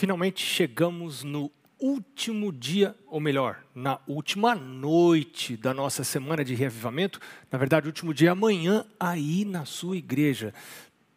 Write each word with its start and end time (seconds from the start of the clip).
Finalmente 0.00 0.42
chegamos 0.42 1.22
no 1.22 1.52
último 1.78 2.50
dia, 2.50 2.96
ou 3.06 3.20
melhor, 3.20 3.62
na 3.74 4.00
última 4.06 4.54
noite 4.54 5.58
da 5.58 5.74
nossa 5.74 6.02
semana 6.04 6.42
de 6.42 6.54
reavivamento. 6.54 7.20
Na 7.52 7.58
verdade, 7.58 7.84
o 7.84 7.90
último 7.90 8.14
dia 8.14 8.30
é 8.30 8.32
amanhã, 8.32 8.86
aí 8.98 9.44
na 9.44 9.66
sua 9.66 9.98
igreja. 9.98 10.54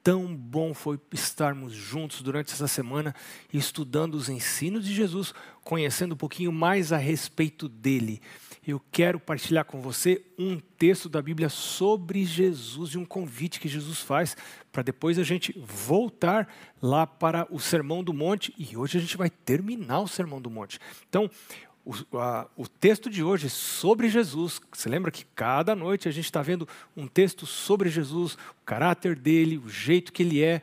Tão 0.03 0.35
bom 0.35 0.73
foi 0.73 0.99
estarmos 1.13 1.71
juntos 1.71 2.21
durante 2.21 2.51
essa 2.51 2.67
semana, 2.67 3.15
estudando 3.53 4.15
os 4.15 4.27
ensinos 4.27 4.85
de 4.85 4.93
Jesus, 4.93 5.33
conhecendo 5.63 6.13
um 6.13 6.17
pouquinho 6.17 6.51
mais 6.51 6.91
a 6.91 6.97
respeito 6.97 7.69
dele 7.69 8.21
eu 8.65 8.81
quero 8.91 9.19
partilhar 9.19 9.65
com 9.65 9.81
você 9.81 10.23
um 10.39 10.57
texto 10.57 11.09
da 11.09 11.21
Bíblia 11.21 11.49
sobre 11.49 12.23
Jesus 12.23 12.91
e 12.91 12.97
um 12.97 13.03
convite 13.03 13.59
que 13.59 13.67
Jesus 13.67 13.99
faz 13.99 14.37
para 14.71 14.81
depois 14.81 15.19
a 15.19 15.23
gente 15.23 15.53
voltar 15.59 16.47
lá 16.81 17.05
para 17.05 17.45
o 17.51 17.59
Sermão 17.59 18.03
do 18.03 18.13
Monte 18.13 18.53
e 18.57 18.77
hoje 18.77 18.97
a 18.97 19.01
gente 19.01 19.17
vai 19.17 19.29
terminar 19.29 19.99
o 19.99 20.07
Sermão 20.07 20.41
do 20.41 20.49
Monte. 20.49 20.79
Então, 21.09 21.29
o, 21.85 22.17
a, 22.17 22.47
o 22.55 22.67
texto 22.67 23.09
de 23.09 23.23
hoje 23.23 23.49
sobre 23.49 24.09
Jesus. 24.09 24.61
Você 24.71 24.89
lembra 24.89 25.11
que 25.11 25.25
cada 25.35 25.75
noite 25.75 26.07
a 26.07 26.11
gente 26.11 26.25
está 26.25 26.41
vendo 26.41 26.67
um 26.95 27.07
texto 27.07 27.45
sobre 27.45 27.89
Jesus, 27.89 28.33
o 28.33 28.65
caráter 28.65 29.15
dele, 29.15 29.57
o 29.57 29.69
jeito 29.69 30.13
que 30.13 30.23
ele 30.23 30.43
é. 30.43 30.61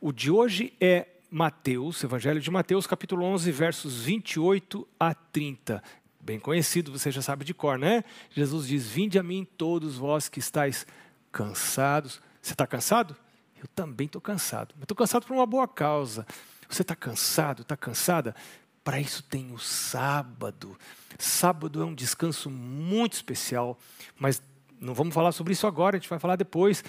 O 0.00 0.12
de 0.12 0.30
hoje 0.30 0.72
é 0.80 1.06
Mateus, 1.30 2.02
Evangelho 2.02 2.40
de 2.40 2.50
Mateus, 2.50 2.86
capítulo 2.86 3.24
11, 3.24 3.50
versos 3.52 4.02
28 4.02 4.86
a 4.98 5.14
30 5.14 5.82
bem 6.20 6.38
conhecido, 6.38 6.92
você 6.92 7.10
já 7.10 7.22
sabe 7.22 7.44
de 7.44 7.54
cor, 7.54 7.78
né? 7.78 8.04
Jesus 8.30 8.68
diz: 8.68 8.86
Vinde 8.86 9.18
a 9.18 9.22
mim 9.22 9.46
todos 9.56 9.96
vós 9.96 10.28
que 10.28 10.38
estáis 10.38 10.86
cansados. 11.32 12.20
Você 12.40 12.52
está 12.52 12.66
cansado? 12.66 13.16
Eu 13.60 13.66
também 13.68 14.06
estou 14.06 14.20
cansado. 14.20 14.74
Estou 14.80 14.96
cansado 14.96 15.26
por 15.26 15.34
uma 15.34 15.46
boa 15.46 15.66
causa. 15.66 16.26
Você 16.68 16.82
está 16.82 16.94
cansado? 16.94 17.62
Está 17.62 17.76
cansada? 17.76 18.34
Para 18.82 19.00
isso 19.00 19.22
tem 19.22 19.52
o 19.52 19.58
sábado. 19.58 20.76
Sábado 21.18 21.82
é 21.82 21.84
um 21.84 21.94
descanso 21.94 22.48
muito 22.50 23.12
especial, 23.14 23.78
mas 24.18 24.42
não 24.80 24.94
vamos 24.94 25.12
falar 25.12 25.32
sobre 25.32 25.52
isso 25.52 25.66
agora, 25.66 25.96
a 25.96 26.00
gente 26.00 26.08
vai 26.08 26.18
falar 26.18 26.36
depois. 26.36 26.82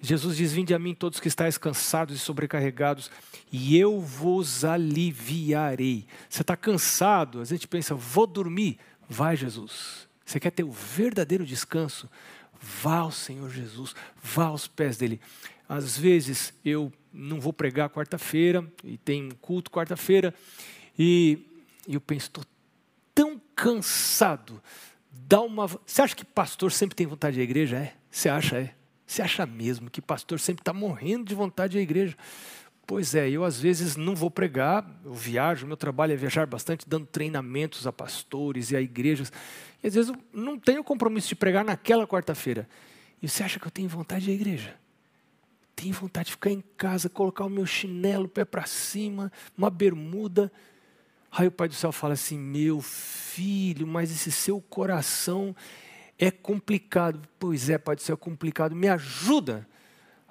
Jesus 0.00 0.36
diz: 0.36 0.52
Vinde 0.52 0.72
a 0.72 0.78
mim 0.78 0.94
todos 0.94 1.20
que 1.20 1.28
estáis 1.28 1.58
cansados 1.58 2.16
e 2.16 2.18
sobrecarregados, 2.18 3.10
e 3.52 3.76
eu 3.76 4.00
vos 4.00 4.64
aliviarei. 4.64 6.06
Você 6.28 6.40
está 6.40 6.56
cansado? 6.56 7.40
A 7.40 7.44
gente 7.44 7.68
pensa, 7.68 7.94
vou 7.94 8.26
dormir. 8.26 8.78
Vai, 9.08 9.36
Jesus. 9.36 10.08
Você 10.24 10.40
quer 10.40 10.50
ter 10.50 10.64
o 10.64 10.72
verdadeiro 10.72 11.44
descanso? 11.44 12.08
Vá 12.58 12.98
ao 12.98 13.12
Senhor 13.12 13.50
Jesus, 13.50 13.94
vá 14.22 14.46
aos 14.46 14.66
pés 14.66 14.96
dele. 14.96 15.20
Às 15.68 15.98
vezes 15.98 16.54
eu 16.64 16.90
não 17.12 17.38
vou 17.38 17.52
pregar 17.52 17.90
quarta-feira, 17.90 18.64
e 18.82 18.96
tem 18.96 19.30
culto 19.42 19.70
quarta-feira, 19.70 20.34
e, 20.98 21.38
eu 21.88 22.00
penso, 22.00 22.26
estou 22.26 22.44
tão 23.14 23.40
cansado 23.54 24.60
dá 25.26 25.40
uma. 25.40 25.66
Você 25.66 26.02
acha 26.02 26.14
que 26.14 26.24
pastor 26.24 26.72
sempre 26.72 26.94
tem 26.94 27.06
vontade 27.06 27.36
de 27.36 27.42
igreja? 27.42 27.76
É. 27.76 27.94
Você 28.10 28.28
acha, 28.28 28.58
é? 28.58 28.74
Você 29.06 29.22
acha 29.22 29.44
mesmo 29.46 29.90
que 29.90 30.00
pastor 30.00 30.38
sempre 30.40 30.62
está 30.62 30.72
morrendo 30.72 31.24
de 31.24 31.34
vontade 31.34 31.72
de 31.72 31.78
igreja? 31.78 32.16
Pois 32.86 33.14
é, 33.14 33.30
eu 33.30 33.44
às 33.44 33.58
vezes 33.58 33.96
não 33.96 34.14
vou 34.14 34.30
pregar, 34.30 34.86
eu 35.04 35.14
viajo, 35.14 35.66
meu 35.66 35.76
trabalho 35.76 36.12
é 36.12 36.16
viajar 36.16 36.46
bastante, 36.46 36.86
dando 36.86 37.06
treinamentos 37.06 37.86
a 37.86 37.92
pastores 37.92 38.70
e 38.70 38.76
a 38.76 38.80
igrejas. 38.80 39.32
E 39.82 39.86
às 39.86 39.94
vezes 39.94 40.10
eu 40.10 40.16
não 40.32 40.58
tenho 40.58 40.84
compromisso 40.84 41.28
de 41.28 41.34
pregar 41.34 41.64
naquela 41.64 42.06
quarta-feira. 42.06 42.68
E 43.22 43.28
você 43.28 43.42
acha 43.42 43.58
que 43.58 43.66
eu 43.66 43.70
tenho 43.70 43.88
vontade 43.88 44.26
de 44.26 44.32
igreja? 44.32 44.74
Tenho 45.74 45.94
vontade 45.94 46.26
de 46.26 46.32
ficar 46.32 46.50
em 46.50 46.62
casa, 46.76 47.08
colocar 47.08 47.44
o 47.44 47.50
meu 47.50 47.64
chinelo, 47.64 48.28
pé 48.28 48.44
para 48.44 48.66
cima, 48.66 49.32
uma 49.56 49.70
bermuda 49.70 50.52
Aí 51.36 51.48
o 51.48 51.52
Pai 51.52 51.66
do 51.66 51.74
Céu 51.74 51.90
fala 51.90 52.14
assim: 52.14 52.38
Meu 52.38 52.80
filho, 52.80 53.86
mas 53.86 54.10
esse 54.10 54.30
seu 54.30 54.60
coração 54.60 55.54
é 56.18 56.30
complicado. 56.30 57.20
Pois 57.38 57.68
é, 57.68 57.76
Pai 57.76 57.96
do 57.96 58.02
Céu, 58.02 58.14
é 58.14 58.16
complicado, 58.16 58.74
me 58.76 58.88
ajuda. 58.88 59.66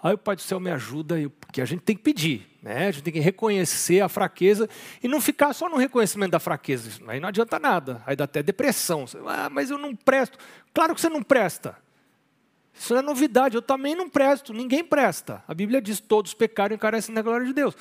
Aí 0.02 0.14
o 0.14 0.18
Pai 0.18 0.36
do 0.36 0.42
Céu 0.42 0.60
me 0.60 0.72
ajuda, 0.72 1.16
porque 1.40 1.62
a 1.62 1.66
gente 1.66 1.82
tem 1.82 1.96
que 1.96 2.04
pedir, 2.04 2.58
né? 2.62 2.88
a 2.88 2.92
gente 2.92 3.04
tem 3.04 3.14
que 3.14 3.22
reconhecer 3.22 4.02
a 4.02 4.10
fraqueza 4.10 4.70
e 5.02 5.08
não 5.08 5.22
ficar 5.22 5.54
só 5.54 5.70
no 5.70 5.78
reconhecimento 5.78 6.32
da 6.32 6.40
fraqueza. 6.40 7.02
Aí 7.08 7.22
não 7.22 7.30
adianta 7.30 7.58
nada, 7.58 8.02
aí 8.06 8.14
dá 8.14 8.26
até 8.26 8.44
depressão. 8.44 9.06
Ah, 9.26 9.50
mas 9.50 9.70
eu 9.70 9.78
não 9.78 9.96
presto. 9.96 10.38
Claro 10.74 10.94
que 10.94 11.00
você 11.00 11.08
não 11.08 11.24
presta. 11.24 11.78
Isso 12.74 12.94
não 12.94 13.00
é 13.00 13.04
novidade, 13.04 13.56
eu 13.56 13.62
também 13.62 13.96
não 13.96 14.10
presto, 14.10 14.52
ninguém 14.52 14.84
presta. 14.84 15.44
A 15.48 15.54
Bíblia 15.54 15.82
diz: 15.82 16.00
todos 16.00 16.34
pecaram 16.34 16.74
e 16.74 16.76
encarecem 16.76 17.14
na 17.14 17.22
glória 17.22 17.46
de 17.46 17.54
Deus. 17.54 17.76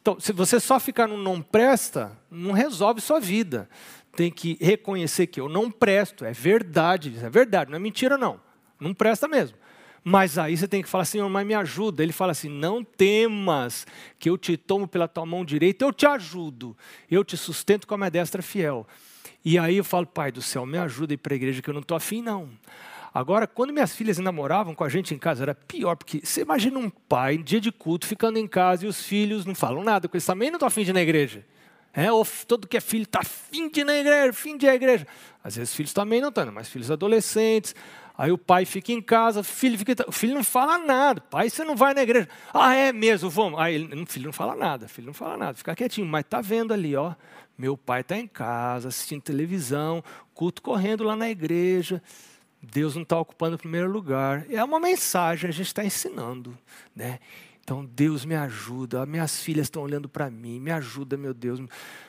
Então, 0.00 0.18
se 0.18 0.32
você 0.32 0.58
só 0.58 0.80
ficar 0.80 1.06
no 1.06 1.16
não 1.16 1.42
presta, 1.42 2.16
não 2.30 2.52
resolve 2.52 3.00
sua 3.00 3.20
vida. 3.20 3.68
Tem 4.16 4.30
que 4.30 4.56
reconhecer 4.60 5.26
que 5.26 5.40
eu 5.40 5.48
não 5.48 5.70
presto, 5.70 6.24
é 6.24 6.32
verdade, 6.32 7.14
é 7.22 7.30
verdade, 7.30 7.70
não 7.70 7.76
é 7.76 7.80
mentira 7.80 8.16
não. 8.16 8.40
Não 8.80 8.94
presta 8.94 9.28
mesmo. 9.28 9.56
Mas 10.02 10.38
aí 10.38 10.56
você 10.56 10.66
tem 10.66 10.82
que 10.82 10.88
falar, 10.88 11.04
Senhor, 11.04 11.28
mas 11.28 11.46
me 11.46 11.54
ajuda. 11.54 12.02
Ele 12.02 12.12
fala 12.12 12.32
assim: 12.32 12.48
não 12.48 12.82
temas 12.82 13.86
que 14.18 14.30
eu 14.30 14.38
te 14.38 14.56
tomo 14.56 14.88
pela 14.88 15.06
tua 15.06 15.26
mão 15.26 15.44
direita, 15.44 15.84
eu 15.84 15.92
te 15.92 16.06
ajudo, 16.06 16.76
eu 17.10 17.22
te 17.22 17.36
sustento 17.36 17.86
com 17.86 17.94
a 17.94 17.98
minha 17.98 18.10
destra 18.10 18.42
fiel. 18.42 18.86
E 19.44 19.58
aí 19.58 19.76
eu 19.76 19.84
falo, 19.84 20.06
Pai 20.06 20.32
do 20.32 20.42
céu, 20.42 20.66
me 20.66 20.78
ajuda 20.78 21.12
a 21.12 21.14
ir 21.14 21.18
para 21.18 21.34
a 21.34 21.36
igreja 21.36 21.62
que 21.62 21.68
eu 21.68 21.74
não 21.74 21.80
estou 21.80 21.96
afim, 21.96 22.22
não. 22.22 22.50
Agora, 23.12 23.46
quando 23.46 23.72
minhas 23.72 23.94
filhas 23.94 24.18
namoravam 24.18 24.74
com 24.74 24.84
a 24.84 24.88
gente 24.88 25.12
em 25.14 25.18
casa, 25.18 25.42
era 25.42 25.54
pior, 25.54 25.96
porque 25.96 26.20
você 26.22 26.42
imagina 26.42 26.78
um 26.78 26.88
pai, 26.88 27.36
dia 27.38 27.60
de 27.60 27.72
culto, 27.72 28.06
ficando 28.06 28.38
em 28.38 28.46
casa 28.46 28.84
e 28.84 28.88
os 28.88 29.02
filhos 29.02 29.44
não 29.44 29.54
falam 29.54 29.82
nada, 29.82 30.02
porque 30.02 30.16
eles 30.16 30.26
também 30.26 30.50
não 30.50 30.56
estão 30.56 30.68
afim 30.68 30.84
de 30.84 30.90
ir 30.90 30.94
na 30.94 31.02
igreja. 31.02 31.44
É, 31.92 32.12
ou 32.12 32.24
todo 32.46 32.68
que 32.68 32.76
é 32.76 32.80
filho 32.80 33.02
está 33.02 33.18
afim 33.20 33.68
de 33.68 33.80
ir 33.80 33.84
na 33.84 33.96
igreja, 33.96 34.32
fim 34.32 34.56
de 34.56 34.66
ir 34.66 34.68
à 34.68 34.74
igreja. 34.76 35.06
Às 35.42 35.56
vezes 35.56 35.70
os 35.70 35.76
filhos 35.76 35.92
também 35.92 36.20
não 36.20 36.28
estão, 36.28 36.50
mas 36.52 36.68
filhos 36.68 36.88
adolescentes. 36.88 37.74
Aí 38.16 38.30
o 38.30 38.38
pai 38.38 38.64
fica 38.64 38.92
em 38.92 39.02
casa, 39.02 39.40
o 39.40 39.42
filho, 39.42 39.76
fica, 39.76 40.04
o 40.06 40.12
filho 40.12 40.34
não 40.34 40.44
fala 40.44 40.78
nada. 40.78 41.20
Pai, 41.20 41.50
você 41.50 41.64
não 41.64 41.74
vai 41.74 41.94
na 41.94 42.02
igreja. 42.02 42.28
Ah, 42.54 42.74
é 42.74 42.92
mesmo, 42.92 43.28
vamos. 43.28 43.58
Aí 43.58 43.82
o 43.82 44.06
filho 44.06 44.26
não 44.26 44.32
fala 44.32 44.54
nada, 44.54 44.86
filho 44.86 45.06
não 45.06 45.14
fala 45.14 45.36
nada, 45.36 45.54
fica 45.56 45.74
quietinho. 45.74 46.06
Mas 46.06 46.24
está 46.24 46.40
vendo 46.40 46.72
ali, 46.72 46.94
ó. 46.94 47.14
Meu 47.58 47.76
pai 47.76 48.02
está 48.02 48.16
em 48.16 48.26
casa, 48.26 48.88
assistindo 48.88 49.22
televisão, 49.22 50.04
culto 50.32 50.62
correndo 50.62 51.02
lá 51.02 51.16
na 51.16 51.28
igreja. 51.28 52.02
Deus 52.62 52.94
não 52.94 53.02
está 53.02 53.18
ocupando 53.18 53.56
o 53.56 53.58
primeiro 53.58 53.90
lugar. 53.90 54.44
É 54.50 54.62
uma 54.62 54.78
mensagem, 54.78 55.48
a 55.48 55.52
gente 55.52 55.66
está 55.66 55.84
ensinando. 55.84 56.56
Né? 56.94 57.18
Então, 57.62 57.84
Deus 57.84 58.24
me 58.24 58.34
ajuda. 58.34 59.06
Minhas 59.06 59.40
filhas 59.40 59.66
estão 59.66 59.82
olhando 59.82 60.08
para 60.08 60.30
mim. 60.30 60.60
Me 60.60 60.70
ajuda, 60.70 61.16
meu 61.16 61.32
Deus. 61.32 61.60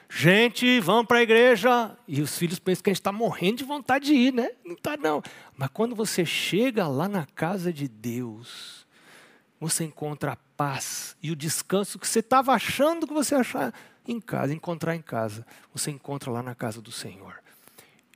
Gente, 0.10 0.80
vamos 0.80 1.06
para 1.06 1.20
a 1.20 1.22
igreja. 1.22 1.96
E 2.08 2.22
os 2.22 2.38
filhos 2.38 2.60
pensam 2.60 2.84
que 2.84 2.90
a 2.90 2.94
gente 2.94 3.00
está 3.00 3.12
morrendo 3.12 3.58
de 3.58 3.64
vontade 3.64 4.08
de 4.08 4.14
ir, 4.14 4.34
né? 4.34 4.50
Não 4.66 4.74
está, 4.74 4.98
não. 4.98 5.22
Mas 5.56 5.70
quando 5.72 5.96
você 5.96 6.26
chega 6.26 6.88
lá 6.88 7.08
na 7.08 7.26
casa 7.28 7.72
de 7.72 7.88
Deus, 7.88 8.86
você 9.60 9.86
encontra 9.86 10.34
a 10.34 10.38
paz 10.58 11.16
e 11.22 11.32
o 11.32 11.36
descanso 11.36 11.98
que 11.98 12.08
você 12.08 12.20
estava 12.20 12.52
achando 12.52 13.08
que 13.08 13.14
você 13.14 13.36
achar 13.36 13.74
em 14.08 14.20
casa, 14.20 14.54
encontrar 14.54 14.96
em 14.96 15.02
casa. 15.02 15.46
Você 15.74 15.92
encontra 15.92 16.32
lá 16.32 16.44
na 16.44 16.56
casa 16.56 16.82
do 16.82 16.92
Senhor. 16.92 17.36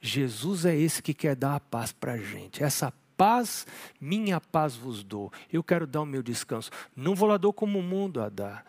Jesus 0.05 0.65
é 0.65 0.75
esse 0.75 1.01
que 1.01 1.13
quer 1.13 1.35
dar 1.35 1.55
a 1.55 1.59
paz 1.59 1.91
para 1.91 2.13
a 2.13 2.17
gente. 2.17 2.63
Essa 2.63 2.93
paz, 3.17 3.65
minha 3.99 4.39
paz 4.39 4.75
vos 4.75 5.03
dou. 5.03 5.31
Eu 5.51 5.63
quero 5.63 5.87
dar 5.87 6.01
o 6.01 6.05
meu 6.05 6.21
descanso. 6.21 6.69
Não 6.95 7.15
vou 7.15 7.27
lá 7.27 7.37
dou 7.37 7.51
como 7.51 7.79
o 7.79 7.83
mundo 7.83 8.21
a 8.21 8.29
dar. 8.29 8.65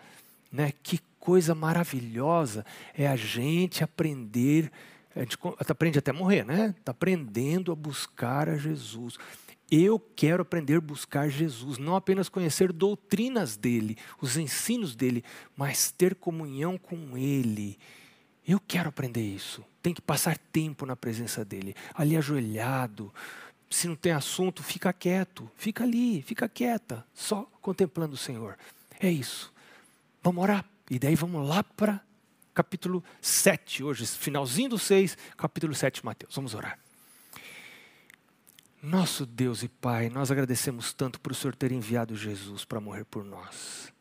Né? 0.50 0.72
Que 0.82 1.00
coisa 1.20 1.54
maravilhosa 1.54 2.64
é 2.94 3.06
a 3.06 3.16
gente 3.16 3.84
aprender, 3.84 4.70
a 5.14 5.20
gente 5.20 5.36
aprende 5.58 5.98
até 5.98 6.12
morrer, 6.12 6.44
né? 6.44 6.74
Está 6.78 6.92
aprendendo 6.92 7.72
a 7.72 7.74
buscar 7.74 8.48
a 8.48 8.56
Jesus. 8.56 9.18
Eu 9.68 9.98
quero 9.98 10.42
aprender 10.42 10.76
a 10.76 10.80
buscar 10.80 11.28
Jesus, 11.28 11.76
não 11.76 11.97
apenas 11.97 12.28
conhecer 12.28 12.72
doutrinas 12.72 13.56
dele, 13.56 13.98
os 14.20 14.36
ensinos 14.36 14.94
dele, 14.94 15.24
mas 15.56 15.91
ter 15.91 16.14
comunhão 16.14 16.78
com 16.78 17.18
ele. 17.18 17.77
Eu 18.47 18.60
quero 18.60 18.89
aprender 18.89 19.22
isso 19.22 19.65
tem 19.86 19.94
que 19.94 20.03
passar 20.03 20.36
tempo 20.36 20.84
na 20.84 20.97
presença 20.97 21.44
dele, 21.44 21.72
ali 21.94 22.16
ajoelhado. 22.16 23.15
Se 23.71 23.86
não 23.86 23.94
tem 23.94 24.10
assunto, 24.10 24.60
fica 24.60 24.92
quieto, 24.92 25.48
fica 25.56 25.84
ali, 25.84 26.22
fica 26.22 26.48
quieta, 26.48 27.06
só 27.15 27.48
contemplando 27.62 28.15
o 28.15 28.18
Senhor. 28.18 28.59
É 28.98 29.09
isso. 29.09 29.54
Vamos 30.24 30.42
orar. 30.42 30.65
E 30.91 30.98
daí 30.98 31.15
vamos 31.15 31.48
lá 31.48 31.62
para 31.62 32.00
capítulo 32.53 33.04
7, 33.21 33.84
hoje, 33.84 34.04
finalzinho 34.09 34.71
do 34.71 34.78
6, 34.78 35.16
capítulo 35.36 35.72
7 35.72 36.00
de 36.00 36.04
Mateus. 36.04 36.34
Vamos 36.34 36.53
orar. 36.53 36.77
Nosso 38.82 39.24
Deus 39.24 39.62
e 39.62 39.68
Pai, 39.68 40.09
nós 40.09 40.32
agradecemos 40.32 40.92
tanto 40.92 41.21
por 41.21 41.30
o 41.30 41.34
Senhor 41.36 41.54
ter 41.54 41.71
enviado 41.71 42.16
Jesus 42.16 42.65
para 42.65 42.80
morrer 42.80 43.04
por 43.04 43.24
nós. 43.24 43.94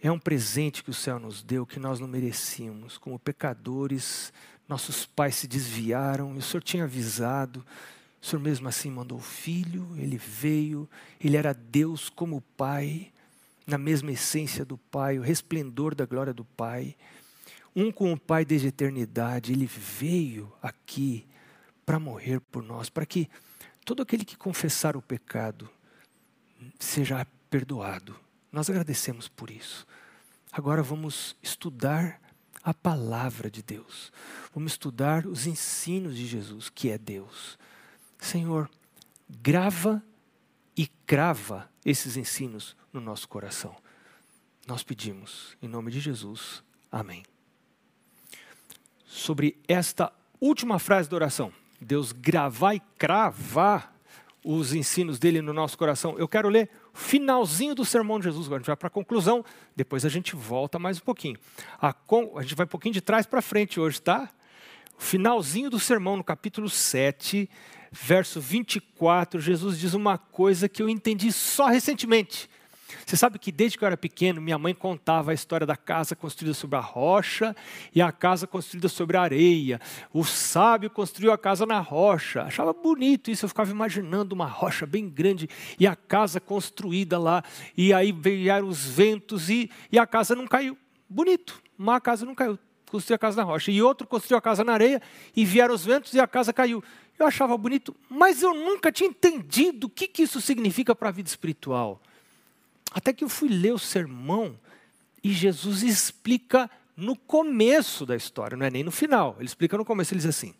É 0.00 0.12
um 0.12 0.18
presente 0.18 0.84
que 0.84 0.90
o 0.90 0.94
céu 0.94 1.18
nos 1.18 1.42
deu 1.42 1.66
que 1.66 1.80
nós 1.80 1.98
não 1.98 2.06
merecíamos. 2.06 2.96
Como 2.96 3.18
pecadores, 3.18 4.32
nossos 4.68 5.04
pais 5.04 5.34
se 5.34 5.48
desviaram 5.48 6.36
e 6.36 6.38
o 6.38 6.42
Senhor 6.42 6.62
tinha 6.62 6.84
avisado. 6.84 7.64
O 8.22 8.26
Senhor 8.26 8.40
mesmo 8.40 8.68
assim 8.68 8.90
mandou 8.90 9.18
o 9.18 9.22
filho, 9.22 9.88
ele 9.96 10.16
veio, 10.16 10.88
ele 11.20 11.36
era 11.36 11.52
Deus 11.52 12.08
como 12.08 12.40
Pai. 12.56 13.12
na 13.66 13.76
mesma 13.76 14.10
essência 14.12 14.64
do 14.64 14.78
Pai, 14.78 15.18
o 15.18 15.22
resplendor 15.22 15.94
da 15.94 16.06
glória 16.06 16.32
do 16.32 16.44
Pai. 16.44 16.96
Um 17.76 17.92
com 17.92 18.12
o 18.12 18.18
Pai 18.18 18.44
desde 18.44 18.68
a 18.68 18.70
eternidade, 18.70 19.52
ele 19.52 19.66
veio 19.66 20.50
aqui 20.62 21.26
para 21.84 21.98
morrer 21.98 22.40
por 22.40 22.62
nós, 22.62 22.88
para 22.88 23.04
que 23.04 23.28
todo 23.84 24.02
aquele 24.02 24.24
que 24.24 24.36
confessar 24.36 24.96
o 24.96 25.02
pecado 25.02 25.68
seja 26.78 27.26
perdoado. 27.50 28.27
Nós 28.50 28.68
agradecemos 28.70 29.28
por 29.28 29.50
isso. 29.50 29.86
Agora 30.50 30.82
vamos 30.82 31.36
estudar 31.42 32.20
a 32.62 32.72
palavra 32.74 33.50
de 33.50 33.62
Deus. 33.62 34.12
Vamos 34.54 34.72
estudar 34.72 35.26
os 35.26 35.46
ensinos 35.46 36.16
de 36.16 36.26
Jesus, 36.26 36.68
que 36.68 36.90
é 36.90 36.98
Deus. 36.98 37.58
Senhor, 38.18 38.70
grava 39.28 40.02
e 40.76 40.86
crava 41.06 41.70
esses 41.84 42.16
ensinos 42.16 42.76
no 42.92 43.00
nosso 43.00 43.28
coração. 43.28 43.74
Nós 44.66 44.82
pedimos, 44.82 45.56
em 45.62 45.68
nome 45.68 45.90
de 45.90 46.00
Jesus. 46.00 46.62
Amém. 46.90 47.22
Sobre 49.06 49.58
esta 49.66 50.12
última 50.40 50.78
frase 50.78 51.08
da 51.08 51.16
oração, 51.16 51.52
Deus 51.80 52.12
gravar 52.12 52.74
e 52.74 52.80
cravar 52.98 53.94
os 54.44 54.72
ensinos 54.72 55.18
dele 55.18 55.42
no 55.42 55.52
nosso 55.52 55.76
coração, 55.76 56.18
eu 56.18 56.28
quero 56.28 56.48
ler 56.48 56.70
finalzinho 56.98 57.74
do 57.74 57.84
sermão 57.84 58.18
de 58.18 58.24
Jesus. 58.24 58.46
Agora 58.46 58.58
a 58.58 58.60
gente 58.60 58.66
vai 58.66 58.76
para 58.76 58.88
a 58.88 58.90
conclusão, 58.90 59.44
depois 59.76 60.04
a 60.04 60.08
gente 60.08 60.34
volta 60.34 60.78
mais 60.78 60.98
um 60.98 61.04
pouquinho. 61.04 61.38
A, 61.80 61.94
a 62.36 62.42
gente 62.42 62.56
vai 62.56 62.66
um 62.66 62.68
pouquinho 62.68 62.92
de 62.92 63.00
trás 63.00 63.24
para 63.24 63.40
frente 63.40 63.78
hoje, 63.78 64.02
tá? 64.02 64.28
Finalzinho 64.98 65.70
do 65.70 65.78
sermão, 65.78 66.16
no 66.16 66.24
capítulo 66.24 66.68
7, 66.68 67.48
verso 67.92 68.40
24, 68.40 69.40
Jesus 69.40 69.78
diz 69.78 69.94
uma 69.94 70.18
coisa 70.18 70.68
que 70.68 70.82
eu 70.82 70.88
entendi 70.88 71.30
só 71.30 71.66
recentemente. 71.66 72.50
Você 73.04 73.16
sabe 73.16 73.38
que 73.38 73.52
desde 73.52 73.76
que 73.76 73.84
eu 73.84 73.86
era 73.86 73.96
pequeno, 73.96 74.40
minha 74.40 74.58
mãe 74.58 74.74
contava 74.74 75.30
a 75.30 75.34
história 75.34 75.66
da 75.66 75.76
casa 75.76 76.16
construída 76.16 76.54
sobre 76.54 76.76
a 76.76 76.80
rocha 76.80 77.54
e 77.94 78.00
a 78.00 78.10
casa 78.10 78.46
construída 78.46 78.88
sobre 78.88 79.16
a 79.16 79.22
areia. 79.22 79.80
O 80.12 80.24
sábio 80.24 80.90
construiu 80.90 81.32
a 81.32 81.38
casa 81.38 81.66
na 81.66 81.80
rocha. 81.80 82.42
Achava 82.42 82.72
bonito 82.72 83.30
isso, 83.30 83.44
eu 83.44 83.48
ficava 83.48 83.70
imaginando 83.70 84.34
uma 84.34 84.46
rocha 84.46 84.86
bem 84.86 85.08
grande 85.08 85.48
e 85.78 85.86
a 85.86 85.94
casa 85.94 86.40
construída 86.40 87.18
lá. 87.18 87.42
E 87.76 87.92
aí 87.92 88.12
vieram 88.12 88.68
os 88.68 88.84
ventos 88.84 89.50
e, 89.50 89.70
e 89.92 89.98
a 89.98 90.06
casa 90.06 90.34
não 90.34 90.46
caiu. 90.46 90.76
Bonito, 91.08 91.62
mas 91.76 91.96
a 91.96 92.00
casa 92.00 92.26
não 92.26 92.34
caiu. 92.34 92.58
Construiu 92.90 93.16
a 93.16 93.18
casa 93.18 93.36
na 93.36 93.42
rocha. 93.42 93.70
E 93.70 93.82
outro 93.82 94.06
construiu 94.06 94.38
a 94.38 94.42
casa 94.42 94.64
na 94.64 94.72
areia 94.72 95.02
e 95.36 95.44
vieram 95.44 95.74
os 95.74 95.84
ventos 95.84 96.14
e 96.14 96.20
a 96.20 96.26
casa 96.26 96.52
caiu. 96.52 96.82
Eu 97.18 97.26
achava 97.26 97.56
bonito, 97.58 97.94
mas 98.08 98.42
eu 98.42 98.54
nunca 98.54 98.92
tinha 98.92 99.10
entendido 99.10 99.88
o 99.88 99.90
que, 99.90 100.06
que 100.06 100.22
isso 100.22 100.40
significa 100.40 100.94
para 100.94 101.08
a 101.08 101.12
vida 101.12 101.28
espiritual. 101.28 102.00
Até 102.92 103.12
que 103.12 103.24
eu 103.24 103.28
fui 103.28 103.48
ler 103.48 103.72
o 103.72 103.78
sermão 103.78 104.58
e 105.22 105.32
Jesus 105.32 105.82
explica 105.82 106.70
no 106.96 107.14
começo 107.14 108.04
da 108.04 108.16
história, 108.16 108.56
não 108.56 108.66
é 108.66 108.70
nem 108.70 108.82
no 108.82 108.90
final. 108.90 109.36
Ele 109.38 109.46
explica 109.46 109.76
no 109.76 109.84
começo, 109.84 110.12
ele 110.12 110.20
diz 110.20 110.28
assim: 110.28 110.54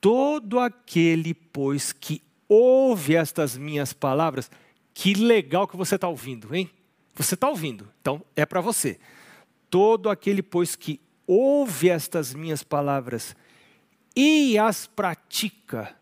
Todo 0.00 0.60
aquele, 0.60 1.32
pois, 1.32 1.92
que 1.92 2.22
ouve 2.48 3.14
estas 3.14 3.56
minhas 3.56 3.92
palavras, 3.92 4.50
que 4.92 5.14
legal 5.14 5.66
que 5.66 5.76
você 5.76 5.94
está 5.94 6.08
ouvindo, 6.08 6.54
hein? 6.54 6.70
Você 7.14 7.34
está 7.34 7.48
ouvindo, 7.48 7.88
então 8.00 8.22
é 8.36 8.46
para 8.46 8.60
você. 8.60 8.98
Todo 9.70 10.08
aquele, 10.08 10.42
pois, 10.42 10.76
que 10.76 11.00
ouve 11.26 11.88
estas 11.88 12.32
minhas 12.32 12.62
palavras 12.62 13.36
e 14.16 14.58
as 14.58 14.86
pratica, 14.86 15.94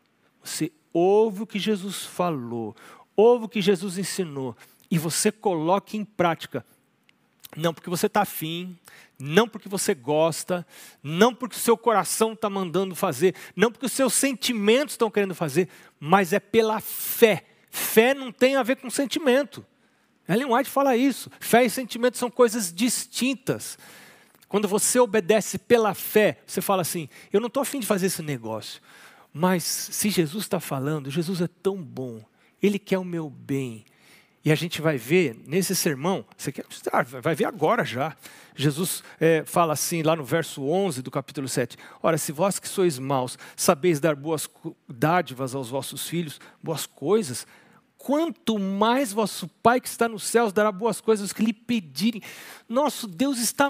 você 0.43 0.73
ouve 0.93 1.43
o 1.43 1.47
que 1.47 1.59
Jesus 1.59 2.05
falou, 2.05 2.75
ouve 3.17 3.45
o 3.45 3.49
que 3.49 3.61
Jesus 3.61 3.99
ensinou, 3.99 4.57
e 4.91 4.99
você 4.99 5.33
coloque 5.33 5.97
em 5.97 6.05
prática. 6.05 6.65
Não 7.57 7.73
porque 7.73 7.89
você 7.89 8.07
está 8.07 8.23
afim, 8.23 8.79
não 9.19 9.49
porque 9.49 9.69
você 9.69 9.95
gosta, 9.95 10.67
não 11.03 11.35
porque 11.35 11.57
o 11.57 11.61
seu 11.61 11.77
coração 11.77 12.33
está 12.33 12.51
mandando 12.51 12.95
fazer, 12.95 13.35
não 13.55 13.71
porque 13.71 13.87
os 13.87 13.93
seus 13.93 14.13
sentimentos 14.13 14.95
estão 14.95 15.11
querendo 15.11 15.35
fazer, 15.35 15.69
mas 15.99 16.33
é 16.33 16.41
pela 16.41 16.81
fé. 16.81 17.45
Fé 17.71 18.15
não 18.15 18.31
tem 18.31 18.57
a 18.57 18.63
ver 18.63 18.77
com 18.77 18.91
sentimento. 18.91 19.65
Ellen 20.29 20.53
White 20.53 20.69
fala 20.69 20.97
isso. 20.97 21.31
Fé 21.41 21.65
e 21.65 21.71
sentimento 21.71 22.19
são 22.19 22.31
coisas 22.31 22.73
distintas. 22.73 23.79
Quando 24.49 24.69
você 24.69 24.99
obedece 24.99 25.59
pela 25.59 25.95
fé, 25.95 26.39
você 26.47 26.61
fala 26.61 26.83
assim: 26.83 27.09
eu 27.33 27.41
não 27.41 27.49
estou 27.49 27.63
afim 27.63 27.81
de 27.81 27.87
fazer 27.87 28.07
esse 28.07 28.23
negócio, 28.23 28.81
mas 29.33 29.65
se 29.65 30.11
Jesus 30.11 30.45
está 30.45 30.61
falando, 30.61 31.11
Jesus 31.11 31.41
é 31.41 31.49
tão 31.49 31.83
bom, 31.83 32.23
Ele 32.63 32.79
quer 32.79 32.99
o 32.99 33.05
meu 33.05 33.29
bem, 33.29 33.85
e 34.47 34.53
a 34.53 34.55
gente 34.55 34.81
vai 34.81 34.97
ver 34.97 35.37
nesse 35.45 35.75
sermão, 35.75 36.25
você 36.37 36.53
quer, 36.53 36.65
ah, 36.93 37.03
vai 37.03 37.35
ver 37.35 37.47
agora 37.47 37.85
já. 37.85 38.17
Jesus 38.55 39.03
é, 39.19 39.43
fala 39.45 39.73
assim, 39.73 40.05
lá 40.05 40.15
no 40.15 40.23
verso 40.23 40.63
11 40.63 41.03
do 41.03 41.11
capítulo 41.11 41.49
7: 41.49 41.77
Ora, 42.01 42.17
se 42.17 42.31
vós 42.31 42.61
que 42.61 42.69
sois 42.69 42.97
maus, 42.97 43.37
sabeis 43.57 43.99
dar 43.99 44.15
boas 44.15 44.49
dádivas 44.89 45.53
aos 45.53 45.69
vossos 45.69 46.09
filhos, 46.09 46.41
boas 46.63 46.87
coisas, 46.87 47.45
quanto 47.99 48.57
mais 48.57 49.13
vosso 49.13 49.49
Pai 49.61 49.81
que 49.81 49.89
está 49.89 50.09
nos 50.09 50.23
céus 50.23 50.53
dará 50.53 50.71
boas 50.71 51.01
coisas 51.01 51.33
que 51.33 51.45
lhe 51.45 51.53
pedirem. 51.53 52.23
Nosso 52.69 53.09
Deus 53.09 53.41
está 53.41 53.69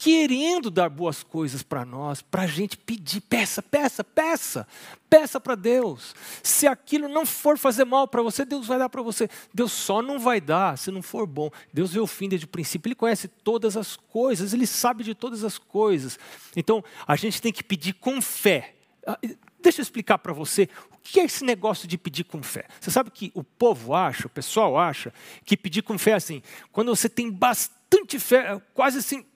querendo 0.00 0.70
dar 0.70 0.88
boas 0.88 1.22
coisas 1.22 1.62
para 1.62 1.84
nós, 1.84 2.22
para 2.22 2.44
a 2.44 2.46
gente 2.46 2.74
pedir, 2.74 3.20
peça, 3.20 3.62
peça, 3.62 4.02
peça, 4.02 4.66
peça 5.10 5.38
para 5.38 5.54
Deus. 5.54 6.14
Se 6.42 6.66
aquilo 6.66 7.06
não 7.06 7.26
for 7.26 7.58
fazer 7.58 7.84
mal 7.84 8.08
para 8.08 8.22
você, 8.22 8.46
Deus 8.46 8.66
vai 8.66 8.78
dar 8.78 8.88
para 8.88 9.02
você. 9.02 9.28
Deus 9.52 9.72
só 9.72 10.00
não 10.00 10.18
vai 10.18 10.40
dar 10.40 10.78
se 10.78 10.90
não 10.90 11.02
for 11.02 11.26
bom. 11.26 11.50
Deus 11.70 11.92
vê 11.92 12.00
o 12.00 12.06
fim 12.06 12.30
desde 12.30 12.46
o 12.46 12.48
princípio, 12.48 12.88
Ele 12.88 12.94
conhece 12.94 13.28
todas 13.28 13.76
as 13.76 13.94
coisas, 13.94 14.54
Ele 14.54 14.66
sabe 14.66 15.04
de 15.04 15.14
todas 15.14 15.44
as 15.44 15.58
coisas. 15.58 16.18
Então, 16.56 16.82
a 17.06 17.14
gente 17.14 17.42
tem 17.42 17.52
que 17.52 17.62
pedir 17.62 17.92
com 17.92 18.22
fé. 18.22 18.74
Ah, 19.06 19.18
deixa 19.60 19.80
eu 19.80 19.82
explicar 19.82 20.16
para 20.16 20.32
você 20.32 20.66
o 20.94 20.96
que 21.02 21.20
é 21.20 21.24
esse 21.24 21.44
negócio 21.44 21.86
de 21.86 21.98
pedir 21.98 22.24
com 22.24 22.42
fé. 22.42 22.66
Você 22.80 22.90
sabe 22.90 23.10
que 23.10 23.30
o 23.34 23.44
povo 23.44 23.94
acha, 23.94 24.26
o 24.26 24.30
pessoal 24.30 24.78
acha, 24.78 25.12
que 25.44 25.58
pedir 25.58 25.82
com 25.82 25.98
fé 25.98 26.12
é 26.12 26.14
assim, 26.14 26.42
quando 26.72 26.88
você 26.96 27.06
tem 27.06 27.30
bastante 27.30 28.18
fé, 28.18 28.58
quase 28.72 28.96
assim, 28.96 29.26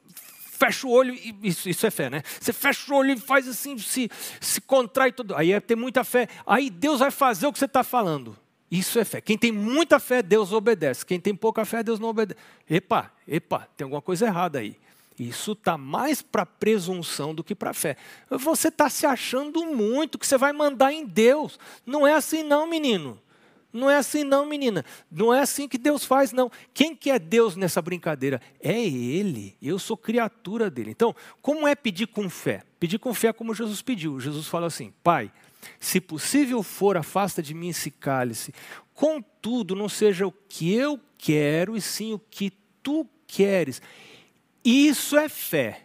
fecha 0.55 0.87
o 0.87 0.91
olho, 0.91 1.15
e 1.15 1.37
isso, 1.43 1.69
isso 1.69 1.87
é 1.87 1.91
fé, 1.91 2.09
né? 2.09 2.23
Você 2.41 2.53
fecha 2.53 2.93
o 2.93 2.97
olho 2.97 3.13
e 3.13 3.17
faz 3.19 3.49
assim, 3.49 3.77
se, 3.77 4.11
se 4.41 4.61
contrai 4.61 5.13
tudo. 5.13 5.35
Aí 5.35 5.53
é 5.53 5.61
ter 5.61 5.77
muita 5.77 6.05
fé. 6.05 6.29
Aí 6.47 6.71
Deus 6.71 7.01
vai 7.01 7.11
fazer 7.11 7.47
o 7.47 7.53
que 7.53 7.59
você 7.59 7.65
está 7.65 7.83
falando. 7.83 8.37
Isso 8.71 8.99
é 8.99 9.05
fé. 9.05 9.21
Quem 9.21 9.37
tem 9.37 9.53
muita 9.53 9.99
fé, 9.99 10.23
Deus 10.23 10.53
obedece. 10.53 11.05
Quem 11.05 11.21
tem 11.21 11.35
pouca 11.35 11.65
fé, 11.65 11.83
Deus 11.83 11.99
não 11.99 12.09
obedece. 12.09 12.41
Epa, 12.69 13.13
epa, 13.27 13.69
tem 13.77 13.85
alguma 13.85 14.03
coisa 14.03 14.27
errada 14.27 14.59
aí. 14.59 14.77
Isso 15.19 15.53
está 15.53 15.79
mais 15.79 16.23
para 16.23 16.45
presunção 16.45 17.35
do 17.35 17.45
que 17.45 17.55
para 17.55 17.73
fé. 17.73 17.97
Você 18.31 18.69
está 18.69 18.89
se 18.91 19.07
achando 19.07 19.65
muito 19.67 20.19
que 20.19 20.27
você 20.27 20.37
vai 20.37 20.53
mandar 20.53 20.93
em 20.93 21.07
Deus. 21.07 21.59
Não 21.87 22.07
é 22.07 22.15
assim, 22.15 22.43
não, 22.43 22.67
menino. 22.67 23.21
Não 23.75 23.91
é 23.91 23.97
assim 23.97 24.23
não, 24.23 24.47
menina. 24.47 24.85
Não 25.11 25.35
é 25.35 25.41
assim 25.41 25.67
que 25.67 25.77
Deus 25.77 26.05
faz, 26.05 26.31
não. 26.31 26.49
Quem 26.73 26.95
que 26.95 27.11
é 27.11 27.19
Deus 27.19 27.57
nessa 27.57 27.83
brincadeira? 27.83 28.41
É 28.61 28.81
Ele. 28.81 29.57
Eu 29.61 29.81
sou 29.81 29.97
criatura 29.97 30.71
dele. 30.71 30.93
Então, 30.93 31.13
como 31.43 31.67
é 31.67 31.75
pedir 31.75 32.07
com 32.07 32.31
fé? 32.31 32.63
Pedir 32.79 33.01
com 33.01 33.13
fé 33.13 33.29
é 33.29 33.33
como 33.33 33.53
Jesus 33.53 33.83
pediu. 33.83 34.21
Jesus 34.21 34.47
fala 34.47 34.69
assim: 34.69 34.95
Pai, 35.03 35.33
se 35.81 36.01
possível 36.01 36.63
for, 36.63 36.97
afasta 36.97 37.43
de 37.43 37.53
mim 37.53 37.71
esse 37.71 37.91
cálice. 37.91 38.55
Contudo, 38.95 39.75
não 39.75 39.89
seja 39.89 40.25
o 40.25 40.33
que 40.49 40.73
eu 40.73 41.01
quero, 41.19 41.77
e 41.77 41.81
sim 41.81 42.13
o 42.13 42.19
que 42.19 42.53
tu 42.81 43.05
queres. 43.27 43.83
Isso 44.65 45.17
é 45.17 45.29
fé. 45.29 45.83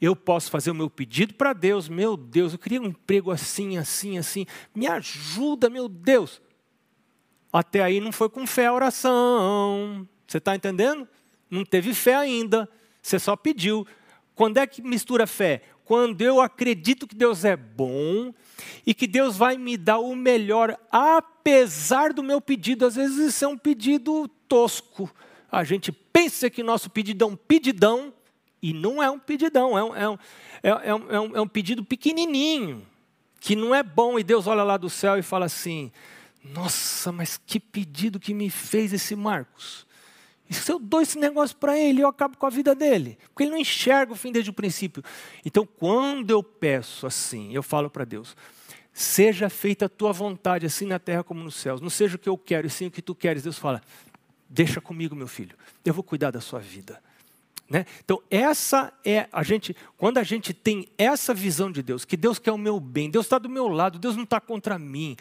Eu 0.00 0.16
posso 0.16 0.50
fazer 0.50 0.72
o 0.72 0.74
meu 0.74 0.90
pedido 0.90 1.34
para 1.34 1.52
Deus. 1.52 1.88
Meu 1.88 2.16
Deus, 2.16 2.52
eu 2.52 2.58
queria 2.58 2.80
um 2.80 2.86
emprego 2.86 3.30
assim, 3.30 3.78
assim, 3.78 4.18
assim. 4.18 4.44
Me 4.74 4.88
ajuda, 4.88 5.70
meu 5.70 5.88
Deus. 5.88 6.42
Até 7.52 7.82
aí 7.82 8.00
não 8.00 8.12
foi 8.12 8.28
com 8.28 8.46
fé 8.46 8.66
a 8.66 8.74
oração. 8.74 10.06
Você 10.26 10.38
está 10.38 10.54
entendendo? 10.54 11.08
Não 11.50 11.64
teve 11.64 11.94
fé 11.94 12.14
ainda. 12.14 12.68
Você 13.02 13.18
só 13.18 13.36
pediu. 13.36 13.86
Quando 14.34 14.58
é 14.58 14.66
que 14.66 14.82
mistura 14.82 15.26
fé? 15.26 15.62
Quando 15.84 16.20
eu 16.20 16.40
acredito 16.40 17.06
que 17.06 17.14
Deus 17.14 17.44
é 17.44 17.56
bom 17.56 18.34
e 18.84 18.92
que 18.92 19.06
Deus 19.06 19.36
vai 19.36 19.56
me 19.56 19.76
dar 19.76 19.98
o 19.98 20.14
melhor, 20.14 20.78
apesar 20.90 22.12
do 22.12 22.22
meu 22.22 22.40
pedido. 22.40 22.84
Às 22.84 22.96
vezes 22.96 23.16
isso 23.16 23.44
é 23.44 23.48
um 23.48 23.56
pedido 23.56 24.28
tosco. 24.46 25.10
A 25.50 25.64
gente 25.64 25.90
pensa 25.90 26.50
que 26.50 26.62
nosso 26.62 26.90
pedido 26.90 27.24
é 27.24 27.26
um 27.26 27.36
pedidão 27.36 28.12
e 28.60 28.72
não 28.72 29.02
é 29.02 29.08
um 29.10 29.18
pedidão, 29.18 29.78
é 29.78 29.82
um, 29.82 29.96
é 29.96 30.08
um, 30.08 30.18
é, 30.62 30.68
é 30.68 30.94
um, 30.94 31.10
é 31.10 31.20
um, 31.20 31.36
é 31.36 31.40
um 31.40 31.48
pedido 31.48 31.84
pequenininho, 31.84 32.84
que 33.40 33.56
não 33.56 33.74
é 33.74 33.82
bom. 33.82 34.18
E 34.18 34.24
Deus 34.24 34.46
olha 34.46 34.62
lá 34.62 34.76
do 34.76 34.90
céu 34.90 35.16
e 35.16 35.22
fala 35.22 35.46
assim: 35.46 35.90
nossa, 36.52 37.12
mas 37.12 37.40
que 37.44 37.58
pedido 37.60 38.20
que 38.20 38.34
me 38.34 38.50
fez 38.50 38.92
esse 38.92 39.14
Marcos. 39.14 39.86
E 40.48 40.54
se 40.54 40.72
eu 40.72 40.78
dou 40.78 41.02
esse 41.02 41.18
negócio 41.18 41.56
para 41.56 41.78
ele, 41.78 42.02
eu 42.02 42.08
acabo 42.08 42.36
com 42.36 42.46
a 42.46 42.50
vida 42.50 42.74
dele. 42.74 43.18
Porque 43.28 43.42
ele 43.42 43.50
não 43.50 43.58
enxerga 43.58 44.12
o 44.12 44.16
fim 44.16 44.32
desde 44.32 44.50
o 44.50 44.54
princípio. 44.54 45.04
Então, 45.44 45.66
quando 45.66 46.30
eu 46.30 46.42
peço 46.42 47.06
assim, 47.06 47.52
eu 47.52 47.62
falo 47.62 47.90
para 47.90 48.04
Deus: 48.04 48.34
seja 48.92 49.50
feita 49.50 49.84
a 49.84 49.88
tua 49.88 50.12
vontade, 50.12 50.64
assim 50.64 50.86
na 50.86 50.98
terra 50.98 51.22
como 51.22 51.42
nos 51.42 51.54
céus. 51.54 51.80
Não 51.80 51.90
seja 51.90 52.16
o 52.16 52.18
que 52.18 52.28
eu 52.28 52.38
quero, 52.38 52.66
e 52.66 52.70
sim 52.70 52.86
o 52.86 52.90
que 52.90 53.02
tu 53.02 53.14
queres. 53.14 53.42
Deus 53.42 53.58
fala: 53.58 53.82
Deixa 54.48 54.80
comigo, 54.80 55.14
meu 55.14 55.28
filho. 55.28 55.56
Eu 55.84 55.92
vou 55.92 56.02
cuidar 56.02 56.30
da 56.30 56.40
sua 56.40 56.60
vida. 56.60 57.02
Né? 57.68 57.84
Então, 58.02 58.22
essa 58.30 58.90
é 59.04 59.28
a 59.30 59.42
gente, 59.42 59.76
quando 59.98 60.16
a 60.16 60.22
gente 60.22 60.54
tem 60.54 60.88
essa 60.96 61.34
visão 61.34 61.70
de 61.70 61.82
Deus, 61.82 62.02
que 62.02 62.16
Deus 62.16 62.38
quer 62.38 62.52
o 62.52 62.56
meu 62.56 62.80
bem, 62.80 63.10
Deus 63.10 63.26
está 63.26 63.38
do 63.38 63.48
meu 63.48 63.68
lado, 63.68 63.98
Deus 63.98 64.16
não 64.16 64.24
está 64.24 64.40
contra 64.40 64.78
mim, 64.78 65.14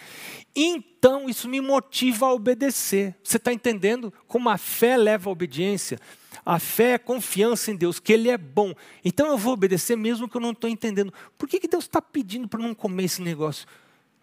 então 0.55 1.29
isso 1.29 1.49
me 1.49 1.59
motiva 1.59 2.27
a 2.27 2.33
obedecer. 2.33 3.13
Você 3.21 3.35
está 3.35 3.51
entendendo 3.51 4.13
como 4.27 4.47
a 4.47 4.57
fé 4.57 4.95
leva 4.95 5.29
à 5.29 5.31
obediência? 5.31 5.99
A 6.45 6.57
fé 6.57 6.93
é 6.93 6.97
confiança 6.97 7.69
em 7.69 7.75
Deus, 7.75 7.99
que 7.99 8.13
Ele 8.13 8.29
é 8.29 8.37
bom. 8.37 8.73
Então 9.03 9.27
eu 9.27 9.37
vou 9.37 9.51
obedecer 9.51 9.97
mesmo 9.97 10.29
que 10.29 10.37
eu 10.37 10.41
não 10.41 10.51
estou 10.51 10.69
entendendo. 10.69 11.13
Por 11.37 11.49
que, 11.49 11.59
que 11.59 11.67
Deus 11.67 11.83
está 11.83 12.01
pedindo 12.01 12.47
para 12.47 12.61
não 12.61 12.73
comer 12.73 13.03
esse 13.03 13.21
negócio? 13.21 13.67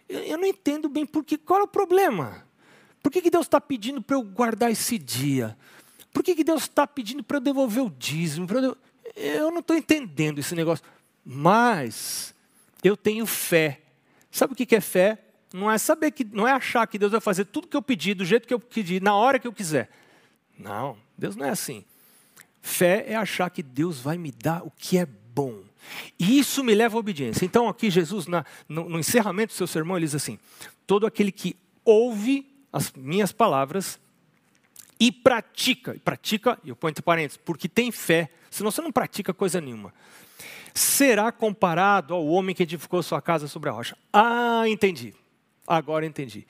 Eu, 0.09 0.21
eu, 0.21 0.39
não 0.39 0.47
entendo 0.47 0.89
bem 0.89 1.05
por 1.05 1.23
que, 1.23 1.37
qual 1.37 1.61
é 1.61 1.63
o 1.65 1.69
problema? 1.69 2.47
Por 3.03 3.13
que, 3.13 3.21
que 3.21 3.31
Deus 3.31 3.45
está 3.45 3.61
pedindo 3.61 4.01
para 4.01 4.17
eu 4.17 4.23
guardar 4.23 4.71
esse 4.71 4.97
dia? 4.97 5.55
Por 6.15 6.23
que, 6.23 6.37
que 6.37 6.45
Deus 6.45 6.63
está 6.63 6.87
pedindo 6.87 7.25
para 7.25 7.39
eu 7.39 7.41
devolver 7.41 7.83
o 7.83 7.91
dízimo? 7.91 8.47
Eu, 8.49 8.79
eu 9.17 9.51
não 9.51 9.59
estou 9.59 9.77
entendendo 9.77 10.39
esse 10.39 10.55
negócio. 10.55 10.85
Mas 11.25 12.33
eu 12.85 12.97
tenho 12.97 13.27
fé. 13.27 13.81
Sabe 14.31 14.53
o 14.53 14.57
que, 14.57 14.65
que 14.65 14.77
é 14.77 14.81
fé? 14.81 15.19
Não 15.53 15.69
é 15.69 15.77
saber 15.77 16.13
que, 16.13 16.25
não 16.25 16.47
é 16.47 16.53
achar 16.53 16.87
que 16.87 16.99
Deus 16.99 17.11
vai 17.11 17.21
fazer 17.21 17.47
tudo 17.47 17.67
que 17.67 17.77
eu 17.77 17.83
pedi, 17.83 18.15
do 18.15 18.25
jeito 18.25 18.47
que 18.47 18.55
eu 18.55 18.61
pedi, 18.61 19.01
na 19.01 19.17
hora 19.17 19.41
que 19.41 19.47
eu 19.47 19.53
quiser. 19.53 19.91
Não, 20.57 20.97
Deus 21.19 21.35
não 21.35 21.47
é 21.47 21.51
assim. 21.51 21.85
Fé 22.63 23.05
é 23.09 23.17
achar 23.17 23.51
que 23.51 23.63
Deus 23.63 23.99
vai 23.99 24.17
me 24.17 24.31
dar 24.31 24.65
o 24.65 24.71
que 24.71 24.97
é 24.97 25.07
bom. 25.07 25.63
E 26.17 26.39
isso 26.39 26.63
me 26.63 26.77
leva 26.77 26.97
à 26.97 27.01
obediência. 27.01 27.45
Então, 27.45 27.69
aqui, 27.69 27.91
Jesus, 27.91 28.29
na, 28.29 28.45
no, 28.69 28.89
no 28.89 29.01
encerramento 29.01 29.53
do 29.53 29.57
seu 29.57 29.67
sermão, 29.67 29.97
ele 29.97 30.07
diz 30.07 30.15
assim: 30.15 30.39
todo 30.87 31.07
aquele 31.07 31.33
que 31.33 31.57
ouve 31.85 32.47
as 32.73 32.93
minhas 32.93 33.33
palavras 33.33 33.99
e 34.99 35.11
pratica, 35.11 35.95
e 35.95 35.99
pratica, 35.99 36.59
eu 36.65 36.77
ponho 36.77 36.91
entre 36.91 37.03
parênteses, 37.03 37.37
porque 37.37 37.69
tem 37.69 37.91
fé, 37.91 38.31
senão 38.51 38.71
você 38.71 38.81
não 38.81 38.93
pratica 38.93 39.35
coisa 39.35 39.61
nenhuma. 39.61 39.93
Será 40.73 41.31
comparado 41.31 42.15
ao 42.15 42.27
homem 42.27 42.55
que 42.55 42.63
edificou 42.63 43.03
sua 43.03 43.23
casa 43.23 43.47
sobre 43.47 43.71
a 43.71 43.73
rocha. 43.73 43.97
Ah, 44.13 44.65
entendi. 44.67 45.15
Agora 45.67 46.05
entendi. 46.05 46.47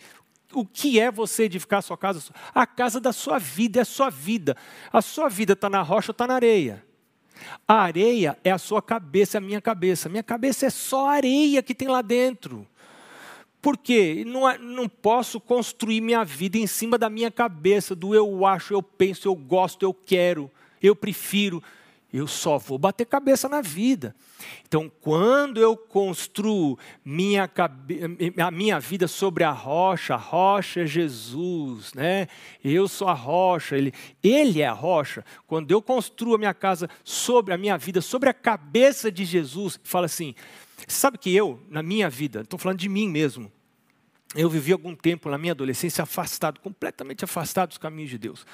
O 0.53 0.65
que 0.65 1.01
é 1.01 1.11
você 1.11 1.45
edificar 1.45 1.81
a 1.81 1.83
sua 1.83 1.99
casa? 1.99 2.23
A 2.55 2.67
casa 2.67 3.01
da 3.01 3.13
sua 3.13 3.39
vida, 3.39 3.81
é 3.81 3.83
a 3.83 3.85
sua 3.85 4.09
vida. 4.09 4.57
A 4.93 5.03
sua 5.03 5.29
vida 5.29 5.53
está 5.53 5.69
na 5.69 5.83
rocha 5.83 6.11
ou 6.11 6.13
está 6.13 6.27
na 6.27 6.35
areia? 6.35 6.85
A 7.67 7.83
areia 7.83 8.39
é 8.45 8.51
a 8.51 8.59
sua 8.59 8.81
cabeça, 8.81 9.37
é 9.37 9.39
a 9.39 9.41
minha 9.41 9.61
cabeça. 9.61 10.09
Minha 10.09 10.23
cabeça 10.23 10.67
é 10.67 10.71
só 10.71 11.09
areia 11.09 11.63
que 11.63 11.75
tem 11.75 11.89
lá 11.89 12.01
dentro. 12.01 12.67
Por 13.65 13.79
quê? 13.79 14.25
Não, 14.27 14.47
é, 14.47 14.59
não 14.59 14.87
posso 14.87 15.41
construir 15.41 16.03
minha 16.03 16.23
vida 16.23 16.59
em 16.59 16.67
cima 16.67 16.99
da 16.99 17.09
minha 17.09 17.31
cabeça, 17.31 17.95
do 17.95 18.15
eu 18.15 18.45
acho, 18.45 18.75
eu 18.75 18.83
penso, 18.83 19.27
eu 19.27 19.35
gosto, 19.35 19.83
eu 19.85 19.95
quero, 19.95 20.51
eu 20.83 20.95
prefiro. 20.95 21.63
Eu 22.13 22.27
só 22.27 22.59
vou 22.59 22.77
bater 22.77 23.07
cabeça 23.07 23.49
na 23.49 23.63
vida. 23.63 24.15
Então, 24.69 24.93
quando 25.01 25.59
eu 25.59 25.79
construo 25.79 26.79
minha, 27.03 27.51
a 28.39 28.51
minha 28.51 28.79
vida 28.79 29.09
sobre 29.09 29.45
a 29.45 29.51
rocha, 29.51 30.13
a 30.13 30.19
rocha 30.19 30.83
é 30.83 30.87
Jesus, 30.87 31.95
né? 31.95 32.29
Eu 32.63 32.87
sou 32.87 33.09
a 33.09 33.15
rocha, 33.15 33.79
ele, 33.79 33.95
ele 34.23 34.61
é 34.61 34.67
a 34.67 34.73
rocha. 34.73 35.25
Quando 35.47 35.73
eu 35.73 35.81
construo 35.81 36.35
a 36.35 36.39
minha 36.39 36.55
casa 36.55 36.89
sobre 37.03 37.55
a 37.55 37.59
minha 37.59 37.79
vida, 37.79 38.03
sobre 38.03 38.29
a 38.29 38.35
cabeça 38.35 39.11
de 39.11 39.25
Jesus, 39.25 39.81
fala 39.83 40.05
assim: 40.05 40.35
Sabe 40.87 41.19
que 41.19 41.35
eu, 41.35 41.61
na 41.71 41.83
minha 41.83 42.11
vida, 42.11 42.43
estou 42.43 42.59
falando 42.59 42.79
de 42.79 42.89
mim 42.89 43.09
mesmo, 43.09 43.51
eu 44.35 44.51
vivi 44.51 44.73
algum 44.73 44.95
tempo 44.95 45.29
na 45.29 45.39
minha 45.39 45.53
adolescência 45.53 46.03
afastado, 46.03 46.61
completamente 46.61 47.25
afastado 47.25 47.69
dos 47.69 47.79
caminhos 47.79 48.11
de 48.11 48.19
Deus. 48.19 48.47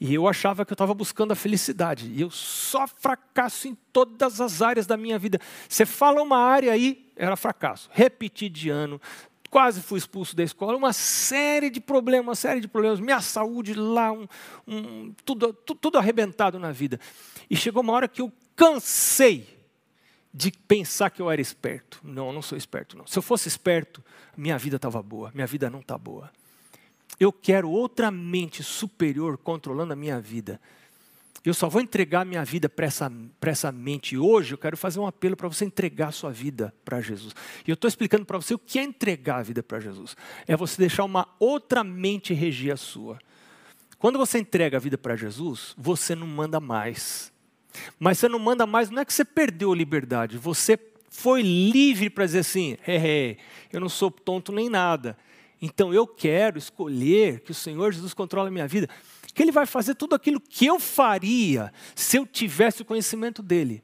E 0.00 0.14
eu 0.14 0.26
achava 0.26 0.64
que 0.64 0.72
eu 0.72 0.74
estava 0.74 0.92
buscando 0.94 1.32
a 1.32 1.36
felicidade. 1.36 2.10
E 2.12 2.20
eu 2.20 2.30
só 2.30 2.88
fracasso 2.88 3.68
em 3.68 3.76
todas 3.92 4.40
as 4.40 4.60
áreas 4.60 4.86
da 4.86 4.96
minha 4.96 5.18
vida. 5.18 5.38
Você 5.68 5.86
fala 5.86 6.22
uma 6.22 6.38
área 6.38 6.72
aí, 6.72 7.12
era 7.14 7.36
fracasso. 7.36 7.88
Repeti 7.92 8.48
de 8.48 8.68
ano, 8.68 9.00
quase 9.48 9.80
fui 9.80 9.98
expulso 9.98 10.34
da 10.34 10.42
escola, 10.42 10.76
uma 10.76 10.92
série 10.92 11.70
de 11.70 11.80
problemas, 11.80 12.26
uma 12.26 12.34
série 12.34 12.60
de 12.60 12.66
problemas. 12.66 12.98
Minha 12.98 13.20
saúde 13.20 13.74
lá, 13.74 14.10
um, 14.10 14.26
um, 14.66 15.14
tudo, 15.24 15.52
tudo, 15.52 15.78
tudo 15.78 15.98
arrebentado 15.98 16.58
na 16.58 16.72
vida. 16.72 16.98
E 17.48 17.54
chegou 17.54 17.82
uma 17.82 17.92
hora 17.92 18.08
que 18.08 18.22
eu 18.22 18.32
cansei 18.56 19.61
de 20.32 20.50
pensar 20.50 21.10
que 21.10 21.20
eu 21.20 21.30
era 21.30 21.40
esperto. 21.40 22.00
Não, 22.02 22.28
eu 22.28 22.32
não 22.32 22.42
sou 22.42 22.56
esperto, 22.56 22.96
não. 22.96 23.06
Se 23.06 23.18
eu 23.18 23.22
fosse 23.22 23.48
esperto, 23.48 24.02
minha 24.36 24.56
vida 24.56 24.76
estava 24.76 25.02
boa. 25.02 25.30
Minha 25.34 25.46
vida 25.46 25.68
não 25.68 25.80
está 25.80 25.98
boa. 25.98 26.30
Eu 27.20 27.32
quero 27.32 27.70
outra 27.70 28.10
mente 28.10 28.62
superior 28.62 29.36
controlando 29.36 29.92
a 29.92 29.96
minha 29.96 30.20
vida. 30.20 30.60
Eu 31.44 31.52
só 31.52 31.68
vou 31.68 31.82
entregar 31.82 32.24
minha 32.24 32.44
vida 32.44 32.68
para 32.68 32.86
essa, 32.86 33.12
essa 33.42 33.72
mente. 33.72 34.14
E 34.14 34.18
hoje 34.18 34.54
eu 34.54 34.58
quero 34.58 34.76
fazer 34.76 35.00
um 35.00 35.06
apelo 35.06 35.36
para 35.36 35.48
você 35.48 35.64
entregar 35.64 36.08
a 36.08 36.12
sua 36.12 36.30
vida 36.30 36.72
para 36.84 37.00
Jesus. 37.00 37.34
E 37.66 37.70
eu 37.70 37.74
estou 37.74 37.88
explicando 37.88 38.24
para 38.24 38.38
você 38.38 38.54
o 38.54 38.58
que 38.58 38.78
é 38.78 38.82
entregar 38.82 39.38
a 39.38 39.42
vida 39.42 39.62
para 39.62 39.80
Jesus. 39.80 40.16
É 40.46 40.56
você 40.56 40.76
deixar 40.78 41.04
uma 41.04 41.28
outra 41.40 41.82
mente 41.82 42.32
regir 42.32 42.72
a 42.72 42.76
sua. 42.76 43.18
Quando 43.98 44.18
você 44.18 44.38
entrega 44.38 44.76
a 44.76 44.80
vida 44.80 44.96
para 44.96 45.16
Jesus, 45.16 45.74
você 45.76 46.14
não 46.14 46.26
manda 46.26 46.60
mais. 46.60 47.31
Mas 47.98 48.18
você 48.18 48.28
não 48.28 48.38
manda 48.38 48.66
mais, 48.66 48.90
não 48.90 49.00
é 49.00 49.04
que 49.04 49.12
você 49.12 49.24
perdeu 49.24 49.72
a 49.72 49.76
liberdade, 49.76 50.38
você 50.38 50.78
foi 51.08 51.42
livre 51.42 52.08
para 52.08 52.24
dizer 52.24 52.40
assim: 52.40 52.76
é, 52.86 52.96
é, 52.96 53.36
eu 53.72 53.80
não 53.80 53.88
sou 53.88 54.10
tonto 54.10 54.50
nem 54.52 54.68
nada. 54.68 55.16
Então 55.60 55.94
eu 55.94 56.06
quero 56.06 56.58
escolher 56.58 57.40
que 57.40 57.52
o 57.52 57.54
Senhor 57.54 57.92
Jesus 57.92 58.12
controle 58.14 58.48
a 58.48 58.50
minha 58.50 58.66
vida, 58.66 58.88
que 59.32 59.42
Ele 59.42 59.52
vai 59.52 59.66
fazer 59.66 59.94
tudo 59.94 60.14
aquilo 60.14 60.40
que 60.40 60.66
eu 60.66 60.80
faria 60.80 61.72
se 61.94 62.16
eu 62.16 62.26
tivesse 62.26 62.82
o 62.82 62.84
conhecimento 62.84 63.42
dEle. 63.42 63.82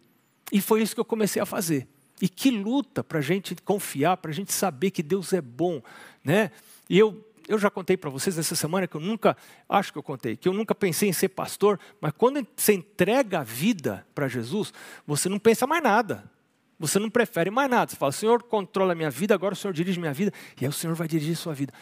E 0.51 0.61
foi 0.61 0.83
isso 0.83 0.95
que 0.95 1.01
eu 1.01 1.05
comecei 1.05 1.41
a 1.41 1.47
fazer. 1.47 1.87
E 2.21 2.29
que 2.29 2.51
luta 2.51 3.05
para 3.05 3.19
a 3.19 3.23
gente 3.23 3.55
confiar, 3.63 4.17
para 4.17 4.31
a 4.31 4.35
gente 4.35 4.53
saber 4.53 4.91
que 4.91 5.03
Deus 5.03 5.33
é 5.33 5.41
bom. 5.41 5.81
Né? 6.25 6.51
E 6.91 6.99
eu 6.99 7.25
eu 7.49 7.59
já 7.59 7.71
contei 7.71 7.97
para 7.97 8.11
vocês 8.11 8.39
essa 8.39 8.55
semana 8.55 8.87
que 8.87 8.95
eu 8.95 9.01
nunca, 9.01 9.37
acho 9.69 9.91
que 9.93 9.99
eu 9.99 10.03
contei, 10.03 10.37
que 10.37 10.47
eu 10.47 10.53
nunca 10.53 10.75
pensei 10.75 11.09
em 11.09 11.13
ser 11.13 11.31
pastor, 11.31 11.81
mas 12.01 12.13
quando 12.17 12.47
você 12.55 12.75
entrega 12.75 13.41
a 13.41 13.43
vida 13.43 14.07
para 14.15 14.29
Jesus, 14.29 14.73
você 15.07 15.29
não 15.29 15.39
pensa 15.39 15.67
mais 15.67 15.83
nada. 15.83 16.31
Você 16.79 16.99
não 16.99 17.11
prefere 17.11 17.51
mais 17.51 17.69
nada. 17.69 17.91
Você 17.91 17.97
fala, 17.97 18.13
Senhor, 18.13 18.43
controla 18.43 18.93
a 18.93 18.95
minha 18.95 19.11
vida, 19.11 19.35
agora 19.35 19.55
o 19.55 19.57
Senhor 19.57 19.73
dirige 19.73 19.99
minha 19.99 20.13
vida, 20.13 20.33
e 20.61 20.65
aí 20.65 20.69
o 20.69 20.73
Senhor 20.73 20.95
vai 20.95 21.09
dirigir 21.09 21.33
a 21.33 21.37
sua 21.37 21.55
vida. 21.55 21.73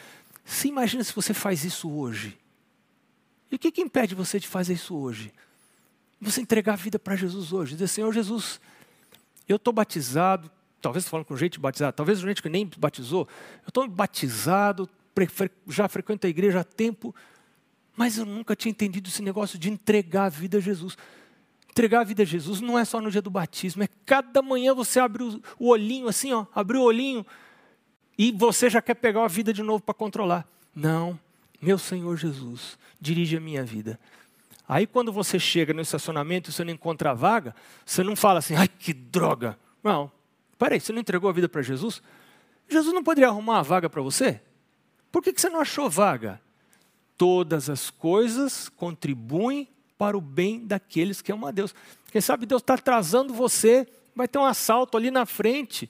Você 0.45 0.69
imagina 0.69 1.03
se 1.05 1.13
você 1.13 1.35
faz 1.35 1.65
isso 1.65 1.91
hoje? 1.91 2.39
E 3.51 3.57
o 3.57 3.59
que, 3.59 3.71
que 3.71 3.83
impede 3.83 4.15
você 4.15 4.39
de 4.39 4.49
fazer 4.49 4.75
isso 4.75 4.97
hoje? 4.97 5.33
Você 6.21 6.41
entregar 6.41 6.75
a 6.75 6.77
vida 6.77 6.99
para 6.99 7.15
Jesus 7.15 7.53
hoje. 7.53 7.73
Dizer, 7.73 7.89
Senhor 7.89 8.13
Jesus, 8.13 8.61
eu 9.49 9.57
estou 9.57 9.73
batizado, 9.73 10.51
talvez 10.81 11.07
falando 11.09 11.27
com 11.27 11.37
gente 11.37 11.59
batizada, 11.59 11.93
talvez 11.93 12.21
gente 12.21 12.41
que 12.41 12.49
nem 12.49 12.71
batizou, 12.79 13.29
eu 13.65 13.69
estou 13.69 13.87
batizado, 13.89 14.89
já 15.69 15.89
frequento 15.89 16.27
a 16.27 16.31
igreja 16.31 16.61
há 16.61 16.65
tempo, 16.65 17.15
mas 17.97 18.19
eu 18.19 18.27
nunca 18.27 18.55
tinha 18.55 18.71
entendido 18.71 19.09
esse 19.09 19.23
negócio 19.23 19.59
de 19.59 19.71
entregar 19.71 20.25
a 20.25 20.29
vida 20.29 20.59
a 20.59 20.61
Jesus. 20.61 20.97
Entregar 21.71 22.01
a 22.01 22.05
vida 22.05 22.23
a 22.23 22.27
Jesus 22.27 22.61
não 22.61 22.79
é 22.79 22.85
só 22.85 23.01
no 23.01 23.11
dia 23.11 23.23
do 23.23 23.31
batismo, 23.31 23.83
é 23.83 23.89
cada 24.05 24.43
manhã 24.43 24.75
você 24.75 25.01
abre 25.01 25.23
o 25.23 25.69
olhinho 25.69 26.09
assim, 26.09 26.33
ó, 26.33 26.47
abre 26.55 26.77
o 26.77 26.83
olhinho 26.83 27.25
e 28.19 28.33
você 28.33 28.71
já 28.71 28.81
quer 28.81 28.95
pegar 28.95 29.25
a 29.25 29.29
vida 29.29 29.53
de 29.53 29.63
novo 29.63 29.83
para 29.83 29.95
controlar. 29.95 30.47
Não, 30.75 31.19
meu 31.61 31.79
Senhor 31.79 32.17
Jesus, 32.17 32.79
dirige 33.01 33.37
a 33.37 33.41
minha 33.41 33.65
vida. 33.65 33.99
Aí 34.69 34.87
quando 34.87 35.13
você 35.13 35.39
chega 35.39 35.73
no 35.73 35.81
estacionamento 35.81 36.51
e 36.51 36.53
você 36.53 36.65
não 36.65 36.73
encontra 36.73 37.11
a 37.11 37.15
vaga, 37.15 37.55
você 37.85 38.03
não 38.03 38.17
fala 38.17 38.39
assim, 38.39 38.55
ai 38.55 38.69
que 38.69 38.93
droga. 38.93 39.59
Não, 39.83 40.11
peraí, 40.59 40.81
você 40.81 40.93
não 40.93 41.01
entregou 41.01 41.31
a 41.31 41.33
vida 41.33 41.49
para 41.49 41.63
Jesus? 41.63 42.03
Jesus 42.69 42.95
não 42.95 43.05
poderia 43.05 43.29
arrumar 43.29 43.55
uma 43.55 43.63
vaga 43.63 43.89
para 43.89 44.03
você? 44.03 44.41
Por 45.17 45.23
que 45.23 45.33
você 45.35 45.49
não 45.49 45.63
achou 45.63 45.89
vaga? 45.89 46.39
Todas 47.17 47.71
as 47.71 47.89
coisas 47.89 48.69
contribuem 48.69 49.67
para 49.97 50.15
o 50.15 50.21
bem 50.21 50.67
daqueles 50.67 51.23
que 51.23 51.33
amam 51.33 51.49
a 51.49 51.51
Deus. 51.51 51.75
Quem 52.13 52.21
sabe 52.21 52.45
Deus 52.45 52.61
está 52.61 52.75
atrasando 52.75 53.33
você, 53.33 53.89
vai 54.15 54.29
ter 54.29 54.37
um 54.37 54.45
assalto 54.45 54.95
ali 54.95 55.11
na 55.11 55.25
frente. 55.25 55.89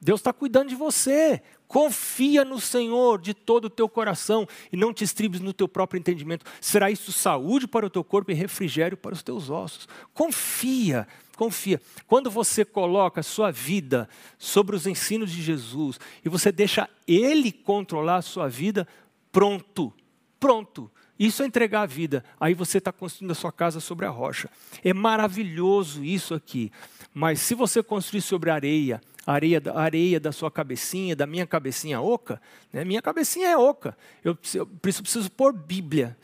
Deus 0.00 0.20
está 0.20 0.32
cuidando 0.32 0.68
de 0.68 0.76
você. 0.76 1.42
Confia 1.66 2.44
no 2.44 2.60
Senhor 2.60 3.20
de 3.20 3.34
todo 3.34 3.64
o 3.64 3.70
teu 3.70 3.88
coração 3.88 4.46
e 4.72 4.76
não 4.76 4.94
te 4.94 5.02
estribes 5.02 5.40
no 5.40 5.52
teu 5.52 5.66
próprio 5.66 5.98
entendimento. 5.98 6.46
Será 6.60 6.88
isso 6.88 7.10
saúde 7.10 7.66
para 7.66 7.84
o 7.84 7.90
teu 7.90 8.04
corpo 8.04 8.30
e 8.30 8.34
refrigério 8.34 8.96
para 8.96 9.12
os 9.12 9.24
teus 9.24 9.50
ossos. 9.50 9.88
Confia 10.14 11.08
confia. 11.38 11.80
Quando 12.08 12.28
você 12.28 12.64
coloca 12.64 13.20
a 13.20 13.22
sua 13.22 13.52
vida 13.52 14.08
sobre 14.36 14.74
os 14.74 14.88
ensinos 14.88 15.30
de 15.30 15.40
Jesus 15.40 16.00
e 16.24 16.28
você 16.28 16.50
deixa 16.50 16.90
Ele 17.06 17.52
controlar 17.52 18.16
a 18.16 18.22
sua 18.22 18.48
vida, 18.48 18.86
pronto, 19.30 19.94
pronto. 20.40 20.90
Isso 21.16 21.42
é 21.42 21.46
entregar 21.46 21.82
a 21.82 21.86
vida. 21.86 22.24
Aí 22.38 22.54
você 22.54 22.78
está 22.78 22.92
construindo 22.92 23.30
a 23.30 23.34
sua 23.34 23.52
casa 23.52 23.80
sobre 23.80 24.04
a 24.04 24.10
rocha. 24.10 24.50
É 24.84 24.92
maravilhoso 24.92 26.04
isso 26.04 26.34
aqui. 26.34 26.72
Mas 27.14 27.40
se 27.40 27.54
você 27.54 27.82
construir 27.82 28.20
sobre 28.20 28.50
areia, 28.50 29.00
areia, 29.26 29.60
areia 29.74 30.20
da 30.20 30.32
sua 30.32 30.50
cabecinha, 30.50 31.16
da 31.16 31.26
minha 31.26 31.46
cabecinha 31.46 32.00
oca, 32.00 32.40
né? 32.72 32.84
minha 32.84 33.02
cabecinha 33.02 33.48
é 33.48 33.56
oca. 33.56 33.96
Eu 34.24 34.34
preciso, 34.34 34.66
preciso 34.66 35.30
pôr 35.30 35.52
Bíblia. 35.52 36.16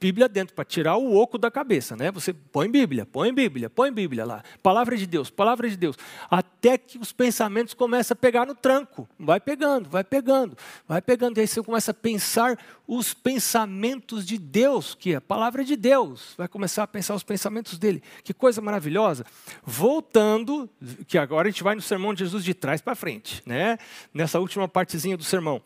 Bíblia 0.00 0.28
dentro, 0.28 0.54
para 0.54 0.64
tirar 0.64 0.96
o 0.96 1.14
oco 1.14 1.38
da 1.38 1.50
cabeça, 1.50 1.96
né? 1.96 2.10
Você 2.10 2.32
põe 2.32 2.70
Bíblia, 2.70 3.06
põe 3.06 3.32
Bíblia, 3.32 3.70
põe 3.70 3.92
Bíblia 3.92 4.24
lá. 4.24 4.42
Palavra 4.62 4.96
de 4.96 5.06
Deus, 5.06 5.30
palavra 5.30 5.68
de 5.68 5.76
Deus. 5.76 5.96
Até 6.28 6.76
que 6.76 6.98
os 6.98 7.12
pensamentos 7.12 7.74
começam 7.74 8.14
a 8.14 8.16
pegar 8.16 8.44
no 8.44 8.54
tranco. 8.54 9.08
Vai 9.18 9.40
pegando, 9.40 9.88
vai 9.88 10.02
pegando, 10.02 10.56
vai 10.86 11.00
pegando. 11.00 11.38
E 11.38 11.40
aí 11.40 11.46
você 11.46 11.62
começa 11.62 11.92
a 11.92 11.94
pensar 11.94 12.58
os 12.88 13.14
pensamentos 13.14 14.26
de 14.26 14.36
Deus, 14.36 14.94
que 14.94 15.12
é 15.12 15.16
a 15.16 15.20
palavra 15.20 15.64
de 15.64 15.76
Deus. 15.76 16.34
Vai 16.36 16.48
começar 16.48 16.82
a 16.82 16.86
pensar 16.86 17.14
os 17.14 17.22
pensamentos 17.22 17.78
dele. 17.78 18.02
Que 18.24 18.34
coisa 18.34 18.60
maravilhosa. 18.60 19.24
Voltando, 19.64 20.68
que 21.06 21.18
agora 21.18 21.48
a 21.48 21.50
gente 21.50 21.62
vai 21.62 21.74
no 21.76 21.82
sermão 21.82 22.12
de 22.14 22.20
Jesus 22.20 22.42
de 22.44 22.54
trás 22.54 22.80
para 22.80 22.96
frente, 22.96 23.42
né? 23.46 23.78
Nessa 24.12 24.40
última 24.40 24.66
partezinha 24.66 25.16
do 25.16 25.24
sermão. 25.24 25.62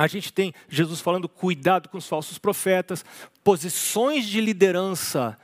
A 0.00 0.06
gente 0.06 0.32
tem 0.32 0.54
Jesus 0.66 0.98
falando 0.98 1.28
cuidado 1.28 1.90
com 1.90 1.98
os 1.98 2.08
falsos 2.08 2.38
profetas, 2.38 3.04
posições 3.44 4.24
de 4.24 4.40
liderança 4.40 5.36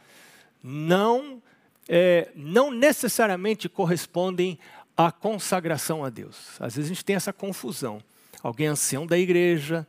não, 0.63 1.43
é, 1.87 2.31
não 2.35 2.71
necessariamente 2.71 3.69
correspondem 3.69 4.59
à 4.97 5.13
consagração 5.13 6.03
a 6.03 6.09
Deus. 6.09 6.59
Às 6.59 6.75
vezes 6.75 6.91
a 6.91 6.95
gente 6.95 7.05
tem 7.05 7.17
essa 7.17 7.35
confusão. 7.35 8.03
Alguém 8.43 8.69
é 8.69 8.71
ancião 8.71 9.07
da 9.07 9.19
igreja, 9.19 9.87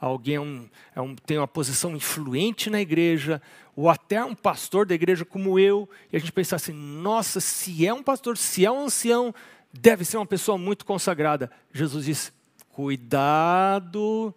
alguém 0.00 0.36
é 0.36 0.40
um, 0.40 0.66
é 0.94 1.00
um, 1.02 1.14
tem 1.14 1.36
uma 1.36 1.46
posição 1.46 1.94
influente 1.94 2.70
na 2.70 2.80
igreja, 2.80 3.42
ou 3.76 3.90
até 3.90 4.24
um 4.24 4.34
pastor 4.34 4.86
da 4.86 4.94
igreja 4.94 5.26
como 5.26 5.58
eu, 5.58 5.86
e 6.10 6.16
a 6.16 6.18
gente 6.18 6.32
pensa 6.32 6.56
assim: 6.56 6.72
nossa, 6.72 7.38
se 7.38 7.86
é 7.86 7.92
um 7.92 8.02
pastor, 8.02 8.38
se 8.38 8.64
é 8.64 8.70
um 8.70 8.86
ancião, 8.86 9.34
deve 9.70 10.06
ser 10.06 10.16
uma 10.16 10.24
pessoa 10.24 10.56
muito 10.56 10.86
consagrada. 10.86 11.50
Jesus 11.70 12.06
diz: 12.06 12.35
Cuidado, 12.76 14.34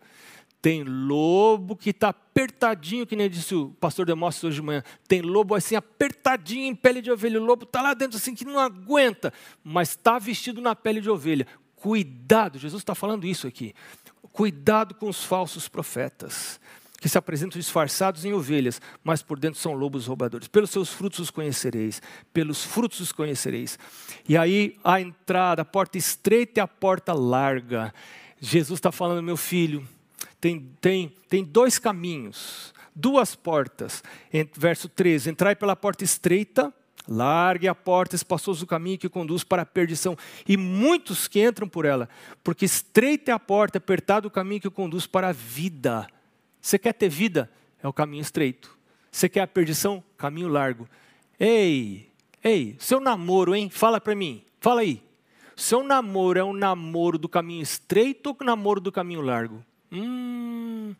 tem 0.61 0.81
lobo 0.81 1.75
que 1.75 1.89
está 1.89 2.07
apertadinho, 2.07 3.05
que 3.05 3.13
nem 3.13 3.29
disse 3.29 3.53
o 3.53 3.71
pastor 3.81 4.05
Demóstenes 4.05 4.45
hoje 4.45 4.61
de 4.61 4.65
manhã. 4.65 4.81
Tem 5.09 5.21
lobo 5.21 5.55
assim 5.55 5.75
apertadinho 5.75 6.67
em 6.67 6.73
pele 6.73 7.01
de 7.01 7.11
ovelha. 7.11 7.41
O 7.41 7.43
lobo 7.43 7.65
está 7.65 7.81
lá 7.81 7.93
dentro 7.93 8.15
assim 8.15 8.33
que 8.33 8.45
não 8.45 8.57
aguenta, 8.57 9.33
mas 9.61 9.89
está 9.89 10.17
vestido 10.17 10.61
na 10.61 10.73
pele 10.73 11.01
de 11.01 11.09
ovelha. 11.09 11.45
Cuidado, 11.75 12.57
Jesus 12.57 12.81
está 12.81 12.95
falando 12.95 13.27
isso 13.27 13.45
aqui. 13.45 13.73
Cuidado 14.31 14.95
com 14.95 15.09
os 15.09 15.21
falsos 15.21 15.67
profetas, 15.67 16.61
que 17.01 17.09
se 17.09 17.17
apresentam 17.17 17.59
disfarçados 17.59 18.23
em 18.23 18.31
ovelhas, 18.31 18.81
mas 19.03 19.21
por 19.21 19.37
dentro 19.37 19.59
são 19.59 19.73
lobos 19.73 20.07
roubadores. 20.07 20.47
Pelos 20.47 20.69
seus 20.69 20.93
frutos 20.93 21.19
os 21.19 21.29
conhecereis, 21.29 22.01
pelos 22.31 22.63
frutos 22.63 23.01
os 23.01 23.11
conhecereis. 23.11 23.77
E 24.29 24.37
aí 24.37 24.79
a 24.81 25.01
entrada, 25.01 25.63
a 25.63 25.65
porta 25.65 25.97
estreita 25.97 26.61
e 26.61 26.63
a 26.63 26.67
porta 26.69 27.11
larga. 27.11 27.93
Jesus 28.39 28.77
está 28.77 28.91
falando, 28.91 29.23
meu 29.23 29.37
filho, 29.37 29.87
tem, 30.39 30.71
tem, 30.79 31.13
tem 31.27 31.43
dois 31.43 31.77
caminhos, 31.77 32.73
duas 32.95 33.35
portas. 33.35 34.03
Verso 34.55 34.87
13: 34.87 35.31
Entrai 35.31 35.55
pela 35.55 35.75
porta 35.75 36.03
estreita, 36.03 36.73
largue 37.07 37.67
a 37.67 37.75
porta, 37.75 38.15
espaçoso 38.15 38.63
o 38.63 38.67
caminho 38.67 38.97
que 38.97 39.09
conduz 39.09 39.43
para 39.43 39.63
a 39.63 39.65
perdição, 39.65 40.17
e 40.47 40.55
muitos 40.55 41.27
que 41.27 41.45
entram 41.45 41.67
por 41.67 41.85
ela, 41.85 42.07
porque 42.43 42.65
estreita 42.65 43.31
é 43.31 43.33
a 43.33 43.39
porta, 43.39 43.77
apertado 43.77 44.27
o 44.27 44.31
caminho 44.31 44.61
que 44.61 44.69
conduz 44.69 45.05
para 45.05 45.29
a 45.29 45.33
vida. 45.33 46.07
Você 46.61 46.77
quer 46.77 46.93
ter 46.93 47.09
vida? 47.09 47.49
É 47.81 47.87
o 47.87 47.93
caminho 47.93 48.21
estreito. 48.21 48.77
Você 49.11 49.27
quer 49.27 49.41
a 49.41 49.47
perdição? 49.47 50.03
Caminho 50.17 50.47
largo. 50.47 50.87
Ei, 51.39 52.09
ei, 52.43 52.75
seu 52.79 52.99
namoro, 52.99 53.55
hein? 53.55 53.69
Fala 53.69 53.99
para 53.99 54.13
mim, 54.13 54.43
fala 54.59 54.81
aí. 54.81 55.01
Seu 55.59 55.83
namoro 55.83 56.39
é 56.39 56.43
um 56.43 56.53
namoro 56.53 57.17
do 57.17 57.27
caminho 57.27 57.61
estreito 57.61 58.29
ou 58.29 58.45
namoro 58.45 58.79
do 58.79 58.93
caminho 58.93 59.19
largo? 59.19 59.61
Hum, 59.91 60.95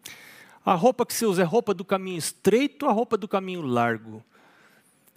a 0.65 0.73
roupa 0.73 1.05
que 1.05 1.13
você 1.13 1.25
usa 1.25 1.43
é 1.43 1.45
roupa 1.45 1.73
do 1.73 1.85
caminho 1.85 2.17
estreito 2.17 2.85
ou 2.85 2.91
a 2.91 2.93
roupa 2.93 3.15
do 3.15 3.25
caminho 3.25 3.61
largo? 3.61 4.21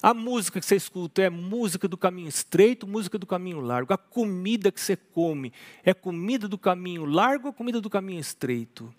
A 0.01 0.15
música 0.15 0.61
que 0.61 0.65
você 0.65 0.77
escuta 0.77 1.23
é 1.23 1.29
música 1.29 1.89
do 1.89 1.97
caminho 1.97 2.29
estreito, 2.29 2.87
música 2.87 3.19
do 3.19 3.27
caminho 3.27 3.59
largo. 3.59 3.93
A 3.93 3.99
comida 3.99 4.71
que 4.71 4.81
você 4.81 4.95
come 4.95 5.53
é 5.83 5.93
comida 5.93 6.47
do 6.47 6.57
caminho 6.57 7.05
largo 7.05 7.49
ou 7.49 7.53
comida 7.53 7.81
do 7.81 7.91
caminho 7.91 8.21
estreito? 8.21 8.95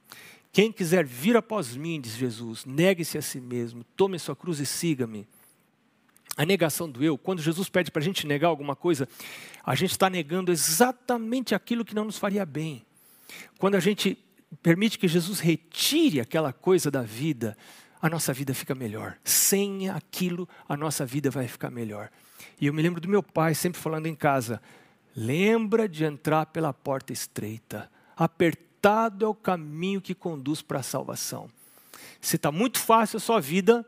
Quem 0.51 0.73
quiser 0.73 1.06
vir 1.06 1.38
após 1.38 1.73
mim, 1.73 2.01
diz 2.01 2.17
Jesus, 2.17 2.65
negue-se 2.65 3.17
a 3.17 3.21
si 3.21 3.39
mesmo, 3.39 3.86
tome 3.95 4.19
sua 4.19 4.36
cruz 4.36 4.60
e 4.60 4.65
siga-me 4.65 5.25
a 6.36 6.45
negação 6.45 6.89
do 6.89 7.03
eu, 7.03 7.17
quando 7.17 7.41
Jesus 7.41 7.69
pede 7.69 7.91
para 7.91 8.01
a 8.01 8.05
gente 8.05 8.25
negar 8.25 8.47
alguma 8.47 8.75
coisa, 8.75 9.07
a 9.63 9.75
gente 9.75 9.91
está 9.91 10.09
negando 10.09 10.51
exatamente 10.51 11.53
aquilo 11.53 11.86
que 11.86 11.93
não 11.93 12.05
nos 12.05 12.17
faria 12.17 12.45
bem. 12.45 12.83
Quando 13.59 13.75
a 13.75 13.79
gente 13.79 14.17
permite 14.62 14.97
que 14.97 15.07
Jesus 15.07 15.39
retire 15.39 16.19
aquela 16.19 16.51
coisa 16.51 16.89
da 16.89 17.01
vida, 17.01 17.55
a 18.01 18.09
nossa 18.09 18.33
vida 18.33 18.53
fica 18.53 18.75
melhor. 18.75 19.17
Sem 19.23 19.89
aquilo, 19.89 20.49
a 20.67 20.75
nossa 20.75 21.05
vida 21.05 21.29
vai 21.29 21.47
ficar 21.47 21.69
melhor. 21.69 22.09
E 22.59 22.67
eu 22.67 22.73
me 22.73 22.81
lembro 22.81 22.99
do 22.99 23.07
meu 23.07 23.23
pai 23.23 23.55
sempre 23.55 23.79
falando 23.79 24.07
em 24.07 24.15
casa: 24.15 24.62
lembra 25.15 25.88
de 25.88 26.03
entrar 26.03 26.47
pela 26.47 26.73
porta 26.73 27.13
estreita, 27.13 27.89
apertado 28.17 29.23
é 29.23 29.27
o 29.27 29.36
caminho 29.36 30.01
que 30.01 30.13
conduz 30.13 30.62
para 30.62 30.79
a 30.79 30.83
salvação. 30.83 31.49
Se 32.19 32.36
está 32.36 32.51
muito 32.51 32.79
fácil 32.79 33.17
a 33.17 33.19
sua 33.19 33.39
vida, 33.39 33.86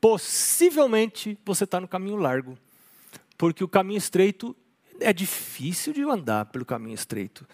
possivelmente 0.00 1.38
você 1.44 1.64
está 1.64 1.80
no 1.80 1.88
caminho 1.88 2.16
largo. 2.16 2.56
Porque 3.36 3.64
o 3.64 3.68
caminho 3.68 3.98
estreito 3.98 4.56
é 5.00 5.12
difícil 5.12 5.92
de 5.92 6.02
andar 6.02 6.46
pelo 6.46 6.64
caminho 6.64 6.94
estreito. 6.94 7.46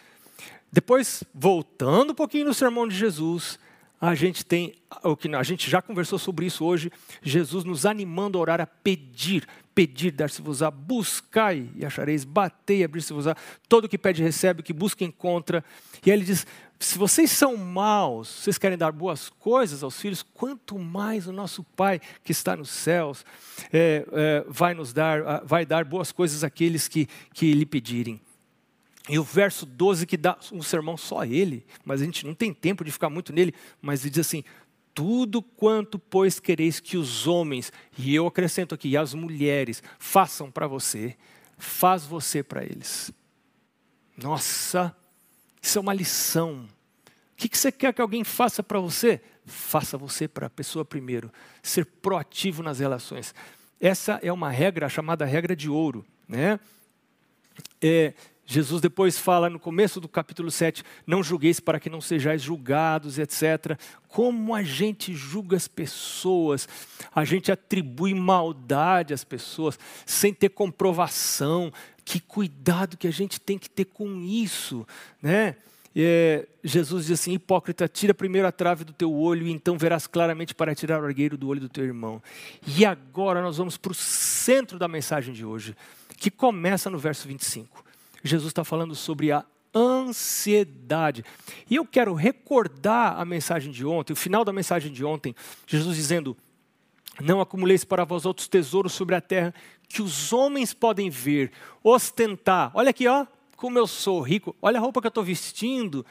Depois, 0.71 1.23
voltando 1.35 2.11
um 2.11 2.15
pouquinho 2.15 2.47
no 2.47 2.55
sermão 2.55 2.87
de 2.89 2.97
Jesus, 2.97 3.59
a 4.01 4.15
gente 4.15 4.45
tem 4.45 4.75
o 5.03 5.17
que 5.17 5.35
a 5.35 5.43
gente 5.43 5.71
já 5.71 5.81
conversou 5.81 6.19
sobre 6.19 6.47
isso 6.47 6.65
hoje, 6.65 6.93
Jesus 7.23 7.65
nos 7.65 7.87
animando 7.87 8.37
a 8.37 8.41
orar 8.41 8.61
a 8.61 8.67
pedir, 8.67 9.47
pedir, 9.75 10.11
dar-se-vos-á, 10.11 10.71
buscai 10.71 11.69
e 11.77 11.85
achareis, 11.85 12.25
batei, 12.25 12.85
abrir-se-vos-á, 12.85 13.35
todo 13.69 13.89
que 13.89 13.97
pede 13.97 14.23
recebe, 14.23 14.61
o 14.61 14.65
que 14.65 14.73
busca 14.73 15.05
encontra. 15.05 15.65
E 16.05 16.11
aí 16.11 16.19
ele 16.19 16.27
diz: 16.27 16.47
se 16.79 16.99
vocês 16.99 17.31
são 17.31 17.57
maus, 17.57 18.29
vocês 18.29 18.59
querem 18.59 18.77
dar 18.77 18.93
boas 18.93 19.31
coisas 19.31 19.83
aos 19.83 19.99
filhos, 19.99 20.23
quanto 20.23 20.79
mais 20.79 21.27
o 21.27 21.33
nosso 21.33 21.65
Pai 21.65 22.01
que 22.23 22.33
está 22.33 22.55
nos 22.55 22.69
céus 22.69 23.25
é, 23.73 24.07
é, 24.12 24.45
vai 24.47 24.75
nos 24.75 24.93
dar, 24.93 25.43
vai 25.45 25.65
dar 25.65 25.85
boas 25.85 26.12
coisas 26.12 26.45
àqueles 26.45 26.87
que, 26.87 27.09
que 27.33 27.53
lhe 27.53 27.65
pedirem. 27.65 28.21
E 29.09 29.19
o 29.19 29.23
verso 29.23 29.65
12 29.65 30.07
que 30.07 30.17
dá 30.17 30.37
um 30.53 30.62
sermão 30.62 30.97
só 30.97 31.21
a 31.21 31.27
ele, 31.27 31.65
mas 31.85 32.03
a 32.03 32.05
gente 32.05 32.27
não 32.27 32.35
tem 32.35 32.53
tempo 32.53 32.85
de 32.85 32.93
ficar 32.93 33.09
muito 33.09 33.33
nele, 33.33 33.55
mas 33.81 34.03
ele 34.03 34.11
diz 34.11 34.27
assim: 34.27 34.45
tudo 34.93 35.41
quanto, 35.41 35.99
pois, 35.99 36.41
quereis 36.41 36.81
que 36.81 36.97
os 36.97 37.27
homens, 37.27 37.73
e 37.97 38.15
eu 38.15 38.27
acrescento 38.27 38.75
aqui, 38.75 38.97
as 38.97 39.15
mulheres, 39.15 39.83
façam 39.99 40.51
para 40.51 40.67
você, 40.67 41.17
faz 41.57 42.05
você 42.05 42.43
para 42.43 42.65
eles. 42.65 43.12
Nossa, 44.17 44.97
isso 45.66 45.79
é 45.79 45.81
uma 45.81 45.92
lição. 45.94 46.68
O 47.33 47.37
que 47.37 47.59
você 47.59 47.72
quer 47.72 47.92
que 47.92 48.00
alguém 48.00 48.22
faça 48.22 48.62
para 48.62 48.79
você? 48.79 49.20
Faça 49.44 49.98
você 49.98 50.29
para 50.29 50.46
a 50.46 50.50
pessoa 50.50 50.85
primeiro. 50.85 51.31
Ser 51.62 51.85
proativo 51.85 52.62
nas 52.62 52.79
relações. 52.79 53.35
Essa 53.81 54.20
é 54.22 54.33
uma 54.33 54.50
regra 54.50 54.88
chamada 54.88 55.24
regra 55.24 55.57
de 55.57 55.68
ouro. 55.68 56.07
Né? 56.29 56.61
É, 57.83 58.14
Jesus 58.46 58.81
depois 58.81 59.18
fala 59.18 59.50
no 59.50 59.59
começo 59.59 60.00
do 60.00 60.09
capítulo 60.09 60.52
7, 60.52 60.85
não 61.05 61.20
julgueis 61.20 61.59
para 61.59 61.81
que 61.81 61.90
não 61.90 62.00
sejais 62.00 62.40
julgados, 62.40 63.18
etc. 63.18 63.76
Como 64.07 64.55
a 64.55 64.62
gente 64.62 65.12
julga 65.14 65.57
as 65.57 65.66
pessoas, 65.66 66.68
a 67.12 67.24
gente 67.24 67.50
atribui 67.50 68.14
maldade 68.14 69.12
às 69.12 69.24
pessoas 69.24 69.76
sem 70.07 70.33
ter 70.33 70.50
comprovação. 70.50 71.72
Que 72.07 72.21
cuidado 72.21 72.97
que 72.97 73.09
a 73.09 73.11
gente 73.11 73.40
tem 73.40 73.59
que 73.59 73.69
ter 73.69 73.87
com 73.87 74.23
isso, 74.23 74.87
né? 75.21 75.57
É, 75.99 76.47
Jesus 76.62 77.07
diz 77.07 77.19
assim: 77.19 77.33
hipócrita, 77.33 77.88
tira 77.88 78.14
primeiro 78.14 78.47
a 78.47 78.53
trave 78.53 78.85
do 78.85 78.92
teu 78.92 79.12
olho 79.12 79.45
e 79.45 79.51
então 79.51 79.77
verás 79.77 80.07
claramente 80.07 80.55
para 80.55 80.73
tirar 80.73 81.03
o 81.03 81.05
argueiro 81.05 81.37
do 81.37 81.49
olho 81.49 81.61
do 81.61 81.69
teu 81.69 81.85
irmão. 81.85 82.23
E 82.64 82.87
agora 82.87 83.42
nós 83.42 83.57
vamos 83.57 83.77
para 83.77 83.90
o 83.90 83.95
centro 83.95 84.79
da 84.79 84.87
mensagem 84.87 85.35
de 85.35 85.45
hoje, 85.45 85.75
que 86.16 86.31
começa 86.31 86.88
no 86.88 86.99
verso 86.99 87.27
25. 87.27 87.85
Jesus 88.23 88.51
está 88.51 88.62
falando 88.62 88.95
sobre 88.95 89.33
a 89.33 89.45
ansiedade. 89.75 91.25
E 91.69 91.75
eu 91.75 91.85
quero 91.85 92.14
recordar 92.14 93.19
a 93.19 93.25
mensagem 93.25 93.73
de 93.73 93.85
ontem, 93.85 94.12
o 94.12 94.16
final 94.16 94.45
da 94.45 94.53
mensagem 94.53 94.92
de 94.92 95.05
ontem, 95.05 95.35
Jesus 95.66 95.97
dizendo: 95.97 96.37
Não 97.20 97.40
acumuleis 97.40 97.85
para 97.85 98.05
vós 98.05 98.26
outros 98.26 98.48
tesouros 98.48 98.92
sobre 98.92 99.14
a 99.14 99.20
terra, 99.20 99.55
que 99.88 100.02
os 100.02 100.33
homens 100.33 100.74
podem 100.74 101.09
ver, 101.09 101.52
ostentar. 101.83 102.70
Olha 102.74 102.90
aqui, 102.90 103.07
ó, 103.07 103.26
como 103.57 103.79
eu 103.79 103.87
sou 103.87 104.20
rico, 104.20 104.55
olha 104.61 104.79
a 104.79 104.81
roupa 104.81 105.00
que 105.00 105.07
eu 105.07 105.11
estou 105.11 105.24
vestindo. 105.24 106.05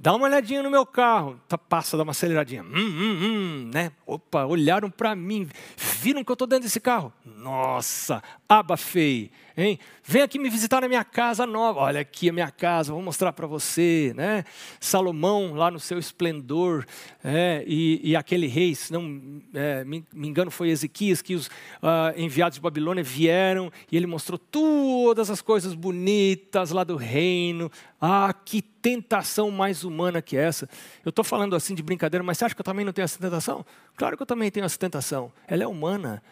Dá 0.00 0.14
uma 0.14 0.26
olhadinha 0.26 0.62
no 0.62 0.70
meu 0.70 0.86
carro. 0.86 1.40
Tá, 1.48 1.58
passa, 1.58 1.96
dá 1.96 2.04
uma 2.04 2.12
aceleradinha. 2.12 2.62
Hum, 2.62 2.68
hum, 2.72 3.18
hum, 3.20 3.70
né? 3.74 3.90
Opa, 4.06 4.46
olharam 4.46 4.88
para 4.88 5.16
mim. 5.16 5.48
Viram 5.76 6.22
que 6.22 6.30
eu 6.30 6.34
estou 6.34 6.46
dentro 6.46 6.64
desse 6.64 6.78
carro? 6.78 7.12
Nossa, 7.24 8.22
abafei. 8.48 9.32
Hein? 9.56 9.76
Vem 10.04 10.22
aqui 10.22 10.38
me 10.38 10.48
visitar 10.48 10.80
na 10.80 10.86
minha 10.86 11.02
casa 11.02 11.44
nova. 11.44 11.80
Olha 11.80 12.00
aqui 12.00 12.28
a 12.28 12.32
minha 12.32 12.48
casa, 12.48 12.92
vou 12.92 13.02
mostrar 13.02 13.32
para 13.32 13.44
você. 13.44 14.12
Né? 14.14 14.44
Salomão 14.78 15.52
lá 15.54 15.68
no 15.68 15.80
seu 15.80 15.98
esplendor. 15.98 16.86
É, 17.24 17.64
e, 17.66 18.00
e, 18.04 18.14
aquele 18.14 18.46
rei, 18.46 18.76
se 18.76 18.92
não 18.92 19.42
é, 19.52 19.82
me, 19.84 20.06
me, 20.14 20.28
engano, 20.28 20.48
foi 20.48 20.68
Ezequias, 20.68 21.20
que 21.20 21.34
os 21.34 21.48
uh, 21.48 22.14
enviados 22.16 22.54
de 22.54 22.60
Babilônia 22.60 23.02
vieram 23.02 23.72
e 23.90 23.96
ele 23.96 24.06
mostrou 24.06 24.38
todas 24.38 25.28
as 25.28 25.42
coisas 25.42 25.74
bonitas 25.74 26.70
lá 26.70 26.84
do 26.84 26.94
reino. 26.94 27.68
Ah, 28.00 28.32
que 28.32 28.62
tentação 28.62 29.50
mais 29.50 29.82
humana 29.82 30.22
que 30.22 30.36
essa. 30.36 30.68
Eu 31.04 31.10
estou 31.10 31.24
falando 31.24 31.56
assim 31.56 31.74
de 31.74 31.82
brincadeira, 31.82 32.22
mas 32.22 32.38
você 32.38 32.44
acha 32.44 32.54
que 32.54 32.60
eu 32.60 32.64
também 32.64 32.84
não 32.84 32.92
tenho 32.92 33.04
essa 33.04 33.18
tentação? 33.18 33.66
Claro 33.96 34.16
que 34.16 34.22
eu 34.22 34.26
também 34.26 34.50
tenho 34.50 34.64
essa 34.64 34.78
tentação. 34.78 35.32
Ela 35.46 35.64
é 35.64 35.66
humana. 35.66 36.22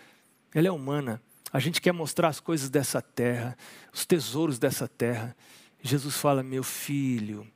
Ela 0.55 0.69
é 0.69 0.71
humana. 0.71 1.21
A 1.53 1.59
gente 1.59 1.81
quer 1.81 1.93
mostrar 1.93 2.29
as 2.29 2.39
coisas 2.39 2.71
dessa 2.71 3.03
terra, 3.03 3.57
os 3.93 4.05
tesouros 4.05 4.59
dessa 4.59 4.87
terra. 4.87 5.37
Jesus 5.83 6.17
fala: 6.17 6.43
meu 6.43 6.63
filho, 6.63 7.47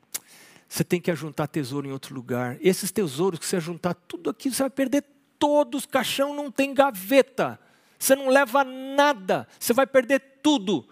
você 0.68 0.82
tem 0.82 1.00
que 1.00 1.10
ajuntar 1.10 1.48
tesouro 1.48 1.86
em 1.86 1.92
outro 1.92 2.14
lugar. 2.14 2.56
Esses 2.60 2.90
tesouros 2.90 3.38
que 3.38 3.46
você 3.46 3.56
ajuntar 3.56 3.94
tudo 3.94 4.30
aqui, 4.30 4.50
você 4.50 4.62
vai 4.62 4.70
perder 4.70 5.04
todos. 5.38 5.86
Caixão 5.86 6.34
não 6.34 6.50
tem 6.50 6.74
gaveta. 6.74 7.58
Você 7.98 8.14
não 8.16 8.28
leva 8.28 8.64
nada. 8.64 9.46
Você 9.58 9.72
vai 9.72 9.86
perder 9.86 10.20
tudo. 10.42 10.88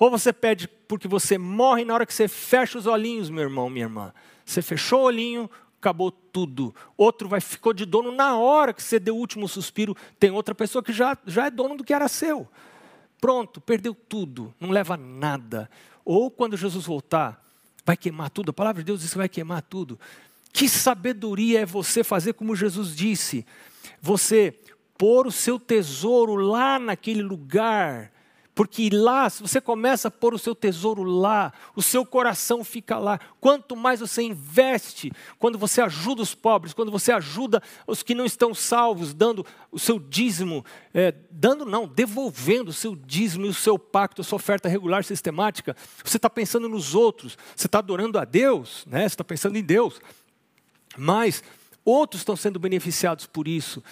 Ou 0.00 0.10
você 0.10 0.32
perde 0.32 0.66
porque 0.88 1.06
você 1.06 1.36
morre 1.36 1.84
na 1.84 1.92
hora 1.92 2.06
que 2.06 2.14
você 2.14 2.26
fecha 2.26 2.78
os 2.78 2.86
olhinhos, 2.86 3.28
meu 3.28 3.42
irmão, 3.42 3.68
minha 3.68 3.84
irmã. 3.84 4.14
Você 4.46 4.62
fechou 4.62 5.00
o 5.00 5.04
olhinho, 5.04 5.50
acabou 5.78 6.10
tudo. 6.10 6.74
Outro 6.96 7.28
vai 7.28 7.38
ficou 7.38 7.74
de 7.74 7.84
dono 7.84 8.10
na 8.10 8.34
hora 8.34 8.72
que 8.72 8.82
você 8.82 8.98
deu 8.98 9.14
o 9.14 9.18
último 9.18 9.46
suspiro. 9.46 9.94
Tem 10.18 10.30
outra 10.30 10.54
pessoa 10.54 10.82
que 10.82 10.90
já, 10.90 11.18
já 11.26 11.46
é 11.46 11.50
dono 11.50 11.76
do 11.76 11.84
que 11.84 11.92
era 11.92 12.08
seu. 12.08 12.48
Pronto, 13.20 13.60
perdeu 13.60 13.94
tudo, 13.94 14.54
não 14.58 14.70
leva 14.70 14.96
nada. 14.96 15.68
Ou 16.02 16.30
quando 16.30 16.56
Jesus 16.56 16.86
voltar, 16.86 17.44
vai 17.84 17.94
queimar 17.94 18.30
tudo. 18.30 18.48
A 18.48 18.54
palavra 18.54 18.80
de 18.80 18.86
Deus 18.86 19.02
diz 19.02 19.10
que 19.10 19.18
vai 19.18 19.28
queimar 19.28 19.60
tudo. 19.60 20.00
Que 20.50 20.66
sabedoria 20.66 21.60
é 21.60 21.66
você 21.66 22.02
fazer 22.02 22.32
como 22.32 22.56
Jesus 22.56 22.96
disse? 22.96 23.44
Você 24.00 24.58
pôr 24.96 25.26
o 25.26 25.32
seu 25.32 25.60
tesouro 25.60 26.36
lá 26.36 26.78
naquele 26.78 27.22
lugar 27.22 28.10
porque 28.60 28.90
lá, 28.92 29.30
se 29.30 29.40
você 29.40 29.58
começa 29.58 30.08
a 30.08 30.10
pôr 30.10 30.34
o 30.34 30.38
seu 30.38 30.54
tesouro 30.54 31.02
lá, 31.02 31.50
o 31.74 31.80
seu 31.80 32.04
coração 32.04 32.62
fica 32.62 32.98
lá. 32.98 33.18
Quanto 33.40 33.74
mais 33.74 34.00
você 34.00 34.20
investe, 34.20 35.10
quando 35.38 35.56
você 35.56 35.80
ajuda 35.80 36.20
os 36.20 36.34
pobres, 36.34 36.74
quando 36.74 36.92
você 36.92 37.10
ajuda 37.10 37.62
os 37.86 38.02
que 38.02 38.14
não 38.14 38.26
estão 38.26 38.52
salvos, 38.52 39.14
dando 39.14 39.46
o 39.72 39.78
seu 39.78 39.98
dízimo, 39.98 40.62
é, 40.92 41.14
dando 41.30 41.64
não, 41.64 41.88
devolvendo 41.88 42.68
o 42.68 42.72
seu 42.74 42.94
dízimo 42.94 43.46
e 43.46 43.48
o 43.48 43.54
seu 43.54 43.78
pacto, 43.78 44.20
a 44.20 44.24
sua 44.24 44.36
oferta 44.36 44.68
regular 44.68 45.04
sistemática, 45.04 45.74
você 46.04 46.18
está 46.18 46.28
pensando 46.28 46.68
nos 46.68 46.94
outros, 46.94 47.38
você 47.56 47.66
está 47.66 47.78
adorando 47.78 48.18
a 48.18 48.26
Deus, 48.26 48.84
né? 48.86 49.08
você 49.08 49.14
está 49.14 49.24
pensando 49.24 49.56
em 49.56 49.62
Deus. 49.64 50.02
Mas 50.98 51.42
outros 51.82 52.20
estão 52.20 52.36
sendo 52.36 52.58
beneficiados 52.58 53.24
por 53.24 53.48
isso. 53.48 53.82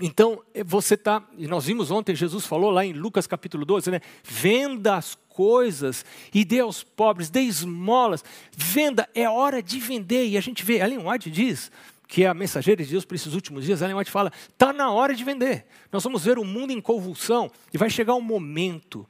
Então, 0.00 0.42
eh, 0.52 0.62
você 0.62 0.94
está, 0.94 1.26
e 1.38 1.46
nós 1.46 1.64
vimos 1.64 1.90
ontem, 1.90 2.14
Jesus 2.14 2.44
falou 2.44 2.70
lá 2.70 2.84
em 2.84 2.92
Lucas 2.92 3.26
capítulo 3.26 3.64
12, 3.64 3.90
né? 3.90 4.00
Venda 4.22 4.96
as 4.96 5.16
coisas 5.28 6.04
e 6.34 6.44
dê 6.44 6.60
aos 6.60 6.82
pobres, 6.82 7.30
dê 7.30 7.40
esmolas. 7.40 8.22
Venda, 8.54 9.08
é 9.14 9.28
hora 9.28 9.62
de 9.62 9.78
vender. 9.78 10.26
E 10.26 10.36
a 10.36 10.40
gente 10.40 10.64
vê, 10.64 10.78
Ellen 10.80 11.06
White 11.06 11.30
diz, 11.30 11.70
que 12.06 12.24
é 12.24 12.28
a 12.28 12.34
mensageira 12.34 12.84
de 12.84 12.90
Deus 12.90 13.04
para 13.04 13.14
esses 13.14 13.32
últimos 13.34 13.64
dias, 13.64 13.80
Ellen 13.80 13.96
White 13.96 14.10
fala, 14.10 14.30
está 14.50 14.72
na 14.72 14.90
hora 14.90 15.14
de 15.14 15.24
vender. 15.24 15.66
Nós 15.90 16.04
vamos 16.04 16.24
ver 16.24 16.38
o 16.38 16.44
mundo 16.44 16.72
em 16.72 16.80
convulsão 16.80 17.50
e 17.72 17.78
vai 17.78 17.88
chegar 17.88 18.14
um 18.14 18.20
momento 18.20 19.08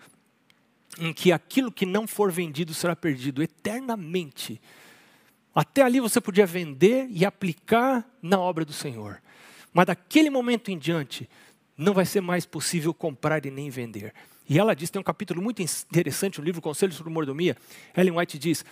em 0.99 1.13
que 1.13 1.33
aquilo 1.33 1.71
que 1.71 1.85
não 1.85 2.07
for 2.07 2.31
vendido 2.31 2.73
será 2.73 2.95
perdido 2.95 3.43
eternamente. 3.43 4.61
Até 5.55 5.83
ali 5.83 6.01
você 6.01 6.21
podia 6.21 6.47
vender 6.47 7.09
e 7.11 7.25
aplicar 7.25 8.07
na 8.23 8.39
obra 8.39 8.65
do 8.65 8.73
Senhor. 8.73 9.21
Mas 9.77 9.85
daquele 9.85 10.31
momento 10.31 10.71
em 10.71 10.79
diante, 10.79 11.29
não 11.77 11.93
vai 11.93 12.07
ser 12.07 12.23
mais 12.23 12.47
possível 12.47 12.95
comprar 12.95 13.45
e 13.45 13.51
nem 13.51 13.69
vender. 13.69 14.15
E 14.49 14.59
ela 14.59 14.75
diz, 14.75 14.89
tem 14.89 14.99
um 14.99 15.05
capítulo 15.05 15.43
muito 15.43 15.61
interessante 15.61 16.39
no 16.39 16.47
livro 16.47 16.63
Conselho 16.63 16.95
sobre 16.95 17.13
Mordomia. 17.13 17.55
Ellen 17.95 18.17
White 18.17 18.39
diz: 18.39 18.65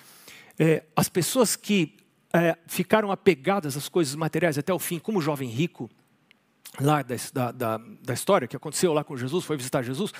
é, 0.59 0.83
as 0.97 1.11
pessoas 1.11 1.57
que 1.57 1.95
é, 2.33 2.57
ficaram 2.67 3.13
apegadas 3.13 3.77
às 3.77 3.87
coisas 3.87 4.15
materiais 4.15 4.57
até 4.57 4.73
o 4.73 4.79
fim, 4.79 4.99
como 4.99 5.19
o 5.19 5.21
jovem 5.21 5.47
rico, 5.47 5.91
lá 6.81 7.03
da, 7.03 7.53
da, 7.53 7.81
da, 8.03 8.15
história 8.15 8.49
que 8.49 8.57
aconteceu 8.57 8.93
lá 8.93 9.05
com 9.05 9.17
Jesus, 9.17 9.45
foi 9.45 9.57
visitar 9.57 9.83
Jesus, 9.83 10.13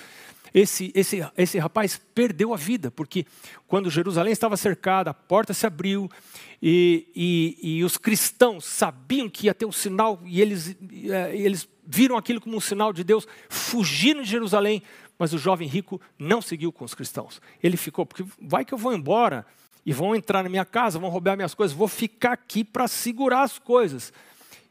esse, 0.53 0.91
esse, 0.95 1.19
esse 1.37 1.59
rapaz 1.59 1.99
perdeu 2.13 2.53
a 2.53 2.57
vida, 2.57 2.89
porque 2.89 3.25
quando 3.67 3.89
Jerusalém 3.89 4.31
estava 4.31 4.55
cercada, 4.55 5.09
a 5.09 5.13
porta 5.13 5.53
se 5.53 5.67
abriu 5.67 6.09
e, 6.61 7.07
e, 7.13 7.77
e 7.79 7.83
os 7.83 7.97
cristãos 7.97 8.63
sabiam 8.63 9.29
que 9.29 9.47
ia 9.47 9.53
ter 9.53 9.65
um 9.65 9.71
sinal 9.71 10.21
e 10.23 10.41
eles, 10.41 10.77
é, 11.09 11.35
eles 11.35 11.67
viram 11.85 12.15
aquilo 12.15 12.39
como 12.39 12.55
um 12.55 12.61
sinal 12.61 12.93
de 12.93 13.03
Deus, 13.03 13.27
fugiram 13.49 14.21
de 14.21 14.29
Jerusalém, 14.29 14.81
mas 15.19 15.33
o 15.33 15.37
jovem 15.37 15.67
rico 15.67 15.99
não 16.17 16.41
seguiu 16.41 16.71
com 16.71 16.85
os 16.85 16.93
cristãos. 16.93 17.41
Ele 17.61 17.75
ficou, 17.75 18.05
porque 18.05 18.25
vai 18.41 18.63
que 18.63 18.73
eu 18.73 18.77
vou 18.77 18.93
embora 18.93 19.45
e 19.85 19.93
vão 19.93 20.15
entrar 20.15 20.41
na 20.41 20.49
minha 20.49 20.65
casa, 20.65 20.99
vão 20.99 21.09
roubar 21.09 21.35
minhas 21.35 21.53
coisas, 21.53 21.75
vou 21.75 21.87
ficar 21.87 22.31
aqui 22.31 22.63
para 22.63 22.87
segurar 22.87 23.43
as 23.43 23.59
coisas. 23.59 24.11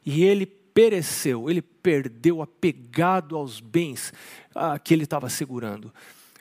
E 0.05 0.23
ele 0.23 0.45
pereceu, 0.45 1.49
ele 1.49 1.63
perdeu 1.85 2.41
apegado 2.41 3.37
aos 3.37 3.59
bens 3.59 4.11
ah, 4.55 4.79
que 4.79 4.91
ele 4.91 5.03
estava 5.03 5.29
segurando. 5.29 5.93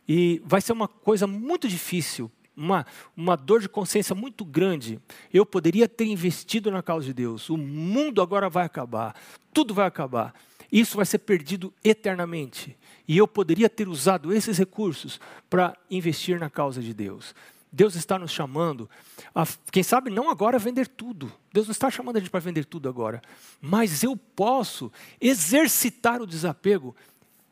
E 0.08 0.40
vai 0.42 0.62
ser 0.62 0.72
uma 0.72 0.88
coisa 0.88 1.26
muito 1.26 1.68
difícil, 1.68 2.32
uma, 2.56 2.86
uma 3.14 3.36
dor 3.36 3.60
de 3.60 3.68
consciência 3.68 4.14
muito 4.14 4.42
grande. 4.42 4.98
Eu 5.30 5.44
poderia 5.44 5.86
ter 5.86 6.06
investido 6.06 6.70
na 6.70 6.82
causa 6.82 7.04
de 7.04 7.12
Deus, 7.12 7.50
o 7.50 7.58
mundo 7.58 8.22
agora 8.22 8.48
vai 8.48 8.64
acabar, 8.64 9.14
tudo 9.52 9.74
vai 9.74 9.86
acabar. 9.86 10.32
Isso 10.72 10.96
vai 10.96 11.04
ser 11.04 11.18
perdido 11.18 11.74
eternamente. 11.84 12.74
E 13.06 13.18
eu 13.18 13.28
poderia 13.28 13.68
ter 13.68 13.86
usado 13.86 14.32
esses 14.32 14.56
recursos 14.56 15.20
para 15.50 15.76
investir 15.90 16.40
na 16.40 16.48
causa 16.48 16.80
de 16.80 16.94
Deus. 16.94 17.34
Deus 17.74 17.96
está 17.96 18.16
nos 18.16 18.30
chamando 18.30 18.88
a, 19.34 19.44
quem 19.72 19.82
sabe, 19.82 20.08
não 20.08 20.30
agora 20.30 20.60
vender 20.60 20.86
tudo. 20.86 21.32
Deus 21.52 21.66
não 21.66 21.72
está 21.72 21.90
chamando 21.90 22.16
a 22.16 22.20
gente 22.20 22.30
para 22.30 22.38
vender 22.38 22.64
tudo 22.64 22.88
agora. 22.88 23.20
Mas 23.60 24.04
eu 24.04 24.16
posso 24.16 24.92
exercitar 25.20 26.22
o 26.22 26.26
desapego 26.26 26.94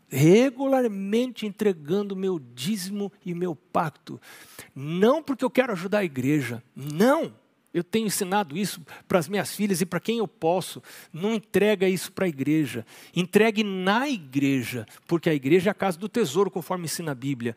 regularmente 0.08 1.44
entregando 1.44 2.14
meu 2.14 2.38
dízimo 2.38 3.10
e 3.26 3.34
meu 3.34 3.56
pacto. 3.56 4.20
Não 4.74 5.22
porque 5.22 5.44
eu 5.44 5.50
quero 5.50 5.72
ajudar 5.72 5.98
a 5.98 6.04
igreja. 6.04 6.62
Não. 6.76 7.34
Eu 7.74 7.82
tenho 7.82 8.06
ensinado 8.06 8.56
isso 8.56 8.80
para 9.08 9.18
as 9.18 9.26
minhas 9.26 9.56
filhas 9.56 9.80
e 9.80 9.86
para 9.86 9.98
quem 9.98 10.18
eu 10.18 10.28
posso. 10.28 10.80
Não 11.12 11.34
entrega 11.34 11.88
isso 11.88 12.12
para 12.12 12.26
a 12.26 12.28
igreja. 12.28 12.86
Entregue 13.16 13.64
na 13.64 14.08
igreja, 14.08 14.86
porque 15.08 15.30
a 15.30 15.34
igreja 15.34 15.70
é 15.70 15.72
a 15.72 15.74
casa 15.74 15.98
do 15.98 16.08
tesouro, 16.08 16.50
conforme 16.50 16.84
ensina 16.84 17.10
a 17.10 17.14
Bíblia. 17.14 17.56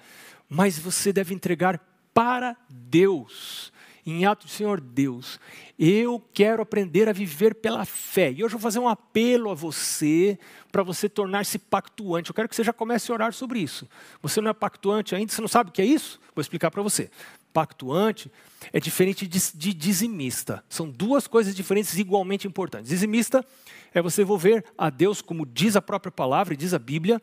Mas 0.50 0.80
você 0.80 1.12
deve 1.12 1.36
entregar 1.36 1.80
para 2.16 2.56
Deus. 2.70 3.74
Em 4.06 4.24
ato 4.24 4.46
de 4.46 4.52
Senhor 4.52 4.80
Deus, 4.80 5.40
eu 5.80 6.24
quero 6.32 6.62
aprender 6.62 7.10
a 7.10 7.12
viver 7.12 7.56
pela 7.56 7.84
fé. 7.86 8.32
E 8.32 8.44
hoje 8.44 8.54
eu 8.54 8.60
vou 8.60 8.60
fazer 8.60 8.78
um 8.78 8.88
apelo 8.88 9.50
a 9.50 9.56
você, 9.56 10.38
para 10.72 10.84
você 10.84 11.10
tornar-se 11.10 11.58
pactuante. 11.58 12.30
Eu 12.30 12.36
quero 12.36 12.48
que 12.48 12.56
você 12.56 12.64
já 12.64 12.72
comece 12.72 13.12
a 13.12 13.16
orar 13.16 13.34
sobre 13.34 13.60
isso. 13.60 13.90
Você 14.22 14.40
não 14.40 14.52
é 14.52 14.54
pactuante 14.54 15.16
ainda, 15.16 15.34
você 15.34 15.42
não 15.42 15.48
sabe 15.48 15.72
o 15.72 15.74
que 15.74 15.82
é 15.82 15.86
isso? 15.86 16.20
Vou 16.36 16.42
explicar 16.42 16.70
para 16.70 16.84
você. 16.84 17.10
Pactuante 17.52 18.32
é 18.72 18.80
diferente 18.80 19.26
de, 19.28 19.40
de 19.56 19.74
dizimista. 19.74 20.64
São 20.70 20.88
duas 20.88 21.26
coisas 21.26 21.56
diferentes 21.56 21.98
igualmente 21.98 22.48
importantes. 22.48 22.90
Dizimista 22.90 23.44
é 23.92 24.04
você 24.04 24.22
envolver 24.22 24.64
a 24.78 24.92
Deus, 24.92 25.20
como 25.20 25.48
diz 25.48 25.76
a 25.76 25.82
própria 25.82 26.12
palavra 26.12 26.54
e 26.54 26.58
diz 26.58 26.76
a 26.76 26.80
Bíblia, 26.80 27.20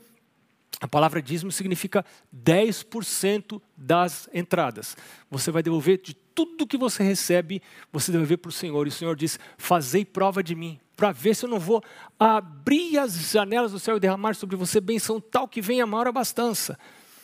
a 0.83 0.89
palavra 0.89 1.23
dízimo 1.23 1.53
significa 1.53 2.05
10% 2.37 3.63
das 3.77 4.29
entradas. 4.35 4.97
Você 5.31 5.53
vai 5.53 5.63
devolver 5.63 6.03
de 6.03 6.13
tudo 6.13 6.67
que 6.67 6.77
você 6.77 7.05
recebe, 7.05 7.63
você 7.93 8.11
devolver 8.11 8.39
para 8.39 8.49
o 8.49 8.53
Senhor. 8.53 8.85
E 8.85 8.89
o 8.89 8.93
Senhor 8.93 9.15
diz: 9.15 9.39
Fazei 9.57 10.05
prova 10.05 10.43
de 10.43 10.57
mim, 10.57 10.81
para 10.97 11.13
ver 11.13 11.37
se 11.37 11.45
eu 11.45 11.49
não 11.49 11.61
vou 11.61 11.85
abrir 12.19 12.99
as 12.99 13.15
janelas 13.31 13.71
do 13.71 13.79
céu 13.79 13.97
e 13.97 14.01
derramar 14.01 14.35
sobre 14.35 14.57
você 14.57 14.81
benção 14.81 15.21
tal 15.21 15.47
que 15.47 15.61
venha 15.61 15.85
a 15.85 15.87
maior 15.87 16.09
abastança. 16.09 16.77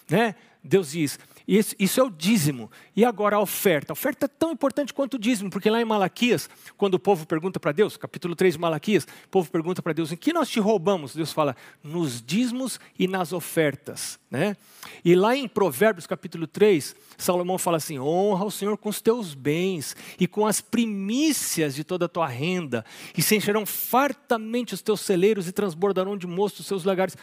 Né? 0.08 0.36
Deus 0.62 0.92
diz: 0.92 1.18
Isso, 1.48 1.74
isso 1.78 1.98
é 1.98 2.02
o 2.02 2.10
dízimo. 2.10 2.70
E 2.94 3.06
agora 3.06 3.36
a 3.36 3.40
oferta. 3.40 3.90
A 3.90 3.94
oferta 3.94 4.26
é 4.26 4.28
tão 4.28 4.52
importante 4.52 4.92
quanto 4.92 5.14
o 5.14 5.18
dízimo, 5.18 5.48
porque 5.48 5.70
lá 5.70 5.80
em 5.80 5.84
Malaquias, 5.84 6.50
quando 6.76 6.94
o 6.94 6.98
povo 6.98 7.26
pergunta 7.26 7.58
para 7.58 7.72
Deus, 7.72 7.96
capítulo 7.96 8.36
3 8.36 8.54
de 8.54 8.60
Malaquias, 8.60 9.04
o 9.04 9.28
povo 9.30 9.50
pergunta 9.50 9.80
para 9.80 9.94
Deus, 9.94 10.12
em 10.12 10.16
que 10.16 10.30
nós 10.30 10.50
te 10.50 10.60
roubamos? 10.60 11.14
Deus 11.14 11.32
fala, 11.32 11.56
nos 11.82 12.20
dízimos 12.20 12.78
e 12.98 13.08
nas 13.08 13.32
ofertas. 13.32 14.20
Né? 14.30 14.58
E 15.02 15.14
lá 15.14 15.34
em 15.34 15.48
Provérbios, 15.48 16.06
capítulo 16.06 16.46
3, 16.46 16.94
Salomão 17.16 17.56
fala 17.56 17.78
assim: 17.78 17.98
honra 17.98 18.44
o 18.44 18.50
Senhor 18.50 18.76
com 18.76 18.90
os 18.90 19.00
teus 19.00 19.32
bens 19.32 19.96
e 20.20 20.26
com 20.26 20.46
as 20.46 20.60
primícias 20.60 21.74
de 21.74 21.82
toda 21.82 22.04
a 22.04 22.08
tua 22.08 22.26
renda, 22.26 22.84
e 23.16 23.22
se 23.22 23.34
encherão 23.34 23.64
fartamente 23.64 24.74
os 24.74 24.82
teus 24.82 25.00
celeiros 25.00 25.48
e 25.48 25.52
transbordarão 25.52 26.14
de 26.14 26.26
mosto 26.26 26.60
os 26.60 26.66
seus 26.66 26.84
lagares. 26.84 27.16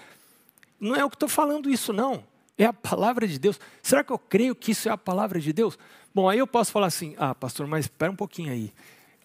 Não 0.79 0.95
é 0.95 1.05
o 1.05 1.11
que 1.11 1.15
estou 1.15 1.29
falando 1.29 1.69
isso, 1.69 1.93
não. 1.93 2.23
É 2.57 2.65
a 2.65 2.73
palavra 2.73 3.27
de 3.27 3.37
Deus. 3.37 3.59
Será 3.81 4.03
que 4.03 4.11
eu 4.11 4.19
creio 4.19 4.55
que 4.55 4.71
isso 4.71 4.87
é 4.87 4.91
a 4.91 4.97
palavra 4.97 5.39
de 5.39 5.51
Deus? 5.51 5.77
Bom, 6.13 6.29
aí 6.29 6.39
eu 6.39 6.47
posso 6.47 6.71
falar 6.71 6.87
assim: 6.87 7.15
ah, 7.17 7.35
pastor, 7.35 7.67
mas 7.67 7.85
espera 7.85 8.11
um 8.11 8.15
pouquinho 8.15 8.51
aí. 8.51 8.73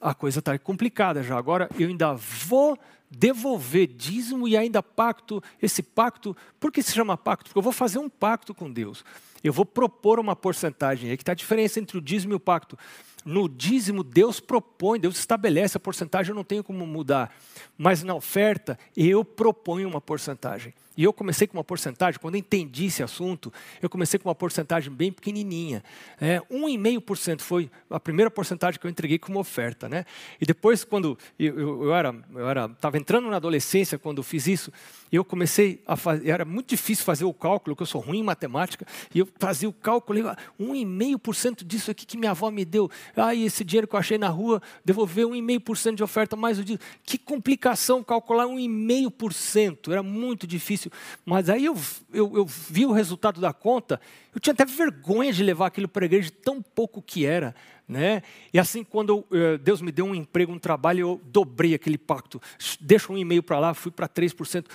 A 0.00 0.14
coisa 0.14 0.40
está 0.40 0.58
complicada 0.58 1.22
já. 1.22 1.36
Agora 1.36 1.68
eu 1.78 1.88
ainda 1.88 2.14
vou 2.14 2.78
devolver 3.10 3.86
dízimo 3.86 4.48
e 4.48 4.56
ainda 4.56 4.82
pacto. 4.82 5.42
Esse 5.60 5.82
pacto, 5.82 6.36
por 6.58 6.72
que 6.72 6.82
se 6.82 6.92
chama 6.92 7.16
pacto? 7.16 7.46
Porque 7.46 7.58
eu 7.58 7.62
vou 7.62 7.72
fazer 7.72 7.98
um 7.98 8.08
pacto 8.08 8.54
com 8.54 8.70
Deus. 8.70 9.04
Eu 9.42 9.52
vou 9.52 9.64
propor 9.64 10.18
uma 10.18 10.34
porcentagem. 10.36 11.10
Aí 11.10 11.16
que 11.16 11.22
está 11.22 11.32
a 11.32 11.36
diferença 11.36 11.78
entre 11.80 11.96
o 11.96 12.00
dízimo 12.00 12.32
e 12.32 12.36
o 12.36 12.40
pacto. 12.40 12.78
No 13.24 13.48
dízimo, 13.48 14.02
Deus 14.02 14.40
propõe, 14.40 14.98
Deus 14.98 15.18
estabelece 15.18 15.76
a 15.76 15.80
porcentagem, 15.80 16.30
eu 16.30 16.34
não 16.34 16.44
tenho 16.44 16.64
como 16.64 16.86
mudar. 16.86 17.34
Mas 17.76 18.02
na 18.02 18.14
oferta, 18.14 18.78
eu 18.96 19.24
proponho 19.24 19.88
uma 19.88 20.00
porcentagem. 20.00 20.72
E 20.96 21.04
eu 21.04 21.12
comecei 21.12 21.46
com 21.46 21.56
uma 21.56 21.64
porcentagem, 21.64 22.18
quando 22.20 22.34
eu 22.34 22.40
entendi 22.40 22.86
esse 22.86 23.02
assunto, 23.02 23.52
eu 23.80 23.88
comecei 23.88 24.18
com 24.18 24.28
uma 24.28 24.34
porcentagem 24.34 24.92
bem 24.92 25.12
pequenininha. 25.12 25.84
É, 26.20 26.40
1,5% 26.50 27.40
foi 27.40 27.70
a 27.88 28.00
primeira 28.00 28.30
porcentagem 28.30 28.78
que 28.78 28.86
eu 28.86 28.90
entreguei 28.90 29.18
como 29.18 29.38
oferta. 29.38 29.88
Né? 29.88 30.04
E 30.40 30.44
depois, 30.44 30.82
quando 30.82 31.16
eu, 31.38 31.58
eu, 31.58 31.84
eu 31.84 31.94
era, 31.94 32.14
eu 32.34 32.72
estava 32.72 32.98
entrando 32.98 33.30
na 33.30 33.36
adolescência, 33.36 33.98
quando 33.98 34.18
eu 34.18 34.24
fiz 34.24 34.48
isso, 34.48 34.72
eu 35.12 35.24
comecei 35.24 35.80
a 35.86 35.96
fazer, 35.96 36.28
era 36.28 36.44
muito 36.44 36.70
difícil 36.70 37.04
fazer 37.04 37.24
o 37.24 37.32
cálculo, 37.32 37.76
que 37.76 37.82
eu 37.82 37.86
sou 37.86 38.00
ruim 38.00 38.18
em 38.18 38.22
matemática, 38.24 38.86
e 39.14 39.20
eu 39.20 39.28
fazia 39.38 39.68
o 39.68 39.72
cálculo, 39.72 40.20
1,5% 40.60 41.64
disso 41.64 41.90
aqui 41.90 42.04
que 42.04 42.16
minha 42.16 42.32
avó 42.32 42.50
me 42.50 42.64
deu. 42.64 42.90
Ah, 43.16 43.34
e 43.34 43.44
esse 43.44 43.64
dinheiro 43.64 43.86
que 43.86 43.94
eu 43.94 44.00
achei 44.00 44.18
na 44.18 44.28
rua, 44.28 44.60
devolver 44.84 45.24
1,5% 45.26 45.94
de 45.94 46.02
oferta 46.02 46.36
mais 46.36 46.58
o 46.58 46.64
dízimo. 46.64 46.84
Que 47.04 47.16
complicação 47.16 48.02
calcular 48.02 48.46
1,5%, 48.46 49.92
era 49.92 50.02
muito 50.02 50.46
difícil. 50.46 50.79
Mas 51.24 51.50
aí 51.50 51.64
eu, 51.64 51.76
eu, 52.12 52.36
eu 52.36 52.46
vi 52.46 52.86
o 52.86 52.92
resultado 52.92 53.40
da 53.40 53.52
conta, 53.52 54.00
eu 54.34 54.40
tinha 54.40 54.52
até 54.54 54.64
vergonha 54.64 55.32
de 55.32 55.42
levar 55.42 55.66
aquilo 55.66 55.88
para 55.88 56.04
a 56.04 56.06
igreja, 56.06 56.30
tão 56.42 56.62
pouco 56.62 57.02
que 57.02 57.26
era. 57.26 57.54
Né? 57.88 58.22
E 58.52 58.58
assim, 58.58 58.84
quando 58.84 59.26
eu, 59.30 59.38
eh, 59.38 59.58
Deus 59.58 59.82
me 59.82 59.90
deu 59.90 60.06
um 60.06 60.14
emprego, 60.14 60.52
um 60.52 60.58
trabalho, 60.60 61.00
eu 61.00 61.20
dobrei 61.24 61.74
aquele 61.74 61.98
pacto. 61.98 62.40
Deixa 62.80 63.12
um 63.12 63.18
e-mail 63.18 63.42
para 63.42 63.58
lá, 63.58 63.74
fui 63.74 63.90
para 63.90 64.08
3%. 64.08 64.66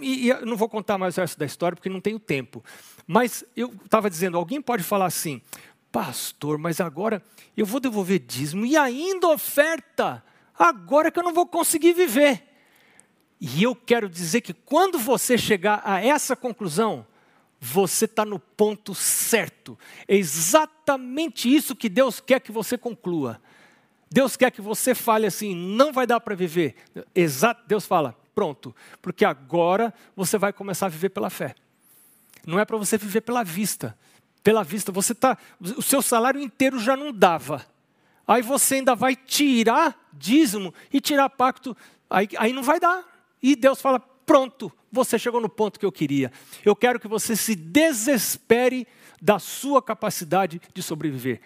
E, 0.00 0.30
e 0.30 0.44
não 0.46 0.56
vou 0.56 0.68
contar 0.68 0.96
mais 0.96 1.16
o 1.18 1.20
resto 1.20 1.38
da 1.38 1.44
história, 1.44 1.76
porque 1.76 1.90
não 1.90 2.00
tenho 2.00 2.18
tempo. 2.18 2.64
Mas 3.06 3.44
eu 3.54 3.74
estava 3.84 4.08
dizendo, 4.08 4.38
alguém 4.38 4.62
pode 4.62 4.82
falar 4.82 5.04
assim, 5.04 5.42
pastor, 5.92 6.56
mas 6.58 6.80
agora 6.80 7.22
eu 7.56 7.66
vou 7.66 7.80
devolver 7.80 8.18
dízimo 8.18 8.64
e 8.64 8.76
ainda 8.76 9.28
oferta, 9.28 10.24
agora 10.58 11.10
que 11.10 11.18
eu 11.18 11.22
não 11.22 11.34
vou 11.34 11.46
conseguir 11.46 11.92
viver. 11.92 12.47
E 13.40 13.62
eu 13.62 13.74
quero 13.74 14.08
dizer 14.08 14.40
que 14.40 14.52
quando 14.52 14.98
você 14.98 15.38
chegar 15.38 15.80
a 15.84 16.04
essa 16.04 16.34
conclusão, 16.34 17.06
você 17.60 18.04
está 18.04 18.24
no 18.24 18.38
ponto 18.38 18.94
certo. 18.94 19.78
É 20.06 20.16
exatamente 20.16 21.52
isso 21.52 21.76
que 21.76 21.88
Deus 21.88 22.20
quer 22.20 22.40
que 22.40 22.52
você 22.52 22.76
conclua. 22.76 23.40
Deus 24.10 24.36
quer 24.36 24.50
que 24.50 24.60
você 24.60 24.94
fale 24.94 25.26
assim: 25.26 25.54
não 25.54 25.92
vai 25.92 26.06
dar 26.06 26.20
para 26.20 26.34
viver. 26.34 26.76
Exato, 27.14 27.62
Deus 27.66 27.86
fala: 27.86 28.16
pronto, 28.34 28.74
porque 29.02 29.24
agora 29.24 29.92
você 30.16 30.38
vai 30.38 30.52
começar 30.52 30.86
a 30.86 30.90
viver 30.90 31.10
pela 31.10 31.30
fé. 31.30 31.54
Não 32.46 32.58
é 32.58 32.64
para 32.64 32.76
você 32.76 32.96
viver 32.96 33.20
pela 33.20 33.44
vista. 33.44 33.96
Pela 34.42 34.62
vista, 34.62 34.90
você 34.90 35.14
tá, 35.14 35.36
o 35.60 35.82
seu 35.82 36.00
salário 36.00 36.40
inteiro 36.40 36.78
já 36.78 36.96
não 36.96 37.12
dava. 37.12 37.66
Aí 38.26 38.40
você 38.40 38.76
ainda 38.76 38.94
vai 38.94 39.14
tirar 39.16 40.08
dízimo 40.12 40.72
e 40.92 41.00
tirar 41.00 41.28
pacto, 41.28 41.76
aí, 42.08 42.28
aí 42.38 42.52
não 42.52 42.62
vai 42.62 42.78
dar. 42.78 43.04
E 43.42 43.54
Deus 43.56 43.80
fala: 43.80 44.00
pronto, 44.00 44.72
você 44.90 45.18
chegou 45.18 45.40
no 45.40 45.48
ponto 45.48 45.78
que 45.78 45.86
eu 45.86 45.92
queria. 45.92 46.32
Eu 46.64 46.74
quero 46.74 47.00
que 47.00 47.08
você 47.08 47.36
se 47.36 47.54
desespere 47.54 48.86
da 49.20 49.38
sua 49.38 49.82
capacidade 49.82 50.60
de 50.72 50.82
sobreviver. 50.82 51.40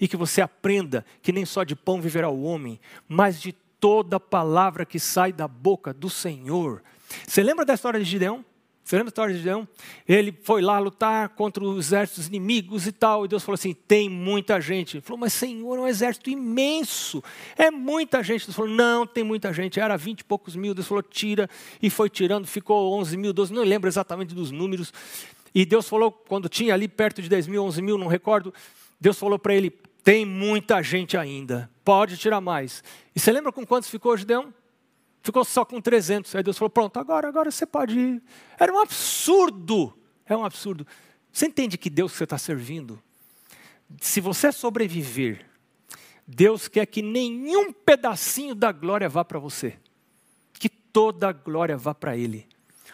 E 0.00 0.06
que 0.06 0.16
você 0.16 0.40
aprenda 0.40 1.04
que 1.22 1.32
nem 1.32 1.44
só 1.44 1.64
de 1.64 1.74
pão 1.74 2.00
viverá 2.00 2.28
o 2.28 2.42
homem, 2.42 2.80
mas 3.08 3.40
de 3.40 3.52
toda 3.52 4.20
palavra 4.20 4.86
que 4.86 4.98
sai 4.98 5.32
da 5.32 5.48
boca 5.48 5.92
do 5.92 6.08
Senhor. 6.08 6.82
Você 7.26 7.42
lembra 7.42 7.64
da 7.64 7.74
história 7.74 7.98
de 7.98 8.06
Gideão? 8.06 8.44
A 8.90 9.02
história 9.02 9.34
de 9.34 9.40
Gideão? 9.40 9.68
Ele 10.08 10.32
foi 10.42 10.62
lá 10.62 10.78
lutar 10.78 11.28
contra 11.30 11.62
os 11.62 11.86
exércitos 11.86 12.26
inimigos 12.26 12.86
e 12.86 12.92
tal, 12.92 13.26
e 13.26 13.28
Deus 13.28 13.42
falou 13.42 13.54
assim: 13.54 13.74
tem 13.74 14.08
muita 14.08 14.60
gente. 14.60 14.96
Ele 14.96 15.02
falou, 15.02 15.20
mas 15.20 15.34
Senhor, 15.34 15.76
é 15.76 15.80
um 15.82 15.86
exército 15.86 16.30
imenso, 16.30 17.22
é 17.56 17.70
muita 17.70 18.22
gente. 18.22 18.46
Deus 18.46 18.56
falou, 18.56 18.70
não, 18.70 19.06
tem 19.06 19.22
muita 19.22 19.52
gente, 19.52 19.78
era 19.78 19.96
vinte 19.96 20.20
e 20.20 20.24
poucos 20.24 20.56
mil. 20.56 20.72
Deus 20.72 20.88
falou, 20.88 21.02
tira, 21.02 21.50
e 21.82 21.90
foi 21.90 22.08
tirando, 22.08 22.46
ficou 22.46 22.98
onze 22.98 23.16
mil, 23.16 23.32
doze, 23.32 23.52
não 23.52 23.62
lembro 23.62 23.88
exatamente 23.88 24.34
dos 24.34 24.50
números. 24.50 24.92
E 25.54 25.66
Deus 25.66 25.86
falou, 25.86 26.10
quando 26.10 26.48
tinha 26.48 26.72
ali 26.72 26.88
perto 26.88 27.20
de 27.20 27.28
dez 27.28 27.46
mil, 27.46 27.64
onze 27.64 27.82
mil, 27.82 27.98
não 27.98 28.06
recordo, 28.06 28.54
Deus 28.98 29.18
falou 29.18 29.38
para 29.38 29.54
ele: 29.54 29.70
tem 30.02 30.24
muita 30.24 30.82
gente 30.82 31.14
ainda, 31.14 31.70
pode 31.84 32.16
tirar 32.16 32.40
mais. 32.40 32.82
E 33.14 33.20
você 33.20 33.30
lembra 33.32 33.52
com 33.52 33.66
quantos 33.66 33.90
ficou 33.90 34.16
Gideão? 34.16 34.52
Ficou 35.28 35.44
só 35.44 35.64
com 35.64 35.80
300. 35.80 36.34
Aí 36.34 36.42
Deus 36.42 36.58
falou: 36.58 36.70
Pronto, 36.70 36.98
agora, 36.98 37.28
agora 37.28 37.50
você 37.50 37.66
pode 37.66 37.98
ir. 37.98 38.22
Era 38.58 38.72
um 38.72 38.80
absurdo. 38.80 39.96
É 40.26 40.36
um 40.36 40.44
absurdo. 40.44 40.86
Você 41.32 41.46
entende 41.46 41.78
que 41.78 41.88
Deus 41.88 42.12
que 42.12 42.18
você 42.18 42.24
está 42.24 42.38
servindo? 42.38 43.00
Se 44.00 44.20
você 44.20 44.50
sobreviver, 44.50 45.46
Deus 46.26 46.68
quer 46.68 46.86
que 46.86 47.00
nenhum 47.00 47.72
pedacinho 47.72 48.54
da 48.54 48.72
glória 48.72 49.08
vá 49.08 49.24
para 49.24 49.38
você. 49.38 49.78
Que 50.54 50.68
toda 50.68 51.28
a 51.28 51.32
glória 51.32 51.76
vá 51.76 51.94
para 51.94 52.16
Ele. 52.16 52.46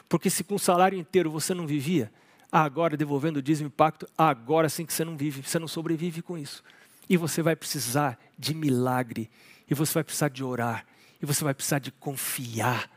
Porque 0.09 0.29
se 0.29 0.45
com 0.45 0.57
o 0.57 0.59
salário 0.59 0.99
inteiro 0.99 1.31
você 1.31 1.55
não 1.55 1.67
vivia, 1.67 2.13
agora 2.51 2.97
devolvendo 2.97 3.39
o 3.39 3.43
dízimo 3.43 3.69
impacto, 3.69 4.07
agora 4.17 4.69
sim 4.69 4.85
que 4.85 4.93
você 4.93 5.05
não 5.05 5.17
vive, 5.17 5.43
você 5.43 5.59
não 5.59 5.67
sobrevive 5.67 6.23
com 6.23 6.39
isso. 6.39 6.63
E 7.09 7.17
você 7.17 7.43
vai 7.43 7.57
precisar 7.57 8.19
de 8.39 8.55
milagre, 8.55 9.31
e 9.69 9.75
você 9.75 9.95
vai 9.95 10.05
precisar 10.05 10.29
de 10.29 10.45
orar, 10.45 10.87
e 11.25 11.27
você 11.27 11.43
vai 11.43 11.55
precisar 11.55 11.79
de 11.79 11.91
confiar, 11.91 12.91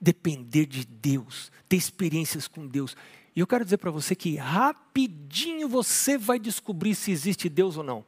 depender 0.00 0.64
de 0.64 0.86
Deus, 0.86 1.52
ter 1.68 1.76
experiências 1.76 2.48
com 2.48 2.66
Deus. 2.66 2.96
E 3.36 3.40
eu 3.40 3.46
quero 3.46 3.62
dizer 3.62 3.76
para 3.76 3.90
você 3.90 4.16
que 4.16 4.36
rapidinho 4.36 5.68
você 5.68 6.16
vai 6.16 6.38
descobrir 6.38 6.94
se 6.94 7.12
existe 7.12 7.50
Deus 7.50 7.76
ou 7.76 7.84
não. 7.84 8.04